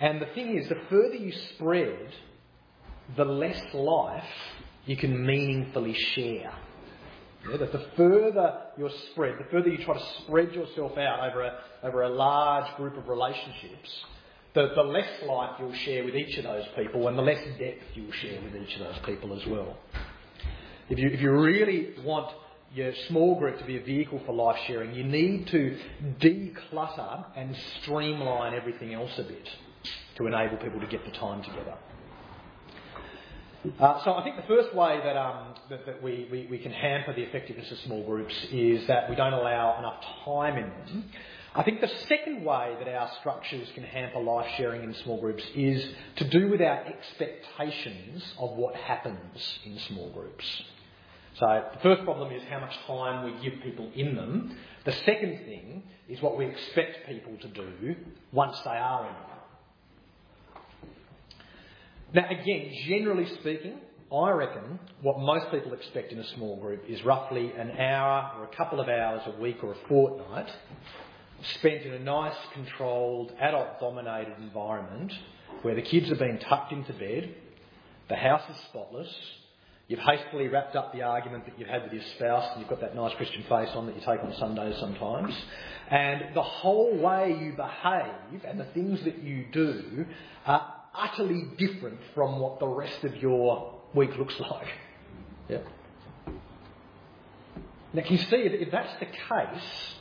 And 0.00 0.20
the 0.20 0.26
thing 0.34 0.58
is, 0.58 0.68
the 0.68 0.80
further 0.90 1.14
you 1.14 1.32
spread, 1.54 2.12
the 3.16 3.24
less 3.24 3.62
life 3.72 4.24
you 4.86 4.96
can 4.96 5.24
meaningfully 5.24 5.94
share. 5.94 6.52
Yeah, 7.50 7.58
that 7.58 7.72
the 7.72 7.86
further 7.96 8.58
you're 8.78 8.90
spread, 9.12 9.38
the 9.38 9.44
further 9.50 9.68
you 9.68 9.84
try 9.84 9.98
to 9.98 10.06
spread 10.22 10.52
yourself 10.52 10.96
out 10.96 11.30
over 11.30 11.42
a, 11.42 11.58
over 11.82 12.02
a 12.02 12.08
large 12.08 12.74
group 12.76 12.96
of 12.96 13.08
relationships, 13.08 13.90
the, 14.54 14.70
the 14.74 14.82
less 14.82 15.10
life 15.26 15.56
you'll 15.58 15.74
share 15.74 16.04
with 16.04 16.14
each 16.14 16.38
of 16.38 16.44
those 16.44 16.64
people 16.76 17.08
and 17.08 17.18
the 17.18 17.22
less 17.22 17.44
depth 17.58 17.82
you'll 17.94 18.12
share 18.12 18.40
with 18.42 18.54
each 18.56 18.74
of 18.76 18.86
those 18.86 18.98
people 19.04 19.38
as 19.38 19.46
well. 19.46 19.76
If 20.88 20.98
you, 20.98 21.08
if 21.08 21.20
you 21.20 21.32
really 21.32 21.94
want 22.04 22.30
your 22.72 22.92
small 23.08 23.38
group 23.38 23.58
to 23.58 23.64
be 23.64 23.76
a 23.76 23.82
vehicle 23.82 24.20
for 24.26 24.32
life 24.32 24.58
sharing, 24.66 24.94
you 24.94 25.04
need 25.04 25.46
to 25.48 25.78
declutter 26.20 27.24
and 27.36 27.56
streamline 27.82 28.54
everything 28.54 28.94
else 28.94 29.12
a 29.18 29.22
bit 29.22 29.48
to 30.16 30.26
enable 30.26 30.56
people 30.56 30.80
to 30.80 30.86
get 30.86 31.04
the 31.04 31.12
time 31.12 31.42
together. 31.42 31.74
Uh, 33.80 34.04
so 34.04 34.12
I 34.12 34.22
think 34.22 34.36
the 34.36 34.42
first 34.42 34.74
way 34.74 35.00
that, 35.02 35.16
um, 35.16 35.54
that, 35.70 35.86
that 35.86 36.02
we, 36.02 36.28
we, 36.30 36.46
we, 36.50 36.58
can 36.58 36.70
hamper 36.70 37.14
the 37.14 37.22
effectiveness 37.22 37.70
of 37.72 37.78
small 37.78 38.04
groups 38.04 38.34
is 38.52 38.86
that 38.88 39.08
we 39.08 39.16
don't 39.16 39.32
allow 39.32 39.78
enough 39.78 40.04
time 40.26 40.58
in 40.58 40.68
them. 40.68 41.04
I 41.54 41.62
think 41.62 41.80
the 41.80 41.90
second 42.08 42.44
way 42.44 42.76
that 42.78 42.88
our 42.88 43.10
structures 43.20 43.66
can 43.74 43.84
hamper 43.84 44.20
life 44.20 44.50
sharing 44.58 44.82
in 44.84 44.92
small 44.94 45.18
groups 45.18 45.42
is 45.54 45.82
to 46.16 46.28
do 46.28 46.50
with 46.50 46.60
our 46.60 46.84
expectations 46.84 48.22
of 48.38 48.50
what 48.50 48.74
happens 48.74 49.58
in 49.64 49.78
small 49.78 50.10
groups. 50.10 50.44
So 51.38 51.64
the 51.72 51.80
first 51.80 52.04
problem 52.04 52.32
is 52.32 52.42
how 52.50 52.60
much 52.60 52.76
time 52.86 53.24
we 53.24 53.50
give 53.50 53.62
people 53.62 53.90
in 53.94 54.14
them. 54.14 54.58
The 54.84 54.92
second 54.92 55.38
thing 55.46 55.84
is 56.06 56.20
what 56.20 56.36
we 56.36 56.44
expect 56.44 57.08
people 57.08 57.36
to 57.40 57.48
do 57.48 57.96
once 58.30 58.60
they 58.62 58.70
are 58.70 59.06
in 59.06 59.12
them. 59.14 59.33
Now, 62.14 62.28
again, 62.30 62.70
generally 62.86 63.26
speaking, 63.40 63.74
I 64.14 64.30
reckon 64.30 64.78
what 65.02 65.18
most 65.18 65.50
people 65.50 65.72
expect 65.72 66.12
in 66.12 66.20
a 66.20 66.34
small 66.36 66.56
group 66.60 66.84
is 66.88 67.04
roughly 67.04 67.50
an 67.58 67.72
hour 67.72 68.30
or 68.38 68.44
a 68.44 68.56
couple 68.56 68.78
of 68.78 68.88
hours 68.88 69.22
a 69.26 69.40
week 69.40 69.56
or 69.64 69.72
a 69.72 69.88
fortnight 69.88 70.48
spent 71.58 71.82
in 71.82 71.92
a 71.92 71.98
nice, 71.98 72.36
controlled, 72.52 73.32
adult 73.40 73.80
dominated 73.80 74.34
environment 74.38 75.12
where 75.62 75.74
the 75.74 75.82
kids 75.82 76.08
are 76.08 76.14
being 76.14 76.38
tucked 76.38 76.70
into 76.72 76.92
bed, 76.92 77.34
the 78.08 78.14
house 78.14 78.42
is 78.48 78.56
spotless, 78.68 79.12
you've 79.88 79.98
hastily 79.98 80.46
wrapped 80.46 80.76
up 80.76 80.92
the 80.92 81.02
argument 81.02 81.44
that 81.46 81.58
you've 81.58 81.68
had 81.68 81.82
with 81.82 81.92
your 81.92 82.04
spouse 82.14 82.48
and 82.52 82.60
you've 82.60 82.70
got 82.70 82.80
that 82.80 82.94
nice 82.94 83.14
Christian 83.16 83.42
face 83.42 83.70
on 83.74 83.86
that 83.86 83.96
you 83.96 84.00
take 84.02 84.22
on 84.22 84.32
Sundays 84.38 84.78
sometimes, 84.78 85.34
and 85.90 86.32
the 86.32 86.42
whole 86.42 86.96
way 86.96 87.36
you 87.40 87.54
behave 87.56 88.44
and 88.46 88.60
the 88.60 88.66
things 88.72 89.02
that 89.02 89.18
you 89.18 89.46
do 89.52 90.06
are 90.46 90.73
utterly 90.96 91.44
different 91.58 91.98
from 92.14 92.38
what 92.38 92.60
the 92.60 92.68
rest 92.68 93.04
of 93.04 93.16
your 93.16 93.80
week 93.94 94.16
looks 94.16 94.38
like. 94.40 94.68
Yeah. 95.48 95.58
Now, 97.92 98.02
can 98.02 98.12
you 98.12 98.18
see 98.18 98.36
if 98.36 98.70
that's 98.72 98.98
the 98.98 99.06
case, 99.06 99.94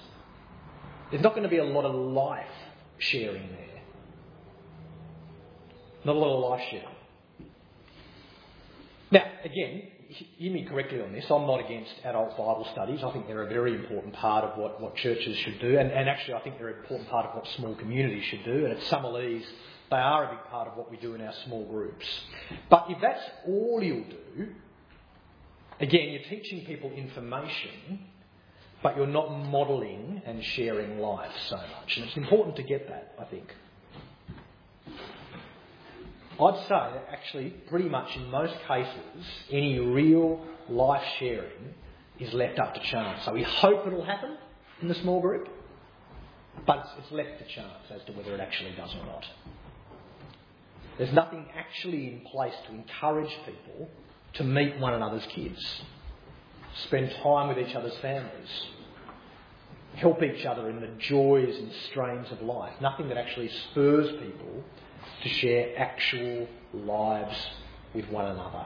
there's 1.11 1.21
not 1.21 1.31
going 1.31 1.43
to 1.43 1.49
be 1.49 1.59
a 1.59 1.63
lot 1.63 1.85
of 1.85 1.93
life 1.93 2.45
sharing 2.97 3.49
there. 3.49 3.81
Not 6.05 6.15
a 6.15 6.19
lot 6.19 6.35
of 6.35 6.49
life 6.49 6.67
sharing. 6.71 6.87
Now, 9.11 9.25
again, 9.43 9.83
hear 10.09 10.51
me 10.51 10.65
correctly 10.65 11.01
on 11.01 11.13
this. 11.13 11.25
I'm 11.29 11.45
not 11.45 11.59
against 11.63 11.93
adult 12.03 12.31
Bible 12.31 12.67
studies. 12.71 13.03
I 13.03 13.11
think 13.11 13.27
they're 13.27 13.43
a 13.43 13.49
very 13.49 13.75
important 13.75 14.13
part 14.13 14.43
of 14.43 14.57
what, 14.57 14.81
what 14.81 14.95
churches 14.95 15.37
should 15.37 15.59
do. 15.59 15.77
And, 15.77 15.91
and 15.91 16.09
actually, 16.09 16.33
I 16.33 16.41
think 16.41 16.57
they're 16.57 16.69
an 16.69 16.79
important 16.79 17.09
part 17.09 17.27
of 17.27 17.35
what 17.35 17.47
small 17.55 17.75
communities 17.75 18.23
should 18.25 18.43
do. 18.43 18.65
And 18.65 18.73
at 18.73 18.79
Summerleas, 18.85 19.43
they 19.93 19.99
are 19.99 20.25
a 20.25 20.35
big 20.35 20.43
part 20.49 20.67
of 20.67 20.75
what 20.75 20.89
we 20.89 20.97
do 20.97 21.13
in 21.13 21.21
our 21.21 21.33
small 21.45 21.65
groups. 21.65 22.05
But 22.69 22.85
if 22.89 22.99
that's 22.99 23.21
all 23.45 23.81
you'll 23.83 24.05
do, 24.09 24.47
again, 25.79 26.09
you're 26.09 26.23
teaching 26.23 26.65
people 26.65 26.91
information, 26.91 27.99
but 28.81 28.97
you're 28.97 29.05
not 29.05 29.29
modelling 29.29 30.23
and 30.25 30.43
sharing 30.43 30.97
life 30.97 31.31
so 31.47 31.57
much. 31.57 31.95
And 31.97 32.05
it's 32.05 32.17
important 32.17 32.55
to 32.55 32.63
get 32.63 32.87
that, 32.89 33.13
I 33.19 33.25
think. 33.25 33.53
I'd 36.39 36.59
say 36.63 36.69
that 36.69 37.05
actually, 37.11 37.51
pretty 37.51 37.87
much 37.87 38.15
in 38.15 38.31
most 38.31 38.55
cases, 38.67 39.25
any 39.51 39.77
real 39.77 40.43
life 40.69 41.03
sharing 41.19 41.75
is 42.19 42.33
left 42.33 42.57
up 42.57 42.73
to 42.73 42.79
chance. 42.81 43.23
So 43.25 43.33
we 43.33 43.43
hope 43.43 43.85
it'll 43.85 44.03
happen 44.03 44.37
in 44.81 44.87
the 44.87 44.95
small 44.95 45.21
group, 45.21 45.47
but 46.65 46.87
it's 46.97 47.11
left 47.11 47.37
to 47.37 47.45
chance 47.45 47.91
as 47.93 48.03
to 48.05 48.11
whether 48.13 48.33
it 48.33 48.39
actually 48.39 48.71
does 48.71 48.93
or 48.95 49.05
not. 49.05 49.25
There's 50.97 51.13
nothing 51.13 51.45
actually 51.55 52.07
in 52.07 52.21
place 52.21 52.53
to 52.67 52.73
encourage 52.73 53.35
people 53.45 53.89
to 54.33 54.43
meet 54.43 54.79
one 54.79 54.93
another's 54.93 55.25
kids, 55.27 55.81
spend 56.85 57.11
time 57.23 57.47
with 57.49 57.57
each 57.57 57.75
other's 57.75 57.97
families, 57.97 58.65
help 59.95 60.21
each 60.23 60.45
other 60.45 60.69
in 60.69 60.81
the 60.81 60.89
joys 60.99 61.55
and 61.55 61.71
strains 61.89 62.31
of 62.31 62.41
life. 62.41 62.73
Nothing 62.81 63.07
that 63.09 63.17
actually 63.17 63.49
spurs 63.49 64.09
people 64.11 64.63
to 65.23 65.29
share 65.29 65.77
actual 65.77 66.47
lives 66.73 67.37
with 67.93 68.07
one 68.09 68.25
another. 68.25 68.65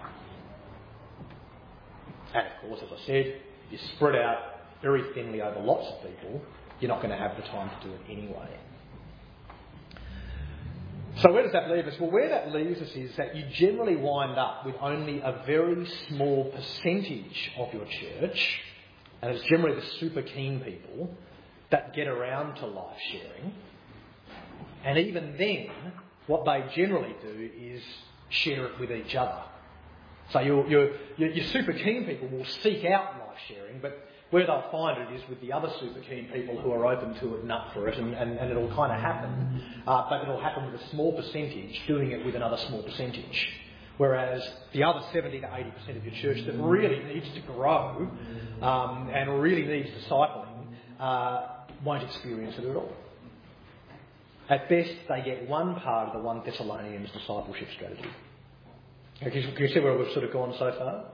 And 2.34 2.48
of 2.48 2.54
course, 2.62 2.82
as 2.84 3.00
I 3.02 3.06
said, 3.06 3.26
if 3.26 3.42
you 3.72 3.78
spread 3.96 4.16
out 4.16 4.38
very 4.82 5.04
thinly 5.14 5.42
over 5.42 5.60
lots 5.60 5.88
of 5.88 6.02
people, 6.02 6.42
you're 6.80 6.90
not 6.90 7.02
going 7.02 7.12
to 7.12 7.18
have 7.18 7.36
the 7.36 7.44
time 7.44 7.70
to 7.70 7.88
do 7.88 7.94
it 7.94 8.02
anyway. 8.10 8.50
So 11.22 11.32
where 11.32 11.42
does 11.42 11.52
that 11.54 11.72
leave 11.72 11.88
us? 11.88 12.00
Well, 12.00 12.12
where 12.12 12.30
that 12.30 12.52
leaves 12.52 12.80
us 12.80 12.92
is 12.96 13.16
that 13.16 13.36
you 13.36 13.46
generally 13.52 13.96
wind 13.96 14.38
up 14.38 14.66
with 14.66 14.76
only 14.82 15.20
a 15.20 15.44
very 15.48 15.88
small 16.10 16.52
percentage 16.52 17.52
of 17.58 17.74
your 17.74 17.86
church, 17.86 18.60
and 19.22 19.32
it's 19.34 19.44
generally 19.46 19.80
the 19.80 19.86
super 20.00 20.22
keen 20.22 20.60
people, 20.60 21.10
that 21.72 21.96
get 21.96 22.08
around 22.08 22.56
to 22.58 22.68
life 22.68 22.98
sharing. 23.12 23.54
And 24.86 24.98
even 25.00 25.36
then, 25.38 25.70
what 26.28 26.46
they 26.46 26.64
generally 26.76 27.16
do 27.22 27.50
is 27.60 27.82
share 28.30 28.68
it 28.68 28.80
with 28.80 28.92
each 28.92 29.16
other. 29.16 29.42
So 30.32 30.40
your, 30.42 30.68
your, 30.68 30.92
your 31.18 31.46
super 31.48 31.74
keen 31.74 32.06
people 32.06 32.28
will 32.28 32.46
seek 32.46 32.86
out 32.86 33.18
life 33.20 33.38
sharing, 33.48 33.80
but 33.80 34.07
where 34.30 34.46
they'll 34.46 34.70
find 34.72 35.02
it 35.02 35.16
is 35.16 35.28
with 35.30 35.40
the 35.42 35.54
other 35.54 35.70
super 35.80 36.02
keen 36.02 36.30
people 36.34 36.60
who 36.60 36.72
are 36.72 36.86
open 36.86 37.14
to 37.20 37.36
it 37.36 37.42
and 37.44 37.52
up 37.52 37.74
for 37.74 37.88
it, 37.88 37.98
and, 37.98 38.14
and, 38.14 38.38
and 38.38 38.52
it'll 38.52 38.74
kind 38.76 38.92
of 38.92 39.00
happen. 39.00 39.64
Uh, 39.88 40.10
but 40.10 40.22
it'll 40.22 40.42
happen 40.42 40.70
with 40.70 40.82
a 40.82 40.90
small 40.90 41.14
percentage 41.14 41.82
doing 41.88 42.12
it 42.12 42.26
with 42.26 42.36
another 42.36 42.58
small 42.68 42.84
percentage. 42.84 43.50
Whereas 43.98 44.48
the 44.74 44.84
other 44.84 45.02
70 45.12 45.42
to 45.42 45.48
80% 45.48 45.98
of 45.98 46.06
your 46.06 46.14
church 46.22 46.46
that 46.46 46.54
really 46.62 47.04
needs 47.14 47.34
to 47.34 47.42
grow 47.42 48.10
um, 48.62 49.10
and 49.12 49.42
really 49.42 49.66
needs 49.66 49.90
discipling 49.90 50.68
uh, 51.00 51.48
won't 51.84 52.04
experience 52.04 52.56
it 52.58 52.66
at 52.66 52.76
all. 52.76 52.94
At 54.50 54.70
best, 54.70 54.92
they 55.10 55.24
get 55.24 55.50
one 55.50 55.76
part 55.76 56.10
of 56.10 56.14
the 56.14 56.20
1 56.20 56.44
Thessalonians 56.46 57.10
discipleship 57.12 57.68
strategy. 57.76 58.10
Can 59.20 59.34
you, 59.34 59.52
can 59.54 59.68
you 59.68 59.74
see 59.74 59.80
where 59.80 59.98
we've 59.98 60.12
sort 60.14 60.26
of 60.26 60.32
gone 60.32 60.54
so 60.60 60.72
far? 60.78 61.06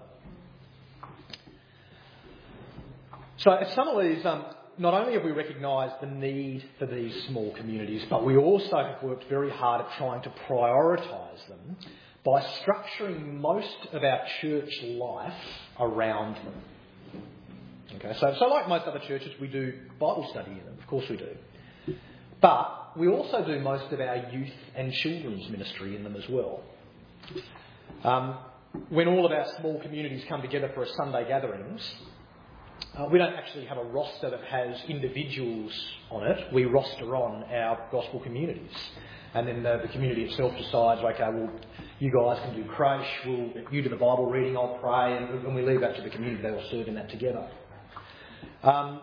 So 3.37 3.51
at 3.51 3.67
Summerleas, 3.69 4.25
um, 4.25 4.45
not 4.77 4.93
only 4.93 5.13
have 5.13 5.23
we 5.23 5.31
recognised 5.31 5.95
the 6.01 6.07
need 6.07 6.63
for 6.79 6.85
these 6.85 7.13
small 7.25 7.53
communities, 7.53 8.03
but 8.09 8.23
we 8.23 8.37
also 8.37 8.77
have 8.77 9.01
worked 9.03 9.25
very 9.29 9.49
hard 9.49 9.81
at 9.81 9.97
trying 9.97 10.21
to 10.23 10.29
prioritise 10.47 11.47
them 11.47 11.77
by 12.23 12.41
structuring 12.41 13.39
most 13.39 13.87
of 13.91 14.03
our 14.03 14.21
church 14.41 14.71
life 14.83 15.33
around 15.79 16.35
them. 16.35 16.53
Okay, 17.95 18.15
so, 18.19 18.35
so 18.39 18.45
like 18.45 18.67
most 18.67 18.85
other 18.85 18.99
churches, 18.99 19.31
we 19.39 19.47
do 19.47 19.73
Bible 19.99 20.27
study 20.31 20.51
in 20.51 20.65
them. 20.65 20.77
Of 20.79 20.87
course 20.87 21.07
we 21.09 21.17
do. 21.17 21.95
But 22.41 22.97
we 22.97 23.07
also 23.07 23.45
do 23.45 23.59
most 23.59 23.91
of 23.91 23.99
our 23.99 24.29
youth 24.31 24.53
and 24.75 24.91
children's 24.93 25.49
ministry 25.49 25.95
in 25.95 26.03
them 26.03 26.15
as 26.15 26.27
well. 26.29 26.61
Um, 28.03 28.37
when 28.89 29.07
all 29.07 29.25
of 29.25 29.31
our 29.31 29.45
small 29.59 29.79
communities 29.81 30.23
come 30.27 30.41
together 30.41 30.71
for 30.73 30.83
a 30.83 30.89
Sunday 30.93 31.27
gatherings, 31.27 31.93
uh, 32.97 33.07
we 33.11 33.17
don't 33.17 33.33
actually 33.33 33.65
have 33.65 33.77
a 33.77 33.83
roster 33.83 34.29
that 34.29 34.43
has 34.43 34.77
individuals 34.87 35.71
on 36.11 36.27
it. 36.27 36.53
We 36.53 36.65
roster 36.65 37.15
on 37.15 37.43
our 37.51 37.87
gospel 37.91 38.19
communities. 38.19 38.71
And 39.33 39.47
then 39.47 39.63
the, 39.63 39.79
the 39.81 39.87
community 39.87 40.25
itself 40.25 40.55
decides, 40.55 41.01
okay, 41.01 41.27
well, 41.33 41.49
you 41.99 42.11
guys 42.11 42.39
can 42.43 42.55
do 42.55 42.69
creche, 42.69 43.07
we'll, 43.25 43.49
you 43.71 43.81
do 43.81 43.89
the 43.89 43.95
Bible 43.95 44.29
reading, 44.29 44.55
I'll 44.55 44.77
pray, 44.79 45.17
and, 45.17 45.43
and 45.43 45.55
we 45.55 45.63
leave 45.63 45.81
that 45.81 45.95
to 45.95 46.03
the 46.03 46.09
community. 46.11 46.43
They 46.43 46.51
will 46.51 46.67
serve 46.69 46.87
in 46.87 46.93
that 46.95 47.09
together. 47.09 47.49
Um, 48.61 49.01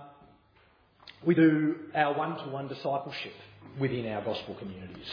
we 1.27 1.35
do 1.35 1.77
our 1.95 2.17
one-to-one 2.17 2.69
discipleship 2.69 3.33
within 3.79 4.07
our 4.07 4.25
gospel 4.25 4.55
communities. 4.55 5.09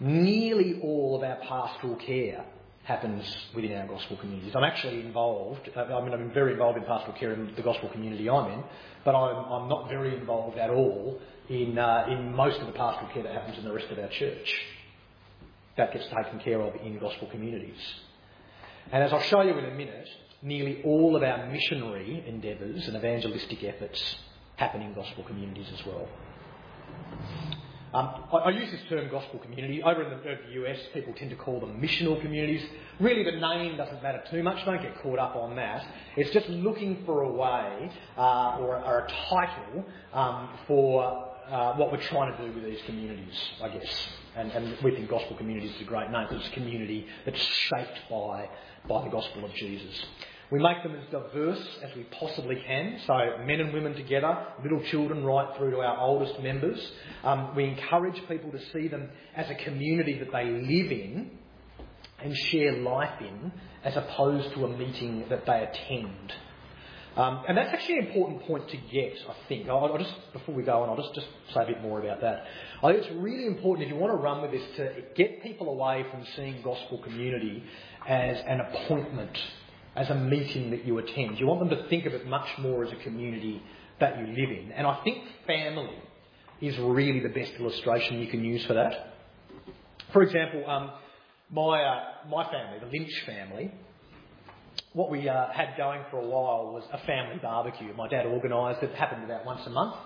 Nearly 0.00 0.80
all 0.82 1.16
of 1.16 1.22
our 1.22 1.36
pastoral 1.36 1.96
care 1.96 2.44
happens 2.86 3.24
within 3.52 3.76
our 3.76 3.86
gospel 3.88 4.16
communities. 4.16 4.54
I'm 4.54 4.62
actually 4.62 5.00
involved, 5.00 5.68
I 5.76 6.00
mean, 6.02 6.12
I'm 6.12 6.32
very 6.32 6.52
involved 6.52 6.78
in 6.78 6.84
pastoral 6.84 7.18
care 7.18 7.32
in 7.32 7.52
the 7.56 7.62
gospel 7.62 7.88
community 7.88 8.30
I'm 8.30 8.52
in, 8.52 8.64
but 9.04 9.12
I'm, 9.12 9.52
I'm 9.52 9.68
not 9.68 9.88
very 9.88 10.16
involved 10.16 10.56
at 10.56 10.70
all 10.70 11.20
in, 11.48 11.76
uh, 11.76 12.06
in 12.08 12.32
most 12.32 12.60
of 12.60 12.66
the 12.68 12.72
pastoral 12.72 13.10
care 13.12 13.24
that 13.24 13.32
happens 13.32 13.58
in 13.58 13.64
the 13.64 13.72
rest 13.72 13.90
of 13.90 13.98
our 13.98 14.08
church. 14.08 14.54
That 15.76 15.92
gets 15.92 16.06
taken 16.06 16.38
care 16.38 16.60
of 16.62 16.76
in 16.76 16.98
gospel 17.00 17.26
communities. 17.28 17.80
And 18.92 19.02
as 19.02 19.12
I'll 19.12 19.20
show 19.20 19.42
you 19.42 19.58
in 19.58 19.64
a 19.64 19.74
minute, 19.74 20.08
nearly 20.40 20.80
all 20.84 21.16
of 21.16 21.24
our 21.24 21.50
missionary 21.50 22.24
endeavours 22.24 22.86
and 22.86 22.96
evangelistic 22.96 23.64
efforts 23.64 24.16
happen 24.54 24.80
in 24.80 24.94
gospel 24.94 25.24
communities 25.24 25.66
as 25.76 25.84
well. 25.84 26.08
Um, 27.96 28.24
I, 28.30 28.36
I, 28.36 28.50
use 28.50 28.70
this 28.70 28.82
term 28.90 29.08
gospel 29.08 29.38
community. 29.38 29.82
Over 29.82 30.02
in 30.02 30.10
the, 30.10 30.16
the, 30.22 30.68
US, 30.68 30.78
people 30.92 31.14
tend 31.14 31.30
to 31.30 31.36
call 31.36 31.60
them 31.60 31.80
missional 31.80 32.20
communities. 32.20 32.62
Really, 33.00 33.22
the 33.22 33.38
name 33.40 33.78
doesn't 33.78 34.02
matter 34.02 34.22
too 34.30 34.42
much. 34.42 34.62
Don't 34.66 34.82
get 34.82 35.00
caught 35.00 35.18
up 35.18 35.34
on 35.34 35.56
that. 35.56 35.82
It's 36.14 36.28
just 36.30 36.46
looking 36.50 37.06
for 37.06 37.22
a 37.22 37.32
way 37.32 37.90
uh, 38.18 38.58
or, 38.58 38.84
or, 38.84 39.06
a 39.06 39.08
title 39.30 39.86
um, 40.12 40.50
for 40.66 41.26
uh, 41.48 41.72
what 41.76 41.90
we're 41.90 42.02
trying 42.02 42.36
to 42.36 42.46
do 42.46 42.52
with 42.52 42.64
these 42.64 42.82
communities, 42.84 43.34
I 43.62 43.70
guess. 43.70 44.08
And, 44.36 44.52
and 44.52 44.76
we 44.82 44.90
think 44.90 45.08
gospel 45.08 45.34
community 45.34 45.68
is 45.68 45.80
a 45.80 45.84
great 45.84 46.10
name 46.10 46.26
because 46.28 46.44
it's 46.44 46.52
a 46.54 46.60
community 46.60 47.06
that's 47.24 47.40
shaped 47.40 47.98
by, 48.10 48.46
by 48.86 49.04
the 49.04 49.10
gospel 49.10 49.42
of 49.42 49.54
Jesus. 49.54 50.04
We 50.50 50.60
make 50.60 50.82
them 50.84 50.94
as 50.94 51.10
diverse 51.10 51.66
as 51.82 51.96
we 51.96 52.04
possibly 52.04 52.62
can, 52.64 53.00
so 53.04 53.14
men 53.44 53.60
and 53.60 53.72
women 53.72 53.94
together, 53.94 54.46
little 54.62 54.80
children 54.84 55.24
right 55.24 55.56
through 55.56 55.72
to 55.72 55.78
our 55.78 55.98
oldest 55.98 56.40
members. 56.40 56.78
Um, 57.24 57.56
we 57.56 57.64
encourage 57.64 58.16
people 58.28 58.52
to 58.52 58.60
see 58.72 58.86
them 58.86 59.10
as 59.34 59.50
a 59.50 59.56
community 59.56 60.20
that 60.20 60.30
they 60.30 60.44
live 60.44 60.92
in 60.92 61.30
and 62.22 62.36
share 62.36 62.72
life 62.78 63.20
in, 63.20 63.50
as 63.82 63.96
opposed 63.96 64.54
to 64.54 64.64
a 64.66 64.76
meeting 64.76 65.24
that 65.30 65.46
they 65.46 65.68
attend. 65.68 66.32
Um, 67.16 67.44
and 67.48 67.56
that's 67.56 67.72
actually 67.72 67.98
an 67.98 68.06
important 68.08 68.42
point 68.42 68.68
to 68.68 68.76
get, 68.76 69.14
I 69.28 69.34
think. 69.48 69.68
I'll, 69.68 69.86
I'll, 69.86 69.98
just, 69.98 70.14
before 70.32 70.54
we 70.54 70.62
go 70.62 70.82
on, 70.82 70.90
I'll 70.90 71.02
just, 71.02 71.14
just 71.14 71.26
say 71.54 71.62
a 71.62 71.66
bit 71.66 71.82
more 71.82 72.00
about 72.00 72.20
that. 72.20 72.44
I 72.84 72.92
think 72.92 73.04
it's 73.04 73.14
really 73.16 73.46
important 73.46 73.86
if 73.86 73.92
you 73.92 73.98
want 73.98 74.12
to 74.12 74.22
run 74.22 74.42
with 74.42 74.52
this 74.52 74.62
to 74.76 75.02
get 75.16 75.42
people 75.42 75.70
away 75.70 76.04
from 76.10 76.24
seeing 76.36 76.62
gospel 76.62 76.98
community 77.02 77.64
as 78.06 78.36
an 78.46 78.60
appointment, 78.60 79.36
as 79.96 80.10
a 80.10 80.14
meeting 80.14 80.70
that 80.70 80.84
you 80.84 80.98
attend. 80.98 81.40
You 81.40 81.46
want 81.46 81.68
them 81.68 81.70
to 81.70 81.88
think 81.88 82.06
of 82.06 82.12
it 82.12 82.26
much 82.26 82.46
more 82.58 82.84
as 82.84 82.92
a 82.92 82.96
community 82.96 83.62
that 83.98 84.18
you 84.18 84.26
live 84.26 84.50
in. 84.50 84.72
And 84.72 84.86
I 84.86 85.02
think 85.02 85.24
family 85.46 85.90
is 86.60 86.76
really 86.78 87.20
the 87.20 87.30
best 87.30 87.52
illustration 87.58 88.20
you 88.20 88.28
can 88.28 88.44
use 88.44 88.64
for 88.66 88.74
that. 88.74 89.14
For 90.12 90.22
example, 90.22 90.68
um, 90.68 90.92
my, 91.50 91.82
uh, 91.82 92.04
my 92.28 92.44
family, 92.44 92.78
the 92.80 92.98
Lynch 92.98 93.22
family, 93.24 93.72
what 94.92 95.10
we 95.10 95.28
uh, 95.28 95.50
had 95.52 95.76
going 95.76 96.02
for 96.10 96.18
a 96.18 96.26
while 96.26 96.72
was 96.72 96.84
a 96.92 96.98
family 97.06 97.38
barbecue. 97.40 97.92
My 97.94 98.08
dad 98.08 98.26
organised 98.26 98.82
it. 98.82 98.94
Happened 98.94 99.24
about 99.24 99.44
once 99.44 99.60
a 99.66 99.70
month. 99.70 99.96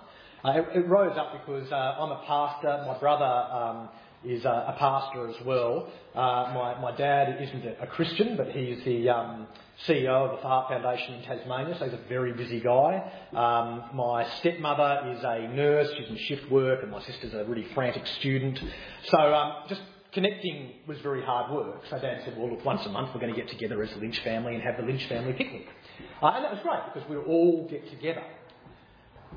Uh, 0.44 0.50
it, 0.52 0.78
it, 0.78 0.88
rose 0.88 1.16
up 1.18 1.32
because 1.32 1.70
uh, 1.70 1.74
I'm 1.74 2.10
a 2.10 2.22
pastor. 2.26 2.84
My 2.86 2.98
brother 2.98 3.24
um, 3.24 3.88
is 4.24 4.44
a, 4.44 4.48
a, 4.48 4.76
pastor 4.78 5.28
as 5.28 5.36
well. 5.46 5.88
Uh, 6.14 6.52
my, 6.54 6.78
my 6.80 6.96
dad 6.96 7.40
isn't 7.40 7.64
a, 7.80 7.86
Christian, 7.86 8.36
but 8.36 8.48
he's 8.50 8.82
the 8.84 9.08
um, 9.08 9.46
CEO 9.86 10.08
of 10.08 10.42
the 10.42 10.46
Heart 10.46 10.68
Foundation 10.68 11.14
in 11.14 11.22
Tasmania, 11.22 11.76
so 11.78 11.86
he's 11.86 11.94
a 11.94 12.08
very 12.08 12.32
busy 12.34 12.60
guy. 12.60 13.10
Um, 13.32 13.84
my 13.94 14.28
stepmother 14.40 15.10
is 15.16 15.24
a 15.24 15.48
nurse. 15.54 15.88
She's 15.96 16.08
in 16.08 16.16
shift 16.18 16.50
work, 16.50 16.82
and 16.82 16.90
my 16.90 17.02
sister's 17.02 17.32
a 17.32 17.44
really 17.44 17.66
frantic 17.74 18.06
student. 18.06 18.60
So 19.04 19.18
um, 19.18 19.52
just 19.68 19.80
connecting 20.12 20.72
was 20.86 20.98
very 20.98 21.22
hard 21.22 21.52
work. 21.52 21.82
So 21.88 21.98
Dad 21.98 22.22
said, 22.24 22.36
well, 22.36 22.50
look, 22.50 22.64
once 22.64 22.84
a 22.84 22.90
month 22.90 23.10
we're 23.14 23.20
going 23.20 23.34
to 23.34 23.40
get 23.40 23.48
together 23.48 23.82
as 23.82 23.90
the 23.90 24.00
Lynch 24.00 24.20
family 24.20 24.54
and 24.54 24.62
have 24.62 24.76
the 24.76 24.82
Lynch 24.82 25.06
family 25.06 25.32
picnic. 25.32 25.66
Uh, 26.22 26.26
and 26.34 26.44
that 26.44 26.52
was 26.52 26.60
great 26.62 26.80
because 26.92 27.08
we 27.08 27.16
would 27.16 27.26
all 27.26 27.66
get 27.70 27.88
together. 27.90 28.24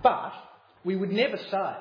But 0.02 0.34
we 0.84 0.96
would 0.98 1.12
never 1.12 1.38
say 1.38 1.76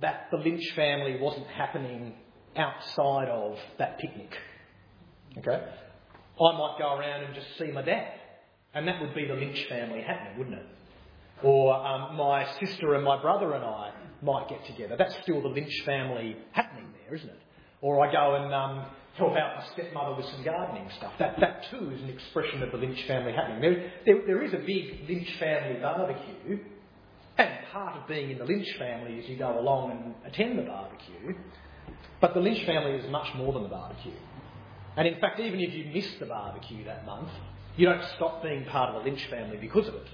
that 0.00 0.28
the 0.30 0.36
Lynch 0.36 0.72
family 0.76 1.18
wasn't 1.18 1.46
happening 1.48 2.14
outside 2.58 3.28
of 3.28 3.56
that 3.78 3.98
picnic. 3.98 4.36
Okay? 5.38 5.62
I 6.40 6.52
might 6.52 6.76
go 6.78 6.96
around 6.96 7.24
and 7.24 7.34
just 7.34 7.46
see 7.58 7.70
my 7.70 7.82
dad. 7.82 8.12
And 8.74 8.86
that 8.86 9.00
would 9.00 9.14
be 9.14 9.26
the 9.26 9.34
Lynch 9.34 9.64
family 9.68 10.02
happening, 10.02 10.38
wouldn't 10.38 10.56
it? 10.56 10.66
Or 11.42 11.74
um, 11.74 12.16
my 12.16 12.46
sister 12.60 12.94
and 12.94 13.04
my 13.04 13.20
brother 13.20 13.54
and 13.54 13.64
I 13.64 13.92
might 14.22 14.48
get 14.48 14.64
together. 14.66 14.96
That's 14.96 15.16
still 15.22 15.40
the 15.40 15.48
Lynch 15.48 15.82
family 15.84 16.36
happening 16.52 16.86
there, 17.04 17.16
isn't 17.16 17.28
it? 17.28 17.38
Or 17.80 18.06
I 18.06 18.12
go 18.12 18.34
and 18.34 18.52
um, 18.52 18.86
help 19.16 19.36
out 19.36 19.56
my 19.56 19.64
stepmother 19.72 20.16
with 20.16 20.26
some 20.26 20.44
gardening 20.44 20.88
stuff. 20.96 21.12
That, 21.18 21.38
that 21.40 21.66
too 21.70 21.90
is 21.90 22.02
an 22.02 22.08
expression 22.08 22.62
of 22.62 22.72
the 22.72 22.78
Lynch 22.78 23.02
family 23.06 23.32
happening. 23.32 23.60
There, 23.60 23.92
there, 24.04 24.26
there 24.26 24.42
is 24.42 24.52
a 24.52 24.58
big 24.58 25.08
Lynch 25.08 25.30
family 25.38 25.80
barbecue, 25.80 26.58
and 27.36 27.50
part 27.72 27.96
of 27.96 28.08
being 28.08 28.30
in 28.30 28.38
the 28.38 28.44
Lynch 28.44 28.68
family 28.78 29.14
is 29.14 29.28
you 29.28 29.36
go 29.36 29.58
along 29.58 29.92
and 29.92 30.14
attend 30.26 30.58
the 30.58 30.62
barbecue. 30.62 31.34
But 32.20 32.34
the 32.34 32.40
Lynch 32.40 32.64
family 32.64 32.92
is 32.92 33.10
much 33.10 33.34
more 33.34 33.52
than 33.52 33.62
the 33.62 33.68
barbecue. 33.68 34.12
And 34.96 35.06
in 35.06 35.20
fact, 35.20 35.38
even 35.38 35.60
if 35.60 35.74
you 35.74 35.86
miss 35.92 36.06
the 36.18 36.26
barbecue 36.26 36.84
that 36.84 37.06
month, 37.06 37.30
you 37.76 37.86
don't 37.86 38.02
stop 38.16 38.42
being 38.42 38.64
part 38.64 38.94
of 38.94 39.02
the 39.02 39.10
Lynch 39.10 39.24
family 39.26 39.56
because 39.56 39.86
of 39.86 39.94
it. 39.94 40.08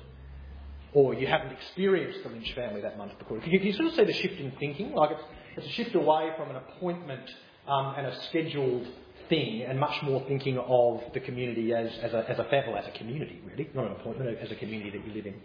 Or 0.92 1.14
you 1.14 1.26
haven't 1.26 1.52
experienced 1.52 2.22
the 2.22 2.28
Lynch 2.28 2.52
family 2.54 2.82
that 2.82 2.98
month 2.98 3.12
because. 3.18 3.42
You, 3.46 3.58
you 3.58 3.72
sort 3.72 3.88
of 3.88 3.94
see 3.94 4.04
the 4.04 4.12
shift 4.12 4.38
in 4.38 4.52
thinking. 4.60 4.92
Like 4.92 5.12
it's, 5.12 5.22
it's 5.56 5.66
a 5.66 5.70
shift 5.70 5.94
away 5.94 6.32
from 6.36 6.50
an 6.50 6.56
appointment 6.56 7.28
um, 7.66 7.94
and 7.96 8.06
a 8.06 8.22
scheduled 8.24 8.86
thing, 9.28 9.62
and 9.62 9.80
much 9.80 10.02
more 10.02 10.22
thinking 10.28 10.58
of 10.58 11.02
the 11.14 11.20
community 11.20 11.72
as, 11.72 11.90
as, 12.02 12.12
a, 12.12 12.28
as 12.28 12.38
a 12.38 12.44
family, 12.44 12.74
as 12.74 12.86
a 12.86 12.98
community, 12.98 13.40
really, 13.46 13.70
not 13.74 13.86
an 13.86 13.92
appointment, 13.92 14.38
as 14.38 14.50
a 14.50 14.56
community 14.56 14.90
that 14.90 15.06
you 15.06 15.14
live 15.14 15.26
in. 15.26 15.40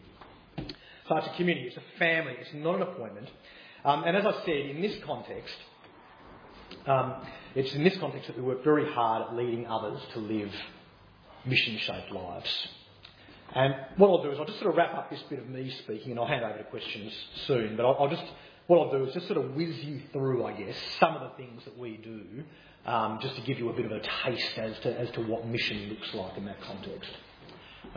So 1.07 1.15
it's 1.15 1.27
a 1.27 1.37
community, 1.37 1.67
it's 1.67 1.77
a 1.77 1.97
family, 1.97 2.33
it's 2.39 2.53
not 2.53 2.75
an 2.75 2.81
appointment. 2.81 3.29
Um, 3.85 4.03
and 4.03 4.17
as 4.17 4.25
I 4.25 4.33
said, 4.45 4.49
in 4.49 4.81
this 4.81 4.97
context, 5.05 5.55
um, 6.87 7.15
it's 7.55 7.73
in 7.73 7.83
this 7.83 7.97
context 7.97 8.27
that 8.27 8.37
we 8.37 8.43
work 8.43 8.63
very 8.63 8.91
hard 8.91 9.27
at 9.27 9.35
leading 9.35 9.67
others 9.67 9.99
to 10.13 10.19
live 10.19 10.51
mission 11.45 11.77
shaped 11.77 12.11
lives. 12.11 12.67
And 13.53 13.75
what 13.97 14.09
I'll 14.09 14.23
do 14.23 14.31
is 14.31 14.39
I'll 14.39 14.45
just 14.45 14.59
sort 14.59 14.71
of 14.71 14.77
wrap 14.77 14.93
up 14.93 15.09
this 15.09 15.21
bit 15.29 15.39
of 15.39 15.49
me 15.49 15.69
speaking 15.83 16.11
and 16.11 16.19
I'll 16.19 16.27
hand 16.27 16.43
over 16.43 16.57
to 16.57 16.63
questions 16.65 17.11
soon, 17.47 17.75
but 17.75 17.85
I'll, 17.85 17.95
I'll 17.99 18.09
just 18.09 18.23
what 18.67 18.79
I'll 18.81 18.91
do 18.91 19.05
is 19.05 19.13
just 19.15 19.25
sort 19.25 19.43
of 19.43 19.55
whiz 19.55 19.83
you 19.83 19.99
through, 20.13 20.45
I 20.45 20.53
guess, 20.53 20.75
some 20.99 21.15
of 21.15 21.21
the 21.23 21.43
things 21.43 21.65
that 21.65 21.75
we 21.75 21.97
do, 21.97 22.43
um, 22.85 23.17
just 23.19 23.35
to 23.35 23.41
give 23.41 23.57
you 23.57 23.69
a 23.69 23.73
bit 23.73 23.85
of 23.85 23.91
a 23.91 23.99
taste 24.23 24.57
as 24.59 24.77
to, 24.81 24.95
as 24.95 25.09
to 25.11 25.21
what 25.21 25.47
mission 25.47 25.89
looks 25.89 26.13
like 26.13 26.37
in 26.37 26.45
that 26.45 26.61
context. 26.61 27.09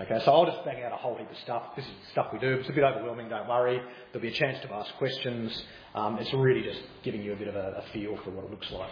Okay, 0.01 0.19
so 0.25 0.33
I'll 0.33 0.47
just 0.47 0.65
bang 0.65 0.83
out 0.83 0.93
a 0.93 0.97
whole 0.97 1.17
heap 1.17 1.31
of 1.31 1.37
stuff. 1.39 1.77
This 1.77 1.85
is 1.85 1.91
stuff 2.13 2.29
we 2.33 2.39
do. 2.39 2.55
It's 2.55 2.69
a 2.69 2.73
bit 2.73 2.83
overwhelming, 2.83 3.29
don't 3.29 3.47
worry. 3.47 3.79
There'll 4.11 4.23
be 4.23 4.35
a 4.35 4.39
chance 4.39 4.59
to 4.63 4.73
ask 4.73 4.95
questions. 4.97 5.65
Um, 5.95 6.19
it's 6.19 6.33
really 6.33 6.63
just 6.63 6.81
giving 7.03 7.23
you 7.23 7.35
a 7.35 7.37
bit 7.37 7.49
of 7.49 7.57
a, 7.57 7.85
a 7.85 7.93
feel 7.93 8.17
for 8.25 8.31
what 8.31 8.47
it 8.47 8.51
looks 8.51 8.71
like. 8.71 8.91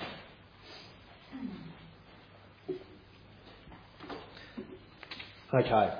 Okay. 5.55 5.95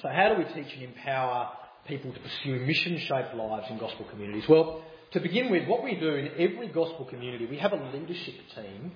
So, 0.00 0.08
how 0.08 0.34
do 0.34 0.38
we 0.38 0.44
teach 0.54 0.72
and 0.72 0.84
empower 0.84 1.50
people 1.86 2.12
to 2.12 2.18
pursue 2.18 2.58
mission 2.60 2.98
shaped 3.00 3.34
lives 3.34 3.66
in 3.70 3.78
gospel 3.78 4.06
communities? 4.10 4.48
Well, 4.48 4.82
to 5.12 5.20
begin 5.20 5.50
with, 5.50 5.68
what 5.68 5.84
we 5.84 5.94
do 5.94 6.14
in 6.14 6.28
every 6.38 6.68
gospel 6.68 7.04
community, 7.04 7.44
we 7.44 7.58
have 7.58 7.72
a 7.72 7.90
leadership 7.92 8.34
team 8.54 8.92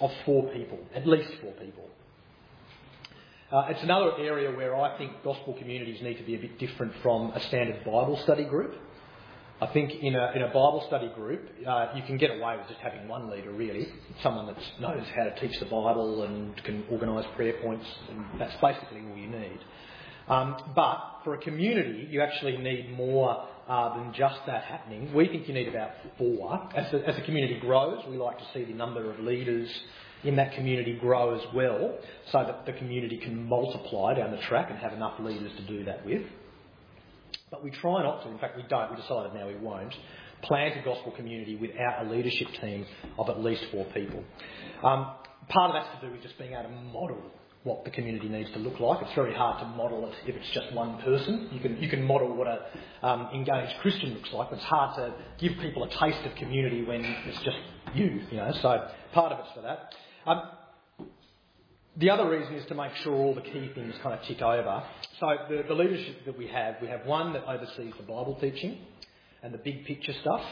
of 0.00 0.10
four 0.24 0.50
people, 0.52 0.78
at 0.94 1.06
least 1.06 1.28
four 1.42 1.52
people. 1.52 1.90
Uh, 3.52 3.66
it's 3.68 3.82
another 3.82 4.12
area 4.18 4.50
where 4.50 4.74
I 4.74 4.96
think 4.96 5.12
gospel 5.22 5.54
communities 5.54 6.00
need 6.02 6.16
to 6.16 6.24
be 6.24 6.34
a 6.34 6.38
bit 6.38 6.58
different 6.58 6.94
from 7.02 7.30
a 7.32 7.40
standard 7.40 7.84
Bible 7.84 8.18
study 8.22 8.44
group. 8.44 8.74
I 9.60 9.66
think 9.66 9.92
in 10.02 10.14
a, 10.14 10.32
in 10.34 10.42
a 10.42 10.46
Bible 10.46 10.82
study 10.86 11.12
group, 11.14 11.48
uh, 11.66 11.88
you 11.94 12.02
can 12.02 12.16
get 12.16 12.30
away 12.30 12.56
with 12.56 12.68
just 12.68 12.80
having 12.80 13.06
one 13.06 13.30
leader, 13.30 13.52
really. 13.52 13.86
Someone 14.22 14.46
that 14.46 14.56
knows 14.80 15.06
how 15.14 15.24
to 15.24 15.38
teach 15.38 15.58
the 15.60 15.66
Bible 15.66 16.22
and 16.22 16.56
can 16.64 16.84
organise 16.90 17.26
prayer 17.36 17.54
points, 17.62 17.86
and 18.08 18.24
that's 18.40 18.54
basically 18.60 19.02
all 19.08 19.16
you 19.16 19.28
need. 19.28 19.60
Um, 20.26 20.56
but 20.74 21.20
for 21.22 21.34
a 21.34 21.38
community, 21.38 22.08
you 22.10 22.22
actually 22.22 22.56
need 22.56 22.96
more 22.96 23.46
uh, 23.68 23.94
than 23.96 24.14
just 24.14 24.40
that 24.46 24.64
happening. 24.64 25.12
We 25.12 25.28
think 25.28 25.48
you 25.48 25.54
need 25.54 25.68
about 25.68 25.90
four. 26.16 26.68
As 26.74 26.90
the, 26.90 27.06
as 27.06 27.14
the 27.16 27.22
community 27.22 27.60
grows, 27.60 28.02
we 28.08 28.16
like 28.16 28.38
to 28.38 28.44
see 28.54 28.64
the 28.64 28.72
number 28.72 29.10
of 29.10 29.20
leaders 29.20 29.68
in 30.24 30.36
that 30.36 30.52
community 30.52 30.96
grow 30.98 31.34
as 31.34 31.54
well, 31.54 31.98
so 32.32 32.44
that 32.44 32.66
the 32.66 32.72
community 32.72 33.18
can 33.18 33.46
multiply 33.46 34.14
down 34.14 34.30
the 34.30 34.42
track 34.42 34.70
and 34.70 34.78
have 34.78 34.92
enough 34.92 35.18
leaders 35.20 35.52
to 35.56 35.66
do 35.66 35.84
that 35.84 36.04
with. 36.04 36.22
But 37.50 37.62
we 37.62 37.70
try 37.70 38.02
not 38.02 38.22
to. 38.24 38.30
In 38.30 38.38
fact, 38.38 38.56
we 38.56 38.64
don't. 38.68 38.90
We 38.90 38.96
decided 38.96 39.34
now 39.34 39.46
we 39.46 39.56
won't 39.56 39.94
plant 40.42 40.78
a 40.78 40.84
gospel 40.84 41.12
community 41.12 41.56
without 41.56 42.06
a 42.06 42.10
leadership 42.10 42.48
team 42.60 42.86
of 43.18 43.28
at 43.28 43.40
least 43.40 43.64
four 43.70 43.84
people. 43.94 44.22
Um, 44.82 45.12
part 45.48 45.70
of 45.70 45.74
that's 45.74 46.00
to 46.00 46.06
do 46.06 46.12
with 46.12 46.22
just 46.22 46.38
being 46.38 46.52
able 46.52 46.64
to 46.64 46.70
model 46.70 47.22
what 47.64 47.84
the 47.84 47.90
community 47.90 48.28
needs 48.28 48.50
to 48.52 48.58
look 48.58 48.78
like. 48.78 49.00
It's 49.02 49.14
very 49.14 49.34
hard 49.34 49.58
to 49.60 49.66
model 49.66 50.06
it 50.06 50.14
if 50.28 50.36
it's 50.36 50.50
just 50.50 50.72
one 50.74 51.00
person. 51.02 51.48
You 51.50 51.60
can, 51.60 51.78
you 51.78 51.88
can 51.88 52.02
model 52.02 52.34
what 52.34 52.46
a 52.46 52.66
um, 53.02 53.28
engaged 53.34 53.80
Christian 53.80 54.14
looks 54.14 54.30
like, 54.32 54.50
but 54.50 54.56
it's 54.56 54.66
hard 54.66 54.96
to 54.96 55.14
give 55.38 55.58
people 55.60 55.82
a 55.84 55.88
taste 55.88 56.24
of 56.26 56.34
community 56.36 56.84
when 56.84 57.04
it's 57.04 57.42
just 57.42 57.56
you, 57.94 58.20
you 58.30 58.36
know. 58.36 58.52
So 58.60 58.86
part 59.12 59.32
of 59.32 59.38
it's 59.40 59.48
for 59.54 59.62
that. 59.62 59.94
Um, 60.26 60.42
the 61.96 62.10
other 62.10 62.28
reason 62.28 62.54
is 62.54 62.66
to 62.66 62.74
make 62.74 62.94
sure 62.96 63.14
all 63.14 63.34
the 63.34 63.40
key 63.40 63.70
things 63.74 63.94
kind 64.02 64.18
of 64.18 64.26
tick 64.26 64.42
over. 64.42 64.82
So 65.20 65.36
the, 65.48 65.64
the 65.68 65.74
leadership 65.74 66.24
that 66.24 66.36
we 66.36 66.48
have, 66.48 66.76
we 66.80 66.88
have 66.88 67.06
one 67.06 67.32
that 67.34 67.44
oversees 67.44 67.92
the 67.96 68.02
Bible 68.02 68.36
teaching 68.40 68.78
and 69.42 69.54
the 69.54 69.58
big 69.58 69.84
picture 69.84 70.14
stuff. 70.20 70.42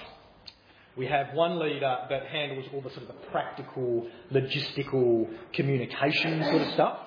We 0.96 1.06
have 1.06 1.34
one 1.34 1.58
leader 1.58 1.96
that 2.10 2.26
handles 2.26 2.66
all 2.72 2.82
the 2.82 2.90
sort 2.90 3.02
of 3.02 3.08
the 3.08 3.30
practical, 3.30 4.06
logistical 4.30 5.28
communication 5.54 6.44
sort 6.44 6.62
of 6.62 6.74
stuff. 6.74 6.98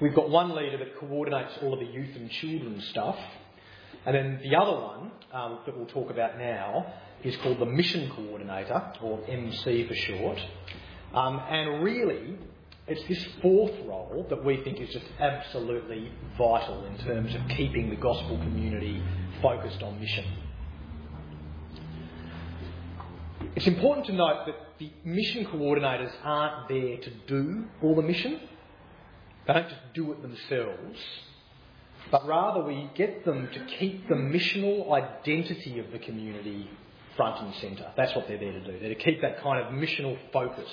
We've 0.00 0.14
got 0.14 0.28
one 0.28 0.54
leader 0.54 0.76
that 0.76 0.98
coordinates 0.98 1.54
all 1.62 1.72
of 1.72 1.80
the 1.80 1.86
youth 1.86 2.14
and 2.14 2.30
children 2.30 2.82
stuff. 2.90 3.16
And 4.04 4.14
then 4.14 4.40
the 4.44 4.54
other 4.54 4.78
one 4.78 5.10
um, 5.32 5.58
that 5.64 5.76
we'll 5.76 5.86
talk 5.86 6.10
about 6.10 6.38
now 6.38 6.92
is 7.24 7.34
called 7.38 7.58
the 7.58 7.66
Mission 7.66 8.12
Coordinator, 8.14 8.92
or 9.02 9.24
MC 9.26 9.88
for 9.88 9.94
short. 9.94 10.38
Um, 11.14 11.40
and 11.48 11.82
really, 11.82 12.36
it's 12.86 13.06
this 13.08 13.24
fourth 13.42 13.72
role 13.86 14.26
that 14.28 14.44
we 14.44 14.62
think 14.62 14.80
is 14.80 14.90
just 14.90 15.06
absolutely 15.18 16.12
vital 16.36 16.84
in 16.86 16.98
terms 16.98 17.34
of 17.34 17.40
keeping 17.48 17.90
the 17.90 17.96
gospel 17.96 18.36
community 18.38 19.02
focused 19.40 19.82
on 19.82 19.98
mission. 20.00 20.24
it's 23.56 23.66
important 23.66 24.06
to 24.06 24.12
note 24.12 24.44
that 24.44 24.54
the 24.78 24.90
mission 25.02 25.46
coordinators 25.46 26.12
aren't 26.22 26.68
there 26.68 26.98
to 26.98 27.10
do 27.26 27.64
all 27.82 27.96
the 27.96 28.02
mission. 28.02 28.38
They 29.46 29.54
don't 29.54 29.68
just 29.68 29.94
do 29.94 30.12
it 30.12 30.20
themselves, 30.20 30.98
but 32.10 32.26
rather 32.26 32.62
we 32.62 32.90
get 32.94 33.24
them 33.24 33.48
to 33.54 33.64
keep 33.78 34.08
the 34.08 34.14
missional 34.14 34.92
identity 34.92 35.78
of 35.78 35.90
the 35.90 35.98
community 35.98 36.68
front 37.16 37.44
and 37.44 37.54
centre. 37.56 37.90
That's 37.96 38.14
what 38.14 38.28
they're 38.28 38.38
there 38.38 38.52
to 38.52 38.60
do. 38.60 38.78
They're 38.78 38.94
to 38.94 38.94
keep 38.94 39.20
that 39.22 39.42
kind 39.42 39.64
of 39.64 39.72
missional 39.72 40.18
focus. 40.32 40.68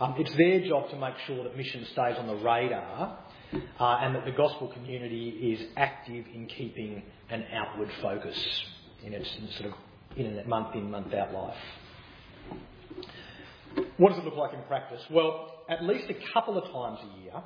Um, 0.00 0.14
it's 0.18 0.34
their 0.36 0.60
job 0.66 0.90
to 0.90 0.96
make 0.96 1.14
sure 1.26 1.44
that 1.44 1.56
mission 1.56 1.84
stays 1.92 2.16
on 2.18 2.26
the 2.26 2.36
radar 2.36 3.18
uh, 3.80 3.98
and 4.00 4.14
that 4.14 4.24
the 4.24 4.32
gospel 4.32 4.68
community 4.68 5.28
is 5.28 5.68
active 5.76 6.24
in 6.32 6.46
keeping 6.46 7.02
an 7.30 7.44
outward 7.52 7.90
focus 8.00 8.36
in 9.04 9.12
its 9.12 9.28
sort 9.56 9.72
of 9.72 9.74
in 10.16 10.38
a 10.38 10.46
month 10.46 10.74
in, 10.74 10.90
month 10.90 11.12
out 11.14 11.32
life. 11.32 11.56
What 13.96 14.10
does 14.10 14.18
it 14.18 14.24
look 14.24 14.36
like 14.36 14.54
in 14.54 14.62
practice? 14.62 15.02
Well, 15.10 15.64
at 15.68 15.84
least 15.84 16.10
a 16.10 16.32
couple 16.32 16.56
of 16.56 16.64
times 16.70 16.98
a 17.02 17.22
year, 17.22 17.42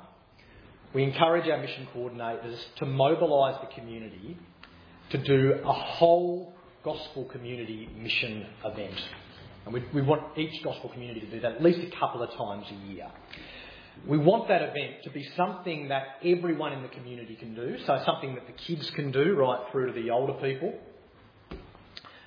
we 0.93 1.03
encourage 1.03 1.47
our 1.49 1.57
mission 1.57 1.87
coordinators 1.95 2.57
to 2.77 2.85
mobilise 2.85 3.55
the 3.61 3.73
community 3.75 4.37
to 5.09 5.17
do 5.17 5.59
a 5.65 5.73
whole 5.73 6.53
gospel 6.83 7.25
community 7.25 7.89
mission 7.97 8.45
event. 8.65 8.99
And 9.65 9.73
we, 9.73 9.83
we 9.93 10.01
want 10.01 10.37
each 10.37 10.61
gospel 10.63 10.89
community 10.89 11.21
to 11.21 11.27
do 11.27 11.39
that 11.41 11.53
at 11.53 11.63
least 11.63 11.79
a 11.79 11.97
couple 11.97 12.21
of 12.21 12.31
times 12.31 12.65
a 12.69 12.91
year. 12.91 13.09
We 14.07 14.17
want 14.17 14.47
that 14.49 14.61
event 14.61 15.03
to 15.03 15.11
be 15.11 15.23
something 15.37 15.89
that 15.89 16.17
everyone 16.25 16.73
in 16.73 16.81
the 16.81 16.89
community 16.89 17.35
can 17.35 17.55
do, 17.55 17.77
so 17.85 18.01
something 18.05 18.35
that 18.35 18.47
the 18.47 18.53
kids 18.53 18.89
can 18.91 19.11
do 19.11 19.35
right 19.35 19.59
through 19.71 19.93
to 19.93 19.93
the 19.93 20.09
older 20.09 20.33
people. 20.33 20.73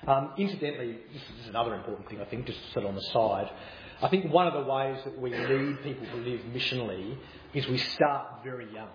Um, 0.07 0.31
incidentally, 0.37 0.97
this 1.11 1.21
is 1.41 1.49
another 1.49 1.75
important 1.75 2.09
thing 2.09 2.21
I 2.21 2.25
think, 2.25 2.47
just 2.47 2.59
sort 2.71 2.85
of 2.85 2.89
on 2.89 2.95
the 2.95 3.01
side. 3.01 3.51
I 4.01 4.07
think 4.07 4.31
one 4.31 4.47
of 4.47 4.53
the 4.53 4.71
ways 4.71 4.97
that 5.03 5.19
we 5.19 5.31
lead 5.31 5.83
people 5.83 6.07
to 6.07 6.15
live 6.17 6.39
missionally 6.53 7.17
is 7.53 7.67
we 7.67 7.77
start 7.77 8.43
very 8.43 8.73
young. 8.73 8.89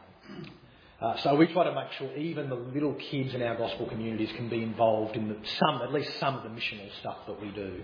Uh, 1.02 1.16
so 1.16 1.34
we 1.34 1.48
try 1.48 1.64
to 1.64 1.74
make 1.74 1.90
sure 1.98 2.16
even 2.16 2.48
the 2.48 2.54
little 2.54 2.94
kids 2.94 3.34
in 3.34 3.42
our 3.42 3.56
gospel 3.56 3.86
communities 3.86 4.30
can 4.36 4.48
be 4.48 4.62
involved 4.62 5.16
in 5.16 5.28
the, 5.28 5.36
some, 5.58 5.82
at 5.82 5.92
least 5.92 6.16
some 6.20 6.36
of 6.36 6.44
the 6.44 6.48
missional 6.48 6.88
stuff 7.00 7.16
that 7.26 7.42
we 7.42 7.50
do. 7.50 7.80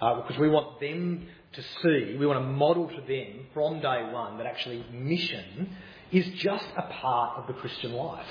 Uh, 0.00 0.20
because 0.20 0.38
we 0.38 0.48
want 0.48 0.78
them 0.78 1.26
to 1.54 1.62
see, 1.82 2.16
we 2.16 2.24
want 2.24 2.38
to 2.38 2.46
model 2.46 2.86
to 2.86 3.00
them 3.00 3.46
from 3.52 3.80
day 3.80 4.08
one 4.12 4.38
that 4.38 4.46
actually 4.46 4.84
mission 4.92 5.74
is 6.12 6.24
just 6.36 6.64
a 6.76 6.82
part 6.82 7.38
of 7.38 7.48
the 7.48 7.52
Christian 7.54 7.94
life. 7.94 8.26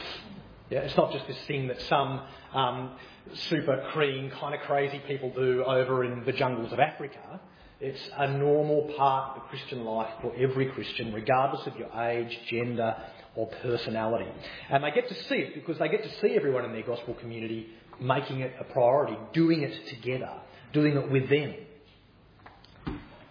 Yeah, 0.70 0.80
it's 0.80 0.96
not 0.96 1.12
just 1.12 1.28
this 1.28 1.40
thing 1.48 1.68
that 1.68 1.82
some 1.82 2.22
um, 2.54 2.96
super 3.34 3.86
keen, 3.94 4.32
kind 4.40 4.56
of 4.56 4.62
crazy 4.62 5.02
people 5.08 5.34
do 5.36 5.66
over 5.66 6.06
in 6.06 6.24
the 6.24 6.32
jungles 6.32 6.72
of 6.72 6.80
Africa. 6.80 7.42
It's 7.82 8.10
a 8.16 8.28
normal 8.30 8.94
part 8.96 9.36
of 9.36 9.44
the 9.44 9.50
Christian 9.50 9.84
life 9.84 10.14
for 10.22 10.34
every 10.38 10.68
Christian, 10.68 11.12
regardless 11.12 11.68
of 11.68 11.76
your 11.76 11.90
age, 12.02 12.40
gender, 12.50 12.96
or 13.36 13.48
personality. 13.62 14.30
And 14.70 14.84
they 14.84 14.92
get 14.92 15.08
to 15.10 15.16
see 15.24 15.36
it 15.36 15.56
because 15.56 15.80
they 15.80 15.90
get 15.90 16.04
to 16.04 16.10
see 16.22 16.36
everyone 16.36 16.66
in 16.66 16.74
their 16.74 16.84
gospel 16.84 17.14
community 17.16 17.68
making 18.00 18.42
it 18.42 18.54
a 18.60 18.64
priority, 18.64 19.18
doing 19.34 19.62
it 19.62 19.88
together, 19.90 20.32
doing 20.74 20.98
it 20.98 21.10
with 21.10 21.30
them. 21.30 21.54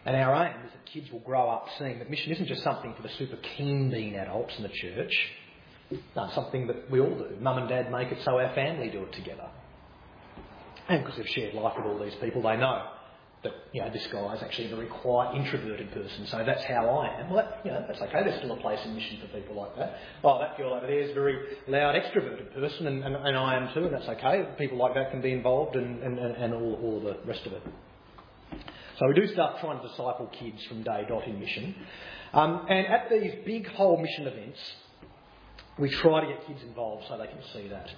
And 0.06 0.16
our 0.16 0.46
aim 0.46 0.64
is 0.64 0.72
that 0.72 0.86
kids 0.86 1.10
will 1.12 1.20
grow 1.20 1.50
up 1.50 1.66
seeing 1.78 1.98
that 1.98 2.10
mission 2.10 2.32
isn't 2.32 2.46
just 2.46 2.62
something 2.62 2.94
for 2.94 3.02
the 3.02 3.10
super 3.18 3.36
keen 3.56 3.90
being 3.90 4.16
adults 4.16 4.54
in 4.56 4.62
the 4.62 4.70
church. 4.70 5.12
No, 6.16 6.30
something 6.34 6.68
that 6.68 6.90
we 6.90 7.00
all 7.00 7.14
do. 7.16 7.36
Mum 7.40 7.58
and 7.58 7.68
dad 7.68 7.90
make 7.90 8.12
it 8.12 8.18
so 8.24 8.38
our 8.38 8.54
family 8.54 8.88
do 8.88 9.02
it 9.02 9.12
together. 9.12 9.48
And 10.88 11.04
because 11.04 11.18
they've 11.18 11.28
shared 11.28 11.54
life 11.54 11.74
with 11.76 11.86
all 11.86 11.98
these 11.98 12.14
people, 12.20 12.42
they 12.42 12.56
know 12.56 12.86
that 13.42 13.52
you 13.72 13.80
know 13.80 13.90
this 13.90 14.06
guy 14.12 14.34
is 14.34 14.42
actually 14.42 14.70
a 14.70 14.76
very 14.76 14.88
quiet, 14.88 15.34
introverted 15.34 15.90
person. 15.92 16.26
So 16.26 16.42
that's 16.44 16.62
how 16.64 16.86
I 16.88 17.20
am. 17.20 17.30
Well, 17.30 17.44
that, 17.44 17.60
you 17.64 17.70
know 17.70 17.84
that's 17.86 18.00
okay. 18.00 18.22
There's 18.24 18.38
still 18.38 18.52
a 18.52 18.60
place 18.60 18.80
in 18.84 18.94
mission 18.94 19.18
for 19.20 19.28
people 19.28 19.56
like 19.56 19.76
that. 19.76 19.98
Oh, 20.22 20.38
that 20.40 20.56
girl 20.58 20.74
over 20.74 20.86
there 20.86 21.00
is 21.00 21.10
a 21.10 21.14
very 21.14 21.38
loud, 21.66 21.94
extroverted 21.94 22.52
person, 22.54 22.86
and, 22.86 23.02
and, 23.02 23.16
and 23.16 23.36
I 23.36 23.56
am 23.56 23.72
too, 23.72 23.84
and 23.84 23.94
that's 23.94 24.08
okay. 24.08 24.46
People 24.58 24.78
like 24.78 24.94
that 24.94 25.10
can 25.10 25.22
be 25.22 25.32
involved, 25.32 25.76
and, 25.76 26.02
and, 26.02 26.18
and 26.18 26.54
all, 26.54 26.78
all 26.82 27.00
the 27.00 27.18
rest 27.26 27.46
of 27.46 27.52
it. 27.52 27.62
So 28.98 29.06
we 29.08 29.14
do 29.14 29.26
start 29.32 29.60
trying 29.60 29.80
to 29.80 29.88
disciple 29.88 30.30
kids 30.38 30.62
from 30.64 30.82
day 30.82 31.06
dot 31.08 31.26
in 31.26 31.40
mission. 31.40 31.74
Um, 32.34 32.66
and 32.68 32.86
at 32.86 33.08
these 33.10 33.32
big 33.46 33.66
whole 33.68 33.96
mission 33.96 34.26
events, 34.26 34.58
we 35.78 35.88
try 35.88 36.20
to 36.20 36.26
get 36.26 36.46
kids 36.46 36.62
involved 36.62 37.06
so 37.08 37.16
they 37.16 37.26
can 37.26 37.42
see 37.54 37.68
that. 37.68 37.88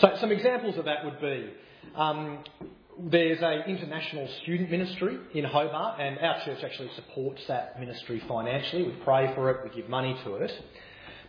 So 0.00 0.16
some 0.20 0.32
examples 0.32 0.78
of 0.78 0.86
that 0.86 1.04
would 1.04 1.20
be 1.20 1.50
um, 1.94 2.38
there's 3.00 3.38
an 3.40 3.62
international 3.66 4.28
student 4.42 4.70
ministry 4.70 5.18
in 5.34 5.44
Hobart, 5.44 6.00
and 6.00 6.18
our 6.18 6.44
church 6.44 6.64
actually 6.64 6.90
supports 6.96 7.40
that 7.46 7.78
ministry 7.78 8.22
financially. 8.26 8.82
We 8.84 8.96
pray 9.04 9.32
for 9.34 9.50
it, 9.50 9.58
we 9.64 9.80
give 9.80 9.88
money 9.88 10.18
to 10.24 10.34
it. 10.36 10.52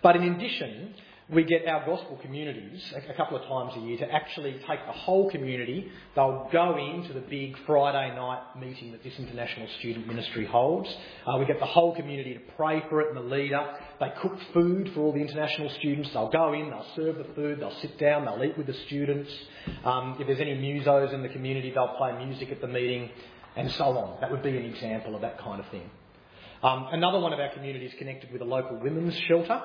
But 0.01 0.15
in 0.15 0.23
addition, 0.23 0.95
we 1.31 1.43
get 1.43 1.67
our 1.67 1.85
gospel 1.85 2.17
communities 2.23 2.81
a 2.95 3.13
couple 3.13 3.37
of 3.37 3.43
times 3.47 3.73
a 3.75 3.87
year 3.87 3.99
to 3.99 4.11
actually 4.11 4.53
take 4.67 4.83
the 4.87 4.91
whole 4.91 5.29
community. 5.29 5.87
They'll 6.15 6.49
go 6.51 6.75
into 6.75 7.13
the 7.13 7.19
big 7.19 7.55
Friday 7.67 8.15
night 8.15 8.41
meeting 8.59 8.91
that 8.93 9.03
this 9.03 9.13
international 9.19 9.67
student 9.77 10.07
ministry 10.07 10.47
holds. 10.47 10.89
Uh, 11.27 11.37
we 11.37 11.45
get 11.45 11.59
the 11.59 11.67
whole 11.67 11.95
community 11.95 12.33
to 12.33 12.39
pray 12.57 12.83
for 12.89 13.01
it 13.01 13.09
and 13.09 13.17
the 13.17 13.35
leader. 13.35 13.63
They 13.99 14.11
cook 14.19 14.39
food 14.55 14.89
for 14.95 15.01
all 15.01 15.13
the 15.13 15.19
international 15.19 15.69
students. 15.77 16.09
They'll 16.13 16.31
go 16.31 16.53
in, 16.53 16.71
they'll 16.71 16.85
serve 16.95 17.17
the 17.19 17.31
food, 17.35 17.59
they'll 17.59 17.79
sit 17.79 17.99
down, 17.99 18.25
they'll 18.25 18.43
eat 18.43 18.57
with 18.57 18.65
the 18.65 18.77
students. 18.87 19.29
Um, 19.83 20.17
if 20.19 20.25
there's 20.25 20.39
any 20.39 20.55
musos 20.55 21.13
in 21.13 21.21
the 21.21 21.29
community, 21.29 21.69
they'll 21.69 21.95
play 21.97 22.25
music 22.25 22.51
at 22.51 22.59
the 22.59 22.67
meeting 22.67 23.11
and 23.55 23.69
so 23.73 23.83
on. 23.83 24.19
That 24.21 24.31
would 24.31 24.41
be 24.41 24.57
an 24.57 24.65
example 24.65 25.13
of 25.13 25.21
that 25.21 25.37
kind 25.37 25.59
of 25.59 25.69
thing. 25.69 25.91
Um, 26.63 26.87
another 26.91 27.19
one 27.19 27.33
of 27.33 27.39
our 27.39 27.53
communities 27.53 27.91
connected 27.99 28.31
with 28.31 28.41
a 28.41 28.45
local 28.45 28.77
women's 28.77 29.15
shelter 29.27 29.61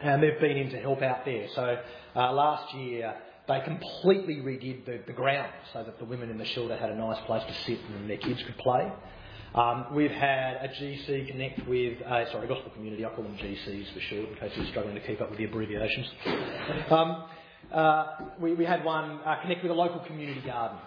and 0.00 0.22
they've 0.22 0.40
been 0.40 0.56
in 0.56 0.70
to 0.70 0.80
help 0.80 1.02
out 1.02 1.24
there. 1.24 1.48
So 1.54 1.78
uh, 2.14 2.32
last 2.32 2.74
year 2.74 3.14
they 3.48 3.60
completely 3.60 4.36
redid 4.36 4.84
the, 4.86 5.00
the 5.06 5.12
ground 5.12 5.52
so 5.72 5.82
that 5.82 5.98
the 5.98 6.04
women 6.04 6.30
in 6.30 6.38
the 6.38 6.44
shelter 6.44 6.76
had 6.76 6.90
a 6.90 6.96
nice 6.96 7.20
place 7.26 7.42
to 7.44 7.54
sit 7.64 7.78
and 7.96 8.10
their 8.10 8.16
kids 8.16 8.42
could 8.42 8.58
play. 8.58 8.90
Um, 9.54 9.86
we've 9.94 10.10
had 10.10 10.56
a 10.56 10.68
GC 10.68 11.28
connect 11.28 11.66
with, 11.66 12.02
uh, 12.02 12.30
sorry, 12.30 12.46
gospel 12.48 12.70
community, 12.72 13.06
I 13.06 13.08
call 13.10 13.24
them 13.24 13.36
GCs 13.38 13.94
for 13.94 14.00
short, 14.00 14.28
in 14.28 14.34
case 14.36 14.52
you're 14.56 14.66
struggling 14.66 14.96
to 14.96 15.00
keep 15.00 15.20
up 15.20 15.30
with 15.30 15.38
the 15.38 15.44
abbreviations. 15.44 16.10
Um, 16.90 17.24
uh, 17.72 18.06
we, 18.38 18.52
we, 18.54 18.64
had 18.64 18.84
one 18.84 19.18
uh, 19.24 19.40
connect 19.40 19.62
with 19.62 19.72
a 19.72 19.74
local 19.74 20.00
community 20.00 20.40
garden. 20.40 20.78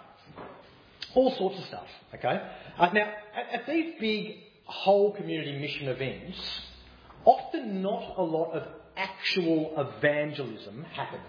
All 1.14 1.34
sorts 1.36 1.58
of 1.58 1.64
stuff, 1.64 1.86
okay? 2.14 2.48
Uh, 2.78 2.90
now, 2.92 3.12
at, 3.34 3.60
at 3.60 3.66
these 3.66 3.94
big 3.98 4.36
whole 4.66 5.12
community 5.14 5.58
mission 5.58 5.88
events, 5.88 6.38
often 7.24 7.82
not 7.82 8.14
a 8.18 8.22
lot 8.22 8.52
of 8.52 8.68
actual 8.96 9.72
evangelism 9.76 10.84
happens 10.92 11.22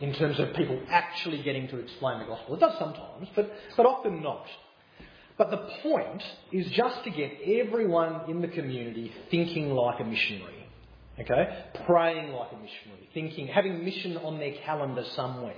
in 0.00 0.14
terms 0.14 0.38
of 0.38 0.54
people 0.54 0.80
actually 0.88 1.42
getting 1.42 1.68
to 1.68 1.78
explain 1.78 2.20
the 2.20 2.26
gospel. 2.26 2.54
It 2.54 2.60
does 2.60 2.78
sometimes, 2.78 3.28
but, 3.34 3.52
but 3.76 3.86
often 3.86 4.22
not. 4.22 4.46
But 5.36 5.50
the 5.50 5.68
point 5.82 6.22
is 6.52 6.66
just 6.70 7.04
to 7.04 7.10
get 7.10 7.32
everyone 7.44 8.28
in 8.28 8.40
the 8.40 8.48
community 8.48 9.12
thinking 9.30 9.70
like 9.70 10.00
a 10.00 10.04
missionary. 10.04 10.66
Okay? 11.20 11.64
Praying 11.86 12.32
like 12.32 12.52
a 12.52 12.56
missionary. 12.56 13.08
Thinking, 13.14 13.46
having 13.46 13.84
mission 13.84 14.16
on 14.18 14.38
their 14.38 14.54
calendar 14.64 15.04
somewhere. 15.14 15.54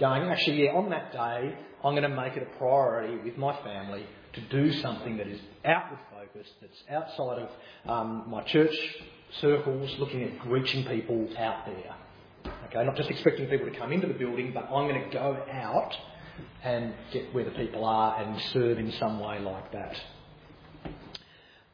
Going, 0.00 0.24
actually, 0.24 0.64
yeah, 0.64 0.72
on 0.72 0.90
that 0.90 1.12
day, 1.12 1.54
I'm 1.84 1.92
going 1.92 2.02
to 2.02 2.08
make 2.08 2.36
it 2.36 2.42
a 2.42 2.58
priority 2.58 3.16
with 3.22 3.38
my 3.38 3.56
family 3.62 4.04
to 4.32 4.40
do 4.48 4.72
something 4.80 5.18
that 5.18 5.28
is 5.28 5.40
outward 5.64 6.00
focused, 6.10 6.52
that's 6.60 6.82
outside 6.90 7.42
of 7.42 7.50
um, 7.88 8.24
my 8.28 8.42
church 8.42 8.74
circles, 9.40 9.94
looking 9.98 10.22
at 10.22 10.46
reaching 10.46 10.84
people 10.84 11.28
out 11.38 11.66
there. 11.66 11.94
Okay, 12.68 12.84
not 12.84 12.96
just 12.96 13.10
expecting 13.10 13.46
people 13.46 13.70
to 13.70 13.78
come 13.78 13.92
into 13.92 14.06
the 14.06 14.14
building, 14.14 14.52
but 14.52 14.64
I'm 14.64 14.88
going 14.88 15.02
to 15.02 15.10
go 15.10 15.38
out 15.50 15.94
and 16.62 16.94
get 17.12 17.32
where 17.34 17.44
the 17.44 17.50
people 17.52 17.84
are 17.84 18.20
and 18.20 18.40
serve 18.52 18.78
in 18.78 18.92
some 18.92 19.20
way 19.20 19.38
like 19.38 19.72
that. 19.72 19.96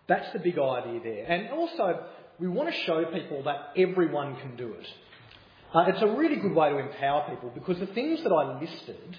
That's 0.08 0.32
the 0.32 0.40
big 0.40 0.58
idea 0.58 1.00
there. 1.02 1.24
And 1.26 1.50
also, 1.50 2.04
we 2.38 2.48
want 2.48 2.68
to 2.68 2.80
show 2.82 3.04
people 3.06 3.44
that 3.44 3.70
everyone 3.76 4.36
can 4.36 4.56
do 4.56 4.72
it. 4.72 4.86
Uh, 5.72 5.84
it's 5.86 6.02
a 6.02 6.08
really 6.08 6.36
good 6.36 6.52
way 6.52 6.70
to 6.70 6.78
empower 6.78 7.30
people 7.30 7.50
because 7.54 7.78
the 7.78 7.86
things 7.86 8.22
that 8.24 8.32
I 8.32 8.60
listed, 8.60 9.16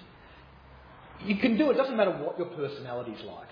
you 1.24 1.36
can 1.36 1.56
do 1.56 1.70
it. 1.70 1.76
Doesn't 1.78 1.96
matter 1.96 2.10
what 2.10 2.38
your 2.38 2.48
personality 2.48 3.12
is 3.12 3.24
like. 3.24 3.48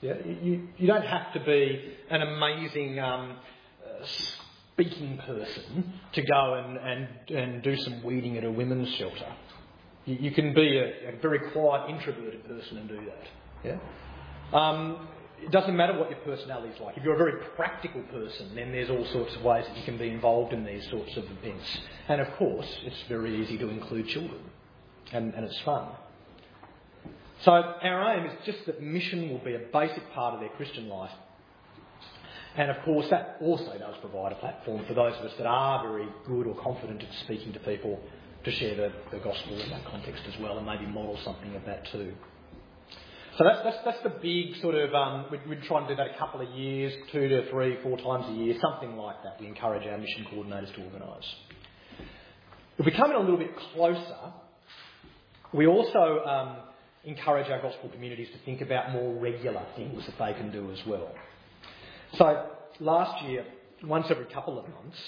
Yeah? 0.00 0.14
You, 0.42 0.68
you 0.76 0.86
don't 0.86 1.04
have 1.04 1.32
to 1.34 1.40
be 1.40 1.94
an 2.10 2.22
amazing 2.22 2.98
um, 2.98 3.36
speaking 4.06 5.18
person 5.18 5.92
to 6.12 6.22
go 6.22 6.54
and, 6.54 6.76
and, 6.76 7.30
and 7.30 7.62
do 7.62 7.76
some 7.76 8.02
weeding 8.02 8.36
at 8.38 8.44
a 8.44 8.50
women's 8.50 8.88
shelter. 8.94 9.32
You, 10.06 10.16
you 10.16 10.30
can 10.30 10.54
be 10.54 10.78
a, 10.78 11.10
a, 11.10 11.20
very 11.20 11.50
quiet, 11.52 11.90
introverted 11.90 12.46
person 12.46 12.78
and 12.78 12.88
do 12.88 13.00
that. 13.06 13.26
Yeah? 13.64 14.58
Um, 14.58 15.08
it 15.42 15.50
doesn't 15.50 15.74
matter 15.74 15.98
what 15.98 16.10
your 16.10 16.18
personality 16.20 16.74
is 16.74 16.80
like. 16.80 16.96
If 16.96 17.04
you're 17.04 17.14
a 17.14 17.18
very 17.18 17.42
practical 17.56 18.02
person, 18.02 18.54
then 18.54 18.72
there's 18.72 18.90
all 18.90 19.06
sorts 19.06 19.34
of 19.36 19.42
ways 19.42 19.64
that 19.66 19.76
you 19.76 19.84
can 19.84 19.96
be 19.96 20.10
involved 20.10 20.52
in 20.52 20.64
these 20.64 20.88
sorts 20.90 21.16
of 21.16 21.24
events. 21.24 21.80
And 22.08 22.20
of 22.20 22.30
course, 22.36 22.68
it's 22.84 23.02
very 23.08 23.42
easy 23.42 23.56
to 23.58 23.68
include 23.68 24.08
children, 24.08 24.40
and, 25.12 25.32
and 25.34 25.44
it's 25.44 25.58
fun. 25.60 25.88
So 27.42 27.52
our 27.52 28.16
aim 28.16 28.26
is 28.26 28.36
just 28.44 28.66
that 28.66 28.82
mission 28.82 29.30
will 29.30 29.38
be 29.38 29.54
a 29.54 29.60
basic 29.72 30.12
part 30.12 30.34
of 30.34 30.40
their 30.40 30.50
Christian 30.50 30.88
life. 30.88 31.12
And 32.56 32.70
of 32.70 32.82
course, 32.84 33.06
that 33.10 33.36
also 33.40 33.78
does 33.78 33.94
provide 34.00 34.32
a 34.32 34.36
platform 34.36 34.84
for 34.86 34.94
those 34.94 35.14
of 35.18 35.24
us 35.24 35.32
that 35.38 35.46
are 35.46 35.86
very 35.86 36.08
good 36.26 36.46
or 36.46 36.54
confident 36.60 37.02
at 37.02 37.08
speaking 37.24 37.52
to 37.52 37.60
people 37.60 38.00
to 38.44 38.50
share 38.50 38.74
the, 38.74 38.92
the 39.12 39.22
gospel 39.22 39.60
in 39.60 39.70
that 39.70 39.84
context 39.84 40.22
as 40.26 40.40
well 40.40 40.58
and 40.58 40.66
maybe 40.66 40.86
model 40.86 41.18
something 41.24 41.54
of 41.54 41.64
that 41.66 41.86
too. 41.92 42.12
So 43.38 43.44
that's, 43.44 43.62
that's, 43.62 43.76
that's 43.84 44.02
the 44.02 44.18
big 44.20 44.60
sort 44.60 44.74
of, 44.74 44.92
um, 44.92 45.26
we, 45.30 45.38
we 45.48 45.56
try 45.66 45.78
and 45.78 45.88
do 45.88 45.94
that 45.94 46.08
a 46.14 46.18
couple 46.18 46.40
of 46.40 46.48
years, 46.50 46.92
two 47.12 47.28
to 47.28 47.48
three, 47.50 47.78
four 47.82 47.96
times 47.96 48.26
a 48.28 48.32
year, 48.32 48.56
something 48.60 48.96
like 48.96 49.22
that. 49.22 49.40
We 49.40 49.46
encourage 49.46 49.86
our 49.86 49.96
mission 49.96 50.26
coordinators 50.32 50.74
to 50.74 50.84
organise. 50.84 51.34
If 52.78 52.86
we 52.86 52.92
come 52.92 53.10
in 53.10 53.16
a 53.16 53.20
little 53.20 53.36
bit 53.36 53.56
closer, 53.74 54.32
we 55.52 55.66
also 55.66 56.24
um, 56.24 56.56
encourage 57.04 57.50
our 57.50 57.62
gospel 57.62 57.88
communities 57.90 58.28
to 58.32 58.38
think 58.44 58.60
about 58.60 58.92
more 58.92 59.14
regular 59.14 59.64
things 59.76 60.04
that 60.06 60.18
they 60.18 60.34
can 60.34 60.50
do 60.50 60.70
as 60.72 60.78
well. 60.86 61.10
So 62.18 62.50
last 62.80 63.24
year, 63.24 63.44
once 63.84 64.06
every 64.10 64.26
couple 64.26 64.58
of 64.58 64.68
months, 64.68 64.98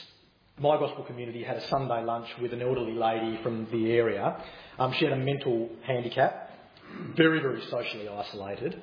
my 0.59 0.79
gospel 0.79 1.05
community 1.05 1.43
had 1.43 1.57
a 1.57 1.69
Sunday 1.69 2.05
lunch 2.05 2.29
with 2.41 2.53
an 2.53 2.63
elderly 2.63 2.93
lady 2.93 3.41
from 3.43 3.67
the 3.73 3.93
area. 3.93 4.41
Um, 4.79 4.93
she 4.93 5.05
had 5.05 5.15
a 5.15 5.17
mental 5.17 5.69
handicap, 5.83 6.51
very, 7.17 7.41
very 7.41 7.63
socially 7.71 8.09
isolated. 8.09 8.81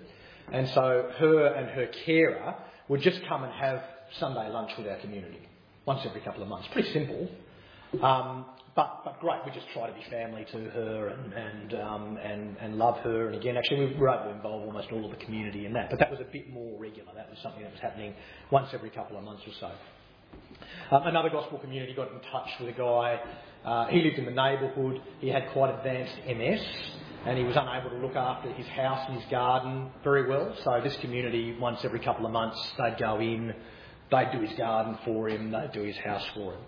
And 0.52 0.68
so 0.70 1.12
her 1.18 1.46
and 1.46 1.70
her 1.70 1.88
carer 2.06 2.56
would 2.88 3.02
just 3.02 3.22
come 3.28 3.44
and 3.44 3.54
have 3.54 3.84
Sunday 4.20 4.50
lunch 4.50 4.72
with 4.78 4.88
our 4.88 4.98
community 4.98 5.48
once 5.86 6.02
every 6.06 6.22
couple 6.22 6.42
of 6.42 6.50
months. 6.50 6.68
Pretty 6.72 6.92
simple. 6.92 7.30
Um, 8.02 8.46
but, 8.76 9.02
but 9.04 9.20
great, 9.20 9.40
we 9.46 9.52
just 9.52 9.68
try 9.74 9.88
to 9.88 9.94
be 9.94 10.04
family 10.10 10.46
to 10.52 10.58
her 10.70 11.08
and, 11.10 11.34
and, 11.34 11.82
um, 11.82 12.18
and, 12.18 12.56
and 12.62 12.76
love 12.76 12.98
her. 13.00 13.28
And 13.28 13.36
again, 13.36 13.58
actually, 13.58 13.88
we 13.88 13.96
were 13.96 14.10
able 14.10 14.26
to 14.26 14.36
involve 14.36 14.64
almost 14.64 14.90
all 14.92 15.04
of 15.04 15.12
the 15.12 15.26
community 15.26 15.66
in 15.66 15.74
that. 15.74 15.90
But 15.90 16.00
that 16.00 16.10
was 16.10 16.20
a 16.20 16.32
bit 16.32 16.50
more 16.50 16.80
regular. 16.80 17.12
That 17.16 17.30
was 17.30 17.40
something 17.42 17.64
that 17.64 17.72
was 17.72 17.82
happening 17.82 18.14
once 18.52 18.70
every 18.74 18.90
couple 18.90 19.18
of 19.18 19.24
months 19.24 19.44
or 19.46 19.54
so. 19.60 19.72
Um, 20.96 21.08
another 21.08 21.30
gospel 21.30 21.58
community 21.58 21.94
got 21.94 22.12
in 22.12 22.20
touch 22.32 22.50
with 22.60 22.70
a 22.70 22.78
guy. 22.78 23.20
Uh, 23.66 23.88
he 23.88 24.02
lived 24.02 24.18
in 24.18 24.26
the 24.26 24.32
neighbourhood. 24.32 25.02
He 25.20 25.28
had 25.30 25.50
quite 25.52 25.74
advanced 25.74 26.16
MS 26.26 26.62
and 27.26 27.38
he 27.38 27.44
was 27.44 27.56
unable 27.58 27.90
to 27.90 27.98
look 27.98 28.16
after 28.16 28.52
his 28.54 28.68
house 28.68 29.06
and 29.10 29.20
his 29.20 29.30
garden 29.30 29.90
very 30.04 30.28
well. 30.28 30.56
So 30.64 30.80
this 30.82 30.96
community, 30.98 31.58
once 31.60 31.80
every 31.84 32.00
couple 32.00 32.26
of 32.26 32.32
months, 32.32 32.58
they'd 32.78 32.98
go 32.98 33.20
in, 33.20 33.54
they'd 34.10 34.32
do 34.32 34.40
his 34.40 34.58
garden 34.58 34.98
for 35.04 35.28
him, 35.28 35.52
they'd 35.52 35.72
do 35.74 35.82
his 35.82 35.98
house 35.98 36.26
for 36.34 36.54
him. 36.54 36.62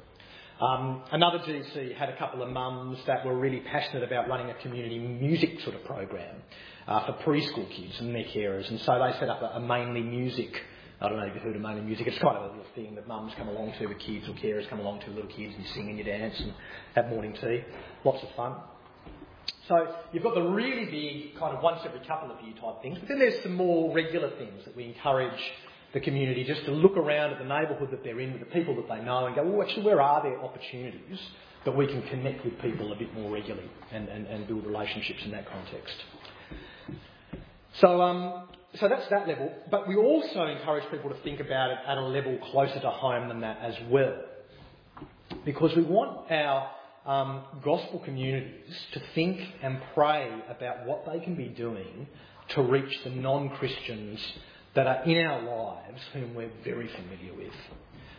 Um, 0.61 1.01
another 1.11 1.39
GC 1.39 1.95
had 1.95 2.09
a 2.09 2.17
couple 2.17 2.43
of 2.43 2.49
mums 2.49 2.99
that 3.07 3.25
were 3.25 3.35
really 3.35 3.61
passionate 3.61 4.03
about 4.03 4.29
running 4.29 4.51
a 4.51 4.53
community 4.55 4.99
music 4.99 5.59
sort 5.61 5.75
of 5.75 5.83
program 5.85 6.35
uh, 6.87 7.05
for 7.07 7.13
preschool 7.23 7.67
kids 7.71 7.99
and 7.99 8.13
their 8.13 8.25
carers, 8.25 8.69
and 8.69 8.79
so 8.81 8.99
they 8.99 9.17
set 9.19 9.27
up 9.27 9.41
a, 9.41 9.57
a 9.57 9.59
mainly 9.59 10.01
music 10.01 10.61
I 11.03 11.09
don't 11.09 11.17
know 11.17 11.23
if 11.25 11.33
you've 11.33 11.43
heard 11.43 11.55
of 11.55 11.63
mainly 11.63 11.81
music. 11.81 12.05
It's 12.05 12.19
kind 12.19 12.37
of 12.37 12.43
a 12.43 12.47
little 12.49 12.65
thing 12.75 12.93
that 12.93 13.07
mums 13.07 13.33
come 13.35 13.47
along 13.47 13.73
to 13.79 13.87
with 13.87 13.97
kids 13.97 14.29
or 14.29 14.33
carers 14.33 14.69
come 14.69 14.79
along 14.79 14.99
to 14.99 15.07
with 15.07 15.15
little 15.15 15.31
kids 15.31 15.55
and 15.55 15.65
you 15.65 15.71
sing 15.71 15.89
and 15.89 15.97
you 15.97 16.03
dance 16.03 16.39
and 16.39 16.53
have 16.93 17.09
morning 17.09 17.33
tea. 17.33 17.63
Lots 18.03 18.21
of 18.21 18.29
fun. 18.35 18.53
So 19.67 19.95
you've 20.13 20.21
got 20.21 20.35
the 20.35 20.43
really 20.43 20.85
big 20.85 21.39
kind 21.39 21.57
of 21.57 21.63
once 21.63 21.81
every 21.85 22.01
couple 22.01 22.29
of 22.29 22.39
year 22.45 22.53
type 22.53 22.83
things, 22.83 22.99
but 22.99 23.07
then 23.07 23.17
there's 23.17 23.41
some 23.41 23.55
more 23.55 23.91
regular 23.95 24.29
things 24.37 24.63
that 24.65 24.75
we 24.75 24.83
encourage 24.83 25.41
the 25.93 25.99
community 25.99 26.43
just 26.43 26.63
to 26.65 26.71
look 26.71 26.95
around 26.95 27.31
at 27.31 27.39
the 27.39 27.45
neighbourhood 27.45 27.91
that 27.91 28.03
they're 28.03 28.19
in 28.19 28.31
with 28.31 28.39
the 28.39 28.47
people 28.47 28.75
that 28.75 28.87
they 28.87 29.03
know 29.03 29.25
and 29.25 29.35
go, 29.35 29.43
well, 29.43 29.67
actually, 29.67 29.83
where 29.83 30.01
are 30.01 30.23
there 30.23 30.41
opportunities 30.41 31.19
that 31.65 31.75
we 31.75 31.85
can 31.85 32.01
connect 32.03 32.43
with 32.45 32.57
people 32.61 32.91
a 32.93 32.95
bit 32.95 33.13
more 33.13 33.31
regularly 33.31 33.69
and, 33.91 34.07
and, 34.07 34.25
and 34.27 34.47
build 34.47 34.65
relationships 34.65 35.19
in 35.25 35.31
that 35.31 35.45
context? 35.49 35.95
So, 37.73 38.01
um, 38.01 38.47
so 38.75 38.87
that's 38.87 39.07
that 39.09 39.27
level, 39.27 39.51
but 39.69 39.87
we 39.87 39.95
also 39.95 40.45
encourage 40.45 40.89
people 40.91 41.09
to 41.09 41.17
think 41.23 41.39
about 41.39 41.71
it 41.71 41.77
at 41.85 41.97
a 41.97 42.01
level 42.01 42.37
closer 42.51 42.79
to 42.79 42.89
home 42.89 43.27
than 43.27 43.41
that 43.41 43.59
as 43.61 43.75
well. 43.89 44.15
Because 45.43 45.75
we 45.75 45.83
want 45.83 46.31
our 46.31 46.71
um, 47.05 47.43
gospel 47.63 47.99
communities 47.99 48.75
to 48.93 49.01
think 49.13 49.41
and 49.61 49.81
pray 49.93 50.31
about 50.49 50.85
what 50.85 51.05
they 51.05 51.19
can 51.19 51.35
be 51.35 51.47
doing 51.47 52.07
to 52.49 52.61
reach 52.61 52.93
the 53.03 53.09
non 53.09 53.49
Christians 53.49 54.19
that 54.73 54.87
are 54.87 55.03
in 55.03 55.25
our 55.25 55.41
lives 55.41 56.01
whom 56.13 56.33
we're 56.33 56.51
very 56.63 56.87
familiar 56.87 57.33
with. 57.35 57.53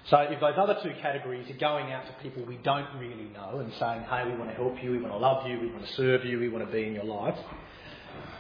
So 0.07 0.19
if 0.19 0.41
those 0.41 0.55
other 0.57 0.79
two 0.83 0.93
categories 1.01 1.49
are 1.51 1.59
going 1.59 1.93
out 1.93 2.07
to 2.07 2.13
people 2.23 2.45
we 2.45 2.57
don't 2.59 2.89
really 2.99 3.31
know 3.33 3.61
and 3.61 3.73
saying, 3.75 4.03
hey, 4.03 4.25
we 4.31 4.37
want 4.37 4.51
to 4.51 4.57
help 4.57 4.83
you, 4.83 4.91
we 4.91 4.99
want 4.99 5.13
to 5.13 5.19
love 5.19 5.47
you, 5.47 5.61
we 5.61 5.69
want 5.69 5.87
to 5.87 5.93
serve 5.95 6.25
you, 6.25 6.39
we 6.39 6.49
want 6.49 6.67
to 6.67 6.73
be 6.73 6.85
in 6.85 6.95
your 6.95 7.05
life, 7.05 7.39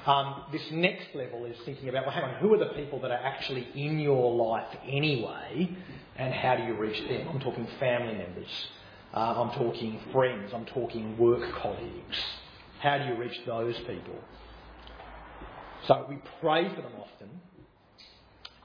um, 0.07 0.42
this 0.51 0.62
next 0.72 1.14
level 1.14 1.44
is 1.44 1.57
thinking 1.64 1.88
about, 1.88 2.07
well, 2.07 2.14
hang 2.14 2.25
on, 2.25 2.35
who 2.40 2.53
are 2.55 2.59
the 2.59 2.75
people 2.75 3.01
that 3.03 3.12
are 3.12 3.22
actually 3.22 3.68
in 3.75 4.01
your 4.01 4.35
life 4.35 4.66
anyway, 4.85 5.70
and 6.16 6.35
how 6.35 6.57
do 6.57 6.64
you 6.64 6.75
reach 6.75 6.98
them? 7.09 7.29
I'm 7.29 7.38
talking 7.38 7.68
family 7.79 8.14
members, 8.14 8.48
uh, 9.14 9.18
I'm 9.18 9.51
talking 9.57 10.01
friends, 10.12 10.51
I'm 10.53 10.66
talking 10.66 11.16
work 11.16 11.48
colleagues. 11.55 12.16
How 12.81 12.98
do 12.98 13.05
you 13.05 13.14
reach 13.14 13.38
those 13.46 13.77
people? 13.79 14.18
So 15.87 16.05
we 16.09 16.18
pray 16.40 16.68
for 16.68 16.83
them 16.83 16.92
often, 16.98 17.31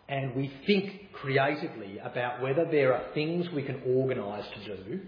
and 0.10 0.36
we 0.36 0.52
think 0.66 1.12
creatively 1.14 2.00
about 2.00 2.42
whether 2.42 2.66
there 2.66 2.94
are 2.94 3.04
things 3.14 3.50
we 3.52 3.64
can 3.64 3.82
organise 3.86 4.46
to 4.54 4.78
do, 4.78 5.00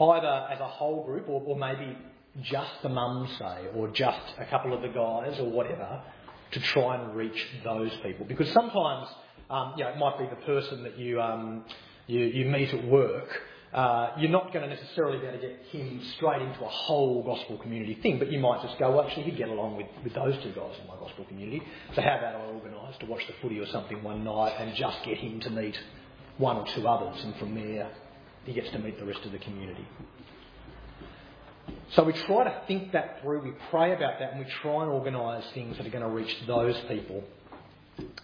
either 0.00 0.48
as 0.50 0.60
a 0.60 0.68
whole 0.68 1.04
group 1.04 1.28
or, 1.28 1.42
or 1.44 1.56
maybe 1.56 1.96
just 2.42 2.70
the 2.82 2.88
mums 2.88 3.30
say, 3.38 3.66
or 3.74 3.88
just 3.88 4.20
a 4.38 4.44
couple 4.46 4.72
of 4.72 4.82
the 4.82 4.88
guys 4.88 5.38
or 5.40 5.50
whatever, 5.50 6.02
to 6.52 6.60
try 6.60 7.00
and 7.00 7.14
reach 7.16 7.46
those 7.64 7.90
people. 8.02 8.24
Because 8.24 8.50
sometimes, 8.52 9.08
um, 9.50 9.74
you 9.76 9.84
know, 9.84 9.90
it 9.90 9.98
might 9.98 10.18
be 10.18 10.26
the 10.26 10.42
person 10.46 10.84
that 10.84 10.96
you, 10.96 11.20
um, 11.20 11.64
you, 12.06 12.20
you 12.20 12.44
meet 12.44 12.72
at 12.72 12.84
work 12.86 13.28
uh, 13.72 14.12
you're 14.18 14.30
not 14.30 14.52
going 14.52 14.68
to 14.68 14.74
necessarily 14.74 15.18
be 15.18 15.26
able 15.26 15.38
to 15.38 15.46
get 15.46 15.60
him 15.70 16.00
straight 16.16 16.40
into 16.40 16.64
a 16.64 16.68
whole 16.68 17.22
gospel 17.22 17.58
community 17.58 17.98
thing, 18.00 18.18
but 18.18 18.32
you 18.32 18.38
might 18.38 18.62
just 18.62 18.78
go, 18.78 18.90
well, 18.92 19.06
actually, 19.06 19.24
he'd 19.24 19.36
get 19.36 19.48
along 19.48 19.76
with, 19.76 19.86
with 20.02 20.14
those 20.14 20.34
two 20.42 20.52
guys 20.52 20.74
in 20.80 20.86
my 20.86 20.96
gospel 20.98 21.24
community. 21.26 21.62
So 21.94 22.00
how 22.00 22.16
about 22.16 22.34
I 22.36 22.44
organise 22.46 22.96
to 23.00 23.06
watch 23.06 23.26
the 23.26 23.34
footy 23.42 23.60
or 23.60 23.66
something 23.66 24.02
one 24.02 24.24
night 24.24 24.54
and 24.58 24.74
just 24.74 25.02
get 25.04 25.18
him 25.18 25.40
to 25.40 25.50
meet 25.50 25.78
one 26.38 26.56
or 26.56 26.66
two 26.68 26.88
others, 26.88 27.22
and 27.24 27.36
from 27.36 27.54
there 27.54 27.90
he 28.44 28.54
gets 28.54 28.70
to 28.70 28.78
meet 28.78 28.98
the 28.98 29.04
rest 29.04 29.24
of 29.24 29.32
the 29.32 29.38
community. 29.38 29.86
So 31.90 32.04
we 32.04 32.12
try 32.12 32.44
to 32.44 32.62
think 32.66 32.92
that 32.92 33.20
through, 33.20 33.40
we 33.42 33.52
pray 33.70 33.92
about 33.92 34.18
that, 34.20 34.32
and 34.32 34.40
we 34.44 34.50
try 34.62 34.82
and 34.82 34.90
organise 34.90 35.44
things 35.52 35.76
that 35.76 35.86
are 35.86 35.90
going 35.90 36.04
to 36.04 36.08
reach 36.08 36.34
those 36.46 36.76
people. 36.88 37.24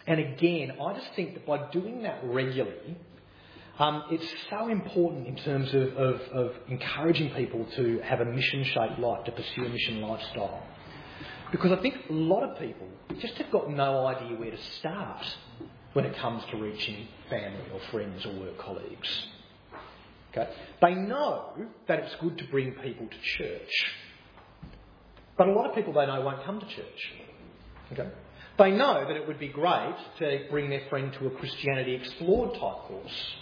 And 0.06 0.20
again, 0.20 0.72
I 0.80 0.94
just 0.94 1.08
think 1.14 1.34
that 1.34 1.46
by 1.46 1.70
doing 1.70 2.02
that 2.02 2.20
regularly, 2.22 2.96
um, 3.78 4.04
it's 4.10 4.32
so 4.50 4.68
important 4.68 5.26
in 5.26 5.36
terms 5.36 5.74
of, 5.74 5.96
of, 5.96 6.20
of 6.32 6.52
encouraging 6.68 7.30
people 7.34 7.66
to 7.76 8.00
have 8.04 8.20
a 8.20 8.24
mission 8.24 8.62
shaped 8.62 9.00
life, 9.00 9.24
to 9.24 9.32
pursue 9.32 9.66
a 9.66 9.68
mission 9.68 10.00
lifestyle. 10.00 10.62
Because 11.50 11.72
I 11.72 11.76
think 11.82 11.96
a 12.08 12.12
lot 12.12 12.44
of 12.44 12.58
people 12.58 12.86
just 13.18 13.34
have 13.34 13.50
got 13.50 13.68
no 13.68 14.06
idea 14.06 14.36
where 14.36 14.52
to 14.52 14.62
start 14.78 15.24
when 15.92 16.04
it 16.04 16.16
comes 16.16 16.44
to 16.50 16.56
reaching 16.56 17.08
family 17.28 17.64
or 17.72 17.80
friends 17.90 18.24
or 18.24 18.32
work 18.34 18.58
colleagues. 18.58 19.26
Okay? 20.30 20.48
They 20.80 20.94
know 20.94 21.52
that 21.88 21.98
it's 21.98 22.14
good 22.20 22.38
to 22.38 22.44
bring 22.44 22.72
people 22.74 23.08
to 23.08 23.20
church. 23.38 23.92
But 25.36 25.48
a 25.48 25.52
lot 25.52 25.68
of 25.68 25.74
people 25.74 25.92
they 25.92 26.06
know 26.06 26.20
won't 26.20 26.44
come 26.44 26.60
to 26.60 26.66
church. 26.66 27.12
Okay? 27.92 28.08
They 28.56 28.70
know 28.70 29.04
that 29.04 29.16
it 29.16 29.26
would 29.26 29.40
be 29.40 29.48
great 29.48 29.96
to 30.18 30.44
bring 30.48 30.70
their 30.70 30.88
friend 30.88 31.12
to 31.18 31.26
a 31.26 31.30
Christianity 31.30 31.96
Explored 31.96 32.52
type 32.52 32.60
course 32.60 33.34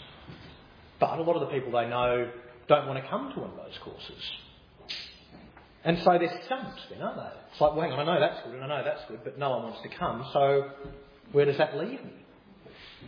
but 1.02 1.18
a 1.18 1.22
lot 1.22 1.34
of 1.34 1.40
the 1.40 1.46
people 1.48 1.72
they 1.72 1.88
know 1.88 2.30
don't 2.68 2.86
want 2.86 3.02
to 3.02 3.10
come 3.10 3.32
to 3.32 3.40
one 3.40 3.50
of 3.50 3.56
those 3.56 3.76
courses. 3.82 4.22
And 5.82 5.98
so 5.98 6.16
they're 6.16 6.40
stumped 6.44 6.80
then, 6.90 7.02
aren't 7.02 7.16
they? 7.16 7.40
It's 7.50 7.60
like, 7.60 7.74
well, 7.74 7.80
hang 7.80 7.92
on, 7.92 8.08
I 8.08 8.14
know 8.14 8.20
that's 8.20 8.40
good 8.44 8.54
and 8.54 8.62
I 8.62 8.68
know 8.68 8.84
that's 8.84 9.02
good, 9.08 9.18
but 9.24 9.36
no 9.36 9.50
one 9.50 9.64
wants 9.64 9.80
to 9.82 9.88
come, 9.88 10.24
so 10.32 10.70
where 11.32 11.44
does 11.44 11.58
that 11.58 11.76
leave 11.76 12.04
me? 12.04 12.12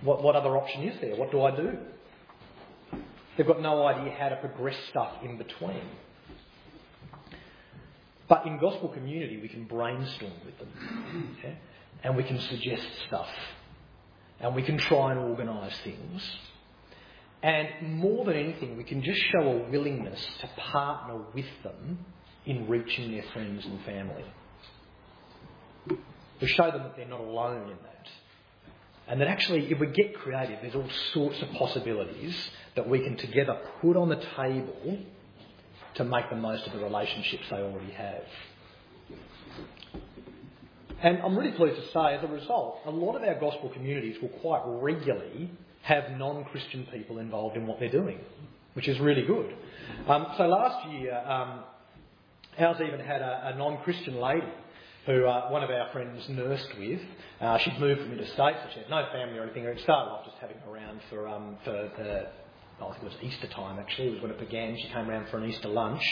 What, 0.02 0.24
what 0.24 0.34
other 0.34 0.56
option 0.56 0.82
is 0.82 1.00
there? 1.00 1.14
What 1.14 1.30
do 1.30 1.42
I 1.42 1.54
do? 1.54 1.78
They've 3.36 3.46
got 3.46 3.62
no 3.62 3.86
idea 3.86 4.12
how 4.18 4.30
to 4.30 4.36
progress 4.38 4.76
stuff 4.90 5.12
in 5.22 5.38
between. 5.38 5.86
But 8.28 8.44
in 8.44 8.58
gospel 8.58 8.88
community, 8.88 9.38
we 9.40 9.46
can 9.46 9.66
brainstorm 9.66 10.32
with 10.44 10.58
them. 10.58 10.68
And 12.02 12.16
we 12.16 12.24
can 12.24 12.40
suggest 12.40 12.88
stuff. 13.06 13.28
And 14.40 14.52
we 14.52 14.62
can 14.62 14.78
try 14.78 15.12
and 15.12 15.20
organise 15.20 15.78
things. 15.84 16.28
And 17.44 17.98
more 17.98 18.24
than 18.24 18.36
anything, 18.36 18.78
we 18.78 18.84
can 18.84 19.02
just 19.02 19.20
show 19.20 19.42
a 19.42 19.70
willingness 19.70 20.18
to 20.40 20.48
partner 20.56 21.20
with 21.34 21.44
them 21.62 21.98
in 22.46 22.66
reaching 22.68 23.12
their 23.12 23.24
friends 23.34 23.66
and 23.66 23.84
family. 23.84 24.24
We 26.40 26.48
show 26.48 26.70
them 26.70 26.84
that 26.84 26.96
they're 26.96 27.06
not 27.06 27.20
alone 27.20 27.68
in 27.68 27.76
that. 27.82 28.08
And 29.08 29.20
that 29.20 29.28
actually, 29.28 29.70
if 29.70 29.78
we 29.78 29.88
get 29.88 30.14
creative, 30.14 30.60
there's 30.62 30.74
all 30.74 30.88
sorts 31.12 31.42
of 31.42 31.50
possibilities 31.50 32.34
that 32.76 32.88
we 32.88 33.00
can 33.00 33.18
together 33.18 33.58
put 33.82 33.98
on 33.98 34.08
the 34.08 34.24
table 34.36 34.98
to 35.96 36.04
make 36.04 36.30
the 36.30 36.36
most 36.36 36.66
of 36.66 36.72
the 36.72 36.78
relationships 36.78 37.44
they 37.50 37.58
already 37.58 37.92
have. 37.92 38.24
And 41.02 41.18
I'm 41.18 41.36
really 41.36 41.52
pleased 41.52 41.76
to 41.76 41.86
say, 41.88 42.14
as 42.14 42.24
a 42.24 42.26
result, 42.26 42.80
a 42.86 42.90
lot 42.90 43.16
of 43.16 43.22
our 43.22 43.38
gospel 43.38 43.68
communities 43.68 44.16
will 44.22 44.30
quite 44.30 44.62
regularly 44.64 45.50
have 45.84 46.10
non-Christian 46.12 46.88
people 46.92 47.18
involved 47.18 47.56
in 47.56 47.66
what 47.66 47.78
they're 47.78 47.90
doing, 47.90 48.18
which 48.72 48.88
is 48.88 48.98
really 48.98 49.22
good. 49.22 49.54
Um, 50.08 50.26
so 50.36 50.46
last 50.46 50.90
year, 50.90 51.16
um, 51.26 51.60
ours 52.58 52.78
even 52.80 53.00
had 53.00 53.20
a, 53.20 53.52
a 53.54 53.58
non-Christian 53.58 54.18
lady 54.20 54.52
who 55.06 55.26
uh, 55.26 55.50
one 55.50 55.62
of 55.62 55.68
our 55.68 55.92
friends 55.92 56.26
nursed 56.30 56.70
with. 56.78 57.00
Uh, 57.40 57.58
she'd 57.58 57.78
moved 57.78 58.00
from 58.00 58.12
interstate, 58.12 58.56
so 58.62 58.70
she 58.72 58.80
had 58.80 58.88
no 58.88 59.06
family 59.12 59.38
or 59.38 59.42
anything. 59.42 59.64
It 59.64 59.78
started 59.80 60.10
off 60.10 60.24
just 60.24 60.38
having 60.40 60.56
her 60.64 60.70
around 60.70 61.00
for, 61.10 61.28
um, 61.28 61.58
for 61.64 61.90
the 61.98 62.28
I 62.80 62.90
think 62.90 63.02
it 63.02 63.04
was 63.04 63.14
Easter 63.22 63.46
time 63.48 63.78
actually, 63.78 64.10
was 64.10 64.22
when 64.22 64.30
it 64.30 64.40
began. 64.40 64.76
She 64.76 64.88
came 64.88 65.08
around 65.08 65.28
for 65.28 65.38
an 65.38 65.48
Easter 65.48 65.68
lunch. 65.68 66.02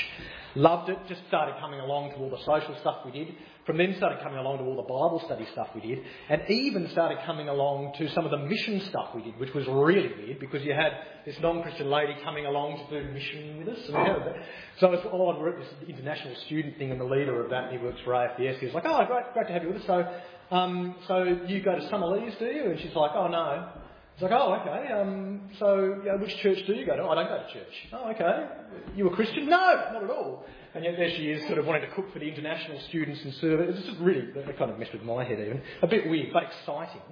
Loved 0.55 0.91
it, 0.91 0.99
just 1.09 1.23
started 1.27 1.57
coming 1.61 1.81
along 1.81 2.11
to 2.11 2.17
all 2.17 2.31
the 2.31 2.39
social 2.45 2.77
stuff 2.81 2.99
we 3.05 3.11
did. 3.11 3.35
From 3.65 3.77
then 3.77 3.95
started 3.97 4.21
coming 4.23 4.39
along 4.39 4.59
to 4.59 4.65
all 4.65 4.75
the 4.75 4.83
Bible 4.83 5.23
study 5.25 5.47
stuff 5.53 5.69
we 5.75 5.81
did. 5.81 6.05
And 6.29 6.43
even 6.49 6.89
started 6.91 7.19
coming 7.25 7.49
along 7.49 7.95
to 7.99 8.09
some 8.11 8.25
of 8.25 8.33
the 8.33 8.39
mission 8.39 8.81
stuff 8.89 9.11
we 9.15 9.23
did, 9.23 9.39
which 9.39 9.55
was 9.55 9.67
really 9.69 10.13
weird 10.19 10.41
because 10.41 10.65
you 10.65 10.75
had 10.75 10.93
this 11.25 11.39
non-Christian 11.41 11.89
lady 11.89 12.17
coming 12.25 12.47
along 12.47 12.85
to 12.89 13.03
do 13.03 13.13
mission 13.13 13.59
with 13.59 13.69
us. 13.69 13.89
And 13.89 13.95
so 14.81 14.93
it's 14.93 15.07
odd, 15.07 15.39
we're 15.39 15.51
at 15.51 15.59
this 15.59 15.89
international 15.89 16.35
student 16.47 16.77
thing 16.77 16.91
and 16.91 17.01
the 17.01 17.05
leader 17.05 17.43
of 17.43 17.51
that, 17.51 17.71
he 17.71 17.79
works 17.79 18.01
for 18.05 18.15
AFES, 18.15 18.59
he 18.59 18.67
was 18.67 18.75
like, 18.75 18.85
oh, 18.87 19.05
great, 19.07 19.33
great 19.33 19.47
to 19.47 19.53
have 19.53 19.63
you 19.63 19.69
with 19.69 19.83
us. 19.83 19.87
So, 19.87 20.57
um, 20.57 20.97
so 21.07 21.23
you 21.47 21.63
go 21.63 21.77
to 21.77 21.89
Summer 21.89 22.09
Summerleas, 22.09 22.39
do 22.41 22.47
you? 22.47 22.71
And 22.71 22.81
she's 22.81 22.95
like, 22.95 23.13
oh 23.15 23.29
no. 23.29 23.69
It's 24.15 24.23
like, 24.23 24.33
oh, 24.33 24.55
okay. 24.61 24.93
Um, 24.93 25.49
so, 25.59 26.01
you 26.05 26.05
know, 26.05 26.19
which 26.19 26.37
church 26.39 26.67
do 26.67 26.75
you 26.75 26.85
go 26.85 26.97
to? 26.97 27.03
I 27.05 27.15
don't 27.15 27.29
go 27.29 27.43
to 27.47 27.53
church. 27.53 27.89
Oh, 27.93 28.11
okay. 28.11 28.47
You 28.95 29.09
a 29.09 29.15
Christian? 29.15 29.49
No, 29.49 29.91
not 29.93 30.05
at 30.05 30.11
all. 30.11 30.45
And 30.75 30.85
yet 30.85 30.97
there 30.97 31.11
she 31.11 31.31
is, 31.31 31.47
sort 31.47 31.59
of 31.59 31.67
wanting 31.67 31.83
to 31.83 31.95
cook 31.95 32.13
for 32.13 32.19
the 32.19 32.27
international 32.27 32.81
students 32.89 33.21
and 33.23 33.35
serve 33.35 33.61
it. 33.61 33.69
It's 33.71 33.87
just 33.87 33.99
really, 33.99 34.29
kind 34.59 34.71
of 34.71 34.79
messed 34.79 34.93
with 34.93 35.03
my 35.03 35.23
head 35.23 35.39
even. 35.39 35.61
A 35.83 35.87
bit 35.87 36.09
weird, 36.09 36.33
but 36.33 36.45
exciting. 36.45 37.03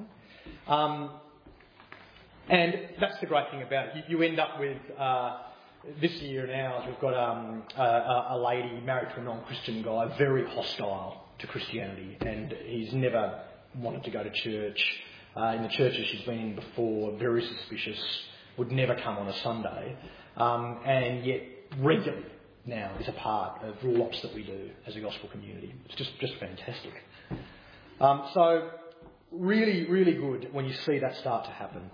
Um, 0.67 1.11
and 2.49 2.75
that's 2.99 3.21
the 3.21 3.27
great 3.27 3.51
thing 3.51 3.63
about 3.63 3.89
it. 3.89 4.05
You, 4.09 4.19
you 4.19 4.25
end 4.25 4.41
up 4.41 4.59
with, 4.59 4.79
uh, 4.99 5.39
this 6.01 6.13
year 6.23 6.47
in 6.47 6.59
ours, 6.59 6.85
we've 6.87 7.01
got 7.01 7.15
um, 7.15 7.63
a, 7.77 8.29
a 8.31 8.39
lady 8.39 8.81
married 8.81 9.11
to 9.15 9.21
a 9.21 9.25
non-Christian 9.25 9.83
guy, 9.83 10.17
very 10.17 10.47
hostile 10.47 11.25
to 11.39 11.47
Christianity, 11.47 12.17
and 12.21 12.55
he's 12.65 12.95
never 12.95 13.43
wanted 13.77 14.05
to 14.05 14.11
go 14.11 14.23
to 14.23 14.31
church 14.31 14.83
uh, 15.37 15.55
in 15.57 15.63
the 15.63 15.69
churches 15.69 16.07
she's 16.07 16.23
been 16.23 16.39
in 16.39 16.55
before, 16.55 17.17
very 17.19 17.45
suspicious, 17.47 18.03
would 18.57 18.73
never 18.73 18.95
come 18.97 19.19
on 19.19 19.29
a 19.29 19.37
Sunday, 19.43 19.97
um, 20.37 20.81
and 20.85 21.25
yet 21.25 21.43
regularly 21.79 22.25
now 22.71 22.93
is 22.99 23.09
a 23.09 23.13
part 23.13 23.63
of 23.63 23.75
lots 23.83 24.23
that 24.23 24.35
we 24.35 24.43
do 24.43 24.71
as 24.87 24.97
a 24.97 25.01
gospel 25.01 25.29
community. 25.29 25.75
It's 25.85 25.97
just, 25.97 26.19
just 26.21 26.35
fantastic. 26.37 26.95
Um, 28.01 28.27
so, 28.33 28.71
really, 29.31 29.87
really 29.87 30.15
good 30.15 30.49
when 30.53 30.65
you 30.65 30.73
see 30.87 30.99
that 31.01 31.17
start 31.17 31.45
to 31.45 31.51
happen. 31.51 31.91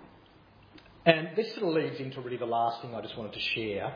And 1.05 1.29
this 1.35 1.53
sort 1.55 1.67
of 1.67 1.73
leads 1.73 1.99
into 1.99 2.21
really 2.21 2.37
the 2.37 2.45
last 2.45 2.81
thing 2.81 2.93
I 2.95 3.01
just 3.01 3.17
wanted 3.17 3.33
to 3.33 3.39
share. 3.39 3.93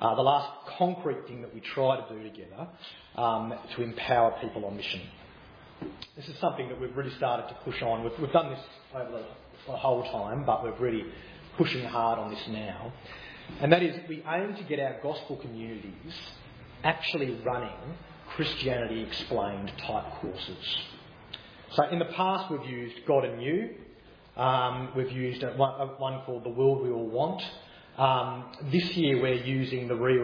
Uh, 0.00 0.14
the 0.14 0.22
last 0.22 0.48
concrete 0.78 1.26
thing 1.26 1.42
that 1.42 1.52
we 1.52 1.60
try 1.60 2.00
to 2.00 2.14
do 2.14 2.22
together 2.22 2.68
um, 3.16 3.52
to 3.74 3.82
empower 3.82 4.38
people 4.40 4.64
on 4.64 4.76
mission. 4.76 5.00
This 6.16 6.28
is 6.28 6.38
something 6.38 6.68
that 6.68 6.80
we've 6.80 6.96
really 6.96 7.14
started 7.16 7.48
to 7.48 7.54
push 7.64 7.82
on. 7.82 8.04
We've, 8.04 8.18
we've 8.20 8.32
done 8.32 8.50
this 8.50 8.60
over 8.94 9.10
the, 9.10 9.24
the 9.66 9.76
whole 9.76 10.02
time, 10.12 10.44
but 10.44 10.62
we're 10.62 10.78
really 10.78 11.06
pushing 11.56 11.84
hard 11.84 12.18
on 12.18 12.30
this 12.30 12.46
now. 12.48 12.92
And 13.60 13.72
that 13.72 13.82
is, 13.82 13.96
we 14.08 14.22
aim 14.28 14.54
to 14.56 14.62
get 14.64 14.80
our 14.80 14.96
gospel 15.02 15.36
communities 15.36 16.14
actually 16.82 17.38
running 17.44 17.76
Christianity 18.36 19.02
explained 19.02 19.72
type 19.86 20.04
courses. 20.20 20.78
So 21.72 21.88
in 21.88 21.98
the 21.98 22.06
past, 22.06 22.50
we've 22.50 22.68
used 22.68 23.06
God 23.06 23.24
and 23.24 23.42
You. 23.42 23.70
Um, 24.36 24.90
we've 24.96 25.12
used 25.12 25.42
one, 25.56 26.20
called 26.24 26.44
The 26.44 26.50
World 26.50 26.82
We 26.82 26.90
All 26.90 27.08
Want. 27.08 27.42
Um, 27.98 28.52
this 28.70 28.96
year, 28.96 29.20
we're 29.20 29.34
using 29.34 29.88
the 29.88 29.94
re 29.94 30.16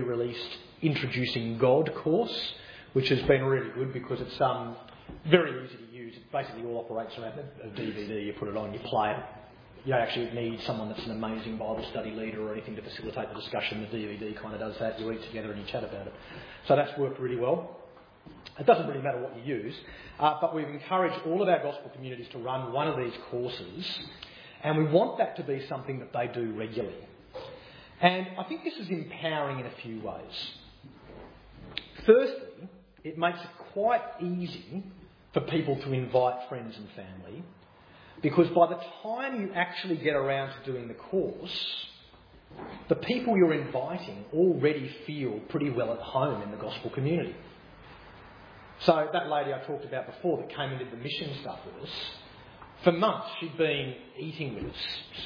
released 0.00 0.58
Introducing 0.82 1.58
God 1.58 1.94
course, 1.94 2.54
which 2.92 3.08
has 3.10 3.22
been 3.22 3.44
really 3.44 3.70
good 3.70 3.92
because 3.92 4.20
it's 4.20 4.40
um, 4.40 4.74
very 5.30 5.64
easy 5.64 5.76
to 5.76 5.96
use. 5.96 6.16
It 6.16 6.32
basically 6.32 6.64
all 6.64 6.78
operates 6.78 7.16
around 7.16 7.38
a 7.38 7.68
DVD. 7.68 8.26
You 8.26 8.32
put 8.32 8.48
it 8.48 8.56
on, 8.56 8.72
you 8.72 8.80
play 8.80 9.12
it. 9.12 9.41
You 9.84 9.92
don't 9.92 10.02
actually 10.02 10.30
need 10.30 10.60
someone 10.62 10.88
that's 10.90 11.04
an 11.06 11.10
amazing 11.10 11.56
Bible 11.56 11.84
study 11.90 12.12
leader 12.12 12.40
or 12.46 12.52
anything 12.52 12.76
to 12.76 12.82
facilitate 12.82 13.28
the 13.30 13.40
discussion. 13.40 13.80
The 13.90 13.96
DVD 13.96 14.40
kind 14.40 14.54
of 14.54 14.60
does 14.60 14.78
that. 14.78 15.00
You 15.00 15.10
eat 15.10 15.24
together 15.24 15.50
and 15.50 15.60
you 15.60 15.66
chat 15.66 15.82
about 15.82 16.06
it. 16.06 16.14
So 16.68 16.76
that's 16.76 16.96
worked 16.96 17.18
really 17.18 17.36
well. 17.36 17.78
It 18.60 18.66
doesn't 18.66 18.86
really 18.86 19.02
matter 19.02 19.20
what 19.20 19.36
you 19.36 19.42
use, 19.42 19.74
uh, 20.20 20.38
but 20.40 20.54
we've 20.54 20.68
encouraged 20.68 21.16
all 21.26 21.42
of 21.42 21.48
our 21.48 21.60
gospel 21.62 21.90
communities 21.94 22.28
to 22.32 22.38
run 22.38 22.72
one 22.72 22.86
of 22.86 22.96
these 22.96 23.14
courses, 23.30 23.98
and 24.62 24.78
we 24.78 24.84
want 24.84 25.18
that 25.18 25.36
to 25.36 25.42
be 25.42 25.66
something 25.68 25.98
that 26.00 26.12
they 26.12 26.28
do 26.28 26.52
regularly. 26.52 27.08
And 28.00 28.26
I 28.38 28.44
think 28.44 28.62
this 28.62 28.74
is 28.74 28.88
empowering 28.88 29.60
in 29.60 29.66
a 29.66 29.72
few 29.82 30.00
ways. 30.00 30.52
Firstly, 32.04 32.68
it 33.04 33.16
makes 33.16 33.38
it 33.40 33.50
quite 33.72 34.02
easy 34.20 34.84
for 35.32 35.40
people 35.40 35.76
to 35.76 35.92
invite 35.92 36.48
friends 36.48 36.76
and 36.76 36.88
family 36.90 37.42
because 38.20 38.48
by 38.48 38.68
the 38.68 38.78
time 39.02 39.40
you 39.40 39.52
actually 39.54 39.96
get 39.96 40.14
around 40.14 40.52
to 40.58 40.72
doing 40.72 40.88
the 40.88 40.94
course, 40.94 41.86
the 42.88 42.96
people 42.96 43.36
you're 43.36 43.54
inviting 43.54 44.24
already 44.34 44.94
feel 45.06 45.40
pretty 45.48 45.70
well 45.70 45.92
at 45.92 46.00
home 46.00 46.42
in 46.42 46.50
the 46.50 46.56
gospel 46.56 46.90
community. 46.90 47.34
So 48.80 49.08
that 49.12 49.28
lady 49.28 49.52
I 49.52 49.58
talked 49.66 49.84
about 49.84 50.06
before 50.06 50.38
that 50.38 50.54
came 50.54 50.76
did 50.78 50.90
the 50.90 50.96
mission 50.96 51.36
stuff 51.40 51.60
with 51.64 51.84
us, 51.84 51.94
for 52.84 52.92
months 52.92 53.28
she'd 53.38 53.56
been 53.56 53.94
eating 54.18 54.56
with 54.56 54.64
us, 54.64 54.76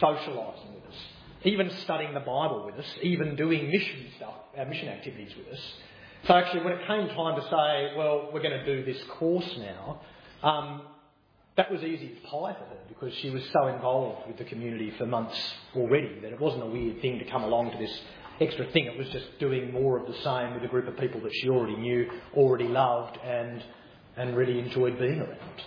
socialising 0.00 0.74
with 0.74 0.84
us, 0.90 0.98
even 1.44 1.70
studying 1.82 2.12
the 2.12 2.20
Bible 2.20 2.66
with 2.66 2.74
us, 2.74 2.86
even 3.02 3.34
doing 3.34 3.70
mission 3.70 4.06
stuff, 4.16 4.34
our 4.56 4.66
uh, 4.66 4.68
mission 4.68 4.88
activities 4.88 5.32
with 5.36 5.48
us. 5.48 5.60
So 6.26 6.34
actually, 6.34 6.64
when 6.64 6.74
it 6.74 6.86
came 6.86 7.08
time 7.08 7.40
to 7.40 7.42
say, 7.42 7.96
well, 7.96 8.30
we're 8.32 8.42
going 8.42 8.58
to 8.58 8.66
do 8.66 8.84
this 8.84 9.02
course 9.10 9.48
now, 9.58 10.00
um, 10.42 10.82
that 11.56 11.70
was 11.70 11.82
easy 11.82 12.12
as 12.12 12.30
pie 12.30 12.52
for 12.52 12.66
her 12.66 12.78
because 12.88 13.14
she 13.14 13.30
was 13.30 13.42
so 13.52 13.68
involved 13.68 14.26
with 14.28 14.36
the 14.36 14.44
community 14.44 14.92
for 14.98 15.06
months 15.06 15.36
already 15.74 16.20
that 16.20 16.32
it 16.32 16.40
wasn't 16.40 16.62
a 16.62 16.66
weird 16.66 17.00
thing 17.00 17.18
to 17.18 17.24
come 17.26 17.42
along 17.44 17.70
to 17.70 17.78
this 17.78 18.00
extra 18.40 18.66
thing. 18.72 18.84
It 18.84 18.98
was 18.98 19.08
just 19.08 19.38
doing 19.38 19.72
more 19.72 19.98
of 19.98 20.06
the 20.06 20.20
same 20.22 20.54
with 20.54 20.62
a 20.64 20.68
group 20.68 20.86
of 20.86 20.98
people 20.98 21.20
that 21.22 21.32
she 21.34 21.48
already 21.48 21.76
knew, 21.76 22.10
already 22.34 22.68
loved, 22.68 23.18
and, 23.24 23.62
and 24.16 24.36
really 24.36 24.58
enjoyed 24.58 24.98
being 24.98 25.20
around. 25.20 25.62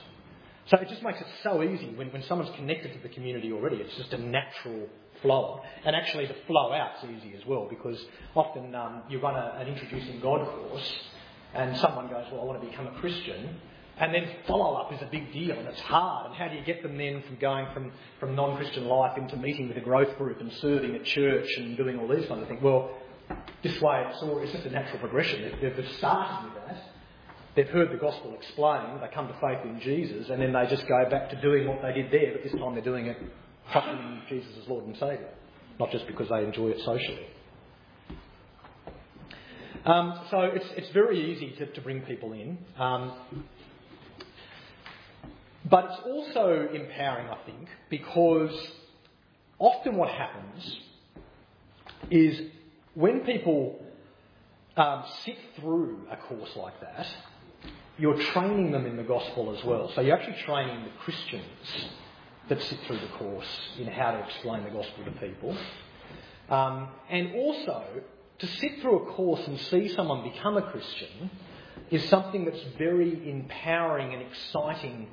So 0.67 0.77
it 0.77 0.87
just 0.87 1.01
makes 1.01 1.19
it 1.19 1.27
so 1.41 1.63
easy 1.63 1.89
when, 1.95 2.09
when 2.09 2.21
someone's 2.23 2.55
connected 2.55 2.93
to 2.93 2.99
the 2.99 3.09
community 3.09 3.51
already. 3.51 3.77
It's 3.77 3.95
just 3.97 4.13
a 4.13 4.19
natural 4.19 4.87
flow. 5.23 5.61
And 5.83 5.95
actually, 5.95 6.27
the 6.27 6.35
flow 6.45 6.71
out's 6.71 7.03
easy 7.03 7.33
as 7.35 7.43
well 7.47 7.67
because 7.67 7.97
often 8.35 8.75
um, 8.75 9.01
you 9.09 9.19
run 9.19 9.35
a, 9.35 9.57
an 9.59 9.67
introducing 9.67 10.19
God 10.19 10.47
course 10.47 10.93
and 11.55 11.75
someone 11.77 12.07
goes, 12.07 12.25
Well, 12.31 12.41
I 12.41 12.43
want 12.43 12.61
to 12.61 12.67
become 12.67 12.85
a 12.85 12.99
Christian. 12.99 13.59
And 13.99 14.13
then 14.13 14.29
follow 14.47 14.75
up 14.75 14.93
is 14.93 15.01
a 15.01 15.09
big 15.11 15.33
deal 15.33 15.57
and 15.57 15.67
it's 15.67 15.81
hard. 15.81 16.27
And 16.27 16.35
how 16.35 16.47
do 16.47 16.55
you 16.55 16.63
get 16.63 16.81
them 16.81 16.97
then 16.97 17.21
from 17.23 17.35
going 17.37 17.67
from, 17.73 17.91
from 18.19 18.35
non 18.35 18.55
Christian 18.55 18.85
life 18.85 19.17
into 19.17 19.35
meeting 19.35 19.67
with 19.67 19.77
a 19.77 19.81
growth 19.81 20.17
group 20.17 20.39
and 20.39 20.51
serving 20.53 20.95
at 20.95 21.03
church 21.03 21.49
and 21.57 21.75
doing 21.75 21.99
all 21.99 22.07
these 22.07 22.25
kinds 22.27 22.41
of 22.41 22.47
things? 22.47 22.61
Well, 22.61 22.91
this 23.61 23.79
way 23.81 24.05
it's, 24.09 24.21
all, 24.23 24.39
it's 24.39 24.51
just 24.53 24.65
a 24.65 24.69
natural 24.69 24.99
progression. 24.99 25.41
They've, 25.61 25.89
started 25.97 26.45
with 26.45 26.63
that. 26.65 26.83
They've 27.55 27.67
heard 27.67 27.91
the 27.91 27.97
gospel 27.97 28.33
explained, 28.35 29.01
they 29.01 29.13
come 29.13 29.27
to 29.27 29.33
faith 29.41 29.65
in 29.65 29.81
Jesus, 29.81 30.29
and 30.29 30.41
then 30.41 30.53
they 30.53 30.65
just 30.67 30.87
go 30.87 31.09
back 31.09 31.29
to 31.31 31.41
doing 31.41 31.67
what 31.67 31.81
they 31.81 31.91
did 31.91 32.11
there, 32.11 32.31
but 32.31 32.43
this 32.43 32.53
time 32.53 32.73
they're 32.73 32.83
doing 32.83 33.07
it 33.07 33.17
trusting 33.71 33.97
in 33.97 34.21
Jesus 34.29 34.49
as 34.61 34.67
Lord 34.67 34.85
and 34.85 34.95
Saviour, 34.95 35.29
not 35.79 35.91
just 35.91 36.07
because 36.07 36.29
they 36.29 36.43
enjoy 36.43 36.69
it 36.69 36.79
socially. 36.79 37.27
Um, 39.85 40.19
so 40.29 40.41
it's, 40.41 40.65
it's 40.75 40.89
very 40.89 41.33
easy 41.33 41.51
to, 41.57 41.65
to 41.67 41.81
bring 41.81 42.01
people 42.01 42.33
in. 42.33 42.57
Um, 42.77 43.13
but 45.69 45.85
it's 45.85 46.01
also 46.05 46.69
empowering, 46.73 47.27
I 47.27 47.37
think, 47.45 47.67
because 47.89 48.51
often 49.59 49.95
what 49.95 50.09
happens 50.09 50.79
is 52.09 52.41
when 52.95 53.21
people 53.21 53.79
um, 54.77 55.03
sit 55.25 55.37
through 55.59 56.07
a 56.09 56.17
course 56.17 56.55
like 56.55 56.79
that, 56.81 57.07
you're 57.97 58.17
training 58.31 58.71
them 58.71 58.85
in 58.85 58.95
the 58.95 59.03
gospel 59.03 59.55
as 59.55 59.63
well. 59.65 59.91
So 59.93 60.01
you're 60.01 60.17
actually 60.17 60.41
training 60.43 60.85
the 60.85 60.91
Christians 61.03 61.43
that 62.47 62.61
sit 62.63 62.79
through 62.87 62.99
the 62.99 63.17
course 63.17 63.59
in 63.77 63.87
how 63.87 64.11
to 64.11 64.25
explain 64.25 64.63
the 64.63 64.69
gospel 64.71 65.03
to 65.05 65.11
people. 65.11 65.55
Um, 66.49 66.87
and 67.09 67.35
also, 67.35 67.85
to 68.39 68.47
sit 68.47 68.81
through 68.81 69.03
a 69.03 69.13
course 69.13 69.45
and 69.45 69.59
see 69.59 69.89
someone 69.89 70.23
become 70.23 70.57
a 70.57 70.61
Christian 70.71 71.29
is 71.91 72.07
something 72.09 72.45
that's 72.45 72.63
very 72.77 73.29
empowering 73.29 74.13
and 74.13 74.23
exciting 74.23 75.07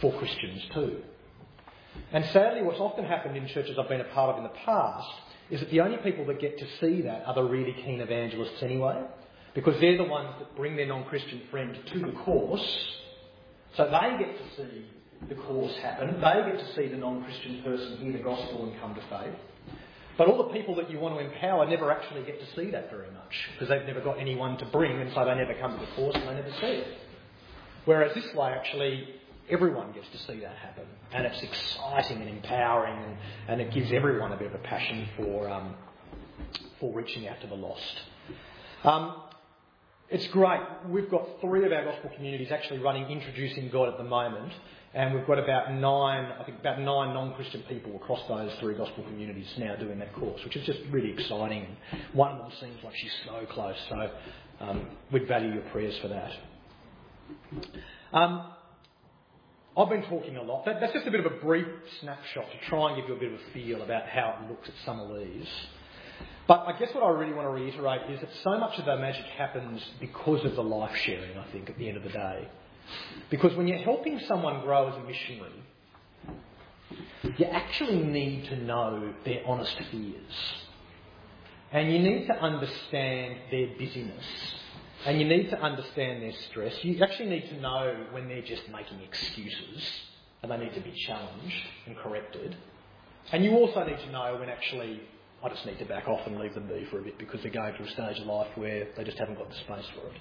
for 0.00 0.16
Christians 0.18 0.62
too. 0.74 1.02
And 2.12 2.24
sadly, 2.26 2.62
what's 2.62 2.80
often 2.80 3.04
happened 3.04 3.36
in 3.36 3.46
churches 3.48 3.76
I've 3.78 3.88
been 3.88 4.00
a 4.00 4.04
part 4.04 4.30
of 4.30 4.36
in 4.38 4.42
the 4.44 4.58
past 4.64 5.10
is 5.50 5.60
that 5.60 5.70
the 5.70 5.80
only 5.80 5.98
people 5.98 6.24
that 6.26 6.40
get 6.40 6.58
to 6.58 6.66
see 6.80 7.02
that 7.02 7.24
are 7.26 7.34
the 7.34 7.42
really 7.42 7.72
keen 7.84 8.00
evangelists 8.00 8.62
anyway, 8.62 9.02
because 9.54 9.78
they're 9.80 9.96
the 9.96 10.04
ones 10.04 10.34
that 10.38 10.56
bring 10.56 10.76
their 10.76 10.86
non 10.86 11.04
Christian 11.04 11.42
friend 11.50 11.76
to 11.92 11.98
the 11.98 12.12
course 12.12 12.94
So 13.76 13.84
they 13.84 14.18
get 14.18 14.36
to 14.36 14.56
see 14.56 14.86
the 15.28 15.34
course 15.34 15.74
happen. 15.76 16.14
They 16.14 16.52
get 16.52 16.58
to 16.58 16.74
see 16.74 16.88
the 16.88 16.96
non-Christian 16.96 17.62
person 17.62 17.98
hear 17.98 18.12
the 18.12 18.18
gospel 18.18 18.64
and 18.64 18.80
come 18.80 18.94
to 18.94 19.00
faith. 19.02 19.38
But 20.18 20.28
all 20.28 20.38
the 20.38 20.52
people 20.52 20.74
that 20.76 20.90
you 20.90 20.98
want 20.98 21.18
to 21.18 21.24
empower 21.24 21.66
never 21.68 21.90
actually 21.90 22.24
get 22.24 22.40
to 22.40 22.46
see 22.56 22.70
that 22.70 22.90
very 22.90 23.10
much 23.10 23.48
because 23.52 23.68
they've 23.68 23.86
never 23.86 24.00
got 24.00 24.18
anyone 24.18 24.58
to 24.58 24.66
bring, 24.66 25.00
and 25.00 25.12
so 25.14 25.24
they 25.24 25.34
never 25.34 25.54
come 25.54 25.78
to 25.78 25.86
the 25.86 25.92
course 25.92 26.14
and 26.14 26.28
they 26.28 26.34
never 26.34 26.52
see 26.60 26.66
it. 26.66 26.98
Whereas 27.84 28.14
this 28.14 28.34
way, 28.34 28.52
actually, 28.52 29.08
everyone 29.48 29.92
gets 29.92 30.08
to 30.10 30.18
see 30.18 30.40
that 30.40 30.56
happen, 30.56 30.84
and 31.12 31.26
it's 31.26 31.42
exciting 31.42 32.20
and 32.20 32.28
empowering, 32.28 32.96
and, 32.96 33.16
and 33.48 33.60
it 33.60 33.72
gives 33.72 33.92
everyone 33.92 34.32
a 34.32 34.36
bit 34.36 34.48
of 34.48 34.54
a 34.54 34.64
passion 34.64 35.08
for 35.16 35.48
um, 35.48 35.74
for 36.78 36.92
reaching 36.94 37.28
out 37.28 37.40
to 37.40 37.46
the 37.46 37.54
lost. 37.54 38.00
Um, 38.84 39.22
it's 40.08 40.26
great. 40.28 40.60
We've 40.88 41.10
got 41.10 41.26
three 41.40 41.64
of 41.64 41.72
our 41.72 41.84
gospel 41.84 42.10
communities 42.16 42.50
actually 42.50 42.80
running 42.80 43.08
Introducing 43.08 43.70
God 43.70 43.88
at 43.88 43.96
the 43.96 44.04
moment, 44.04 44.52
and 44.92 45.14
we've 45.14 45.26
got 45.26 45.38
about 45.38 45.72
nine, 45.72 46.32
I 46.38 46.42
think 46.42 46.58
about 46.58 46.80
nine 46.80 47.14
non-Christian 47.14 47.62
people 47.68 47.94
across 47.94 48.26
those 48.26 48.52
three 48.58 48.74
gospel 48.74 49.04
communities 49.04 49.46
now 49.56 49.76
doing 49.76 50.00
that 50.00 50.12
course, 50.14 50.42
which 50.42 50.56
is 50.56 50.66
just 50.66 50.80
really 50.90 51.12
exciting. 51.12 51.76
One 52.12 52.32
of 52.32 52.38
them 52.38 52.50
seems 52.60 52.82
like 52.82 52.94
she's 52.96 53.12
so 53.24 53.46
close, 53.50 53.76
so 53.88 54.10
um, 54.60 54.86
we'd 55.12 55.28
value 55.28 55.52
your 55.52 55.62
prayers 55.70 55.96
for 55.98 56.08
that. 56.08 56.32
Um, 58.12 58.46
I've 59.80 59.88
been 59.88 60.02
talking 60.02 60.36
a 60.36 60.42
lot. 60.42 60.66
That, 60.66 60.78
that's 60.80 60.92
just 60.92 61.06
a 61.06 61.10
bit 61.10 61.24
of 61.24 61.32
a 61.32 61.36
brief 61.36 61.66
snapshot 62.00 62.44
to 62.50 62.68
try 62.68 62.92
and 62.92 63.00
give 63.00 63.08
you 63.08 63.16
a 63.16 63.18
bit 63.18 63.32
of 63.32 63.40
a 63.40 63.52
feel 63.52 63.82
about 63.82 64.06
how 64.06 64.38
it 64.38 64.50
looks 64.50 64.68
at 64.68 64.74
some 64.84 65.00
of 65.00 65.18
these. 65.18 65.48
But 66.46 66.66
I 66.66 66.78
guess 66.78 66.92
what 66.94 67.02
I 67.02 67.10
really 67.10 67.32
want 67.32 67.46
to 67.46 67.52
reiterate 67.52 68.10
is 68.10 68.20
that 68.20 68.28
so 68.42 68.58
much 68.58 68.78
of 68.78 68.84
the 68.84 68.96
magic 68.96 69.24
happens 69.24 69.82
because 70.00 70.44
of 70.44 70.54
the 70.56 70.62
life 70.62 70.94
sharing, 70.96 71.38
I 71.38 71.46
think, 71.52 71.70
at 71.70 71.78
the 71.78 71.88
end 71.88 71.96
of 71.96 72.02
the 72.02 72.10
day. 72.10 72.48
Because 73.30 73.54
when 73.56 73.68
you're 73.68 73.78
helping 73.78 74.18
someone 74.20 74.60
grow 74.62 74.88
as 74.88 74.96
a 74.96 75.00
missionary, 75.04 75.62
you 77.38 77.46
actually 77.46 78.02
need 78.02 78.46
to 78.46 78.56
know 78.56 79.14
their 79.24 79.42
honest 79.46 79.76
fears. 79.90 80.34
And 81.72 81.92
you 81.92 82.00
need 82.00 82.26
to 82.26 82.34
understand 82.34 83.36
their 83.50 83.68
busyness. 83.78 84.24
And 85.06 85.18
you 85.18 85.26
need 85.26 85.48
to 85.50 85.60
understand 85.60 86.22
their 86.22 86.32
stress. 86.50 86.74
You 86.84 87.02
actually 87.02 87.30
need 87.30 87.48
to 87.48 87.60
know 87.60 88.06
when 88.10 88.28
they're 88.28 88.42
just 88.42 88.68
making 88.70 89.00
excuses 89.00 89.90
and 90.42 90.52
they 90.52 90.58
need 90.58 90.74
to 90.74 90.80
be 90.80 90.92
challenged 91.06 91.62
and 91.86 91.96
corrected. 91.96 92.56
And 93.32 93.44
you 93.44 93.52
also 93.52 93.84
need 93.84 93.98
to 93.98 94.10
know 94.10 94.36
when 94.38 94.48
actually 94.48 95.00
I 95.42 95.48
just 95.48 95.64
need 95.64 95.78
to 95.78 95.86
back 95.86 96.06
off 96.06 96.26
and 96.26 96.38
leave 96.38 96.54
them 96.54 96.68
be 96.68 96.86
for 96.90 96.98
a 96.98 97.02
bit 97.02 97.18
because 97.18 97.40
they're 97.42 97.50
going 97.50 97.74
through 97.76 97.86
a 97.86 97.90
stage 97.90 98.18
of 98.18 98.26
life 98.26 98.48
where 98.56 98.88
they 98.96 99.04
just 99.04 99.18
haven't 99.18 99.38
got 99.38 99.48
the 99.48 99.56
space 99.56 99.86
for 99.94 100.06
it. 100.08 100.20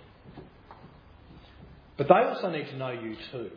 But 1.97 2.07
they 2.07 2.15
also 2.15 2.49
need 2.49 2.67
to 2.67 2.77
know 2.77 2.91
you 2.91 3.17
too. 3.31 3.51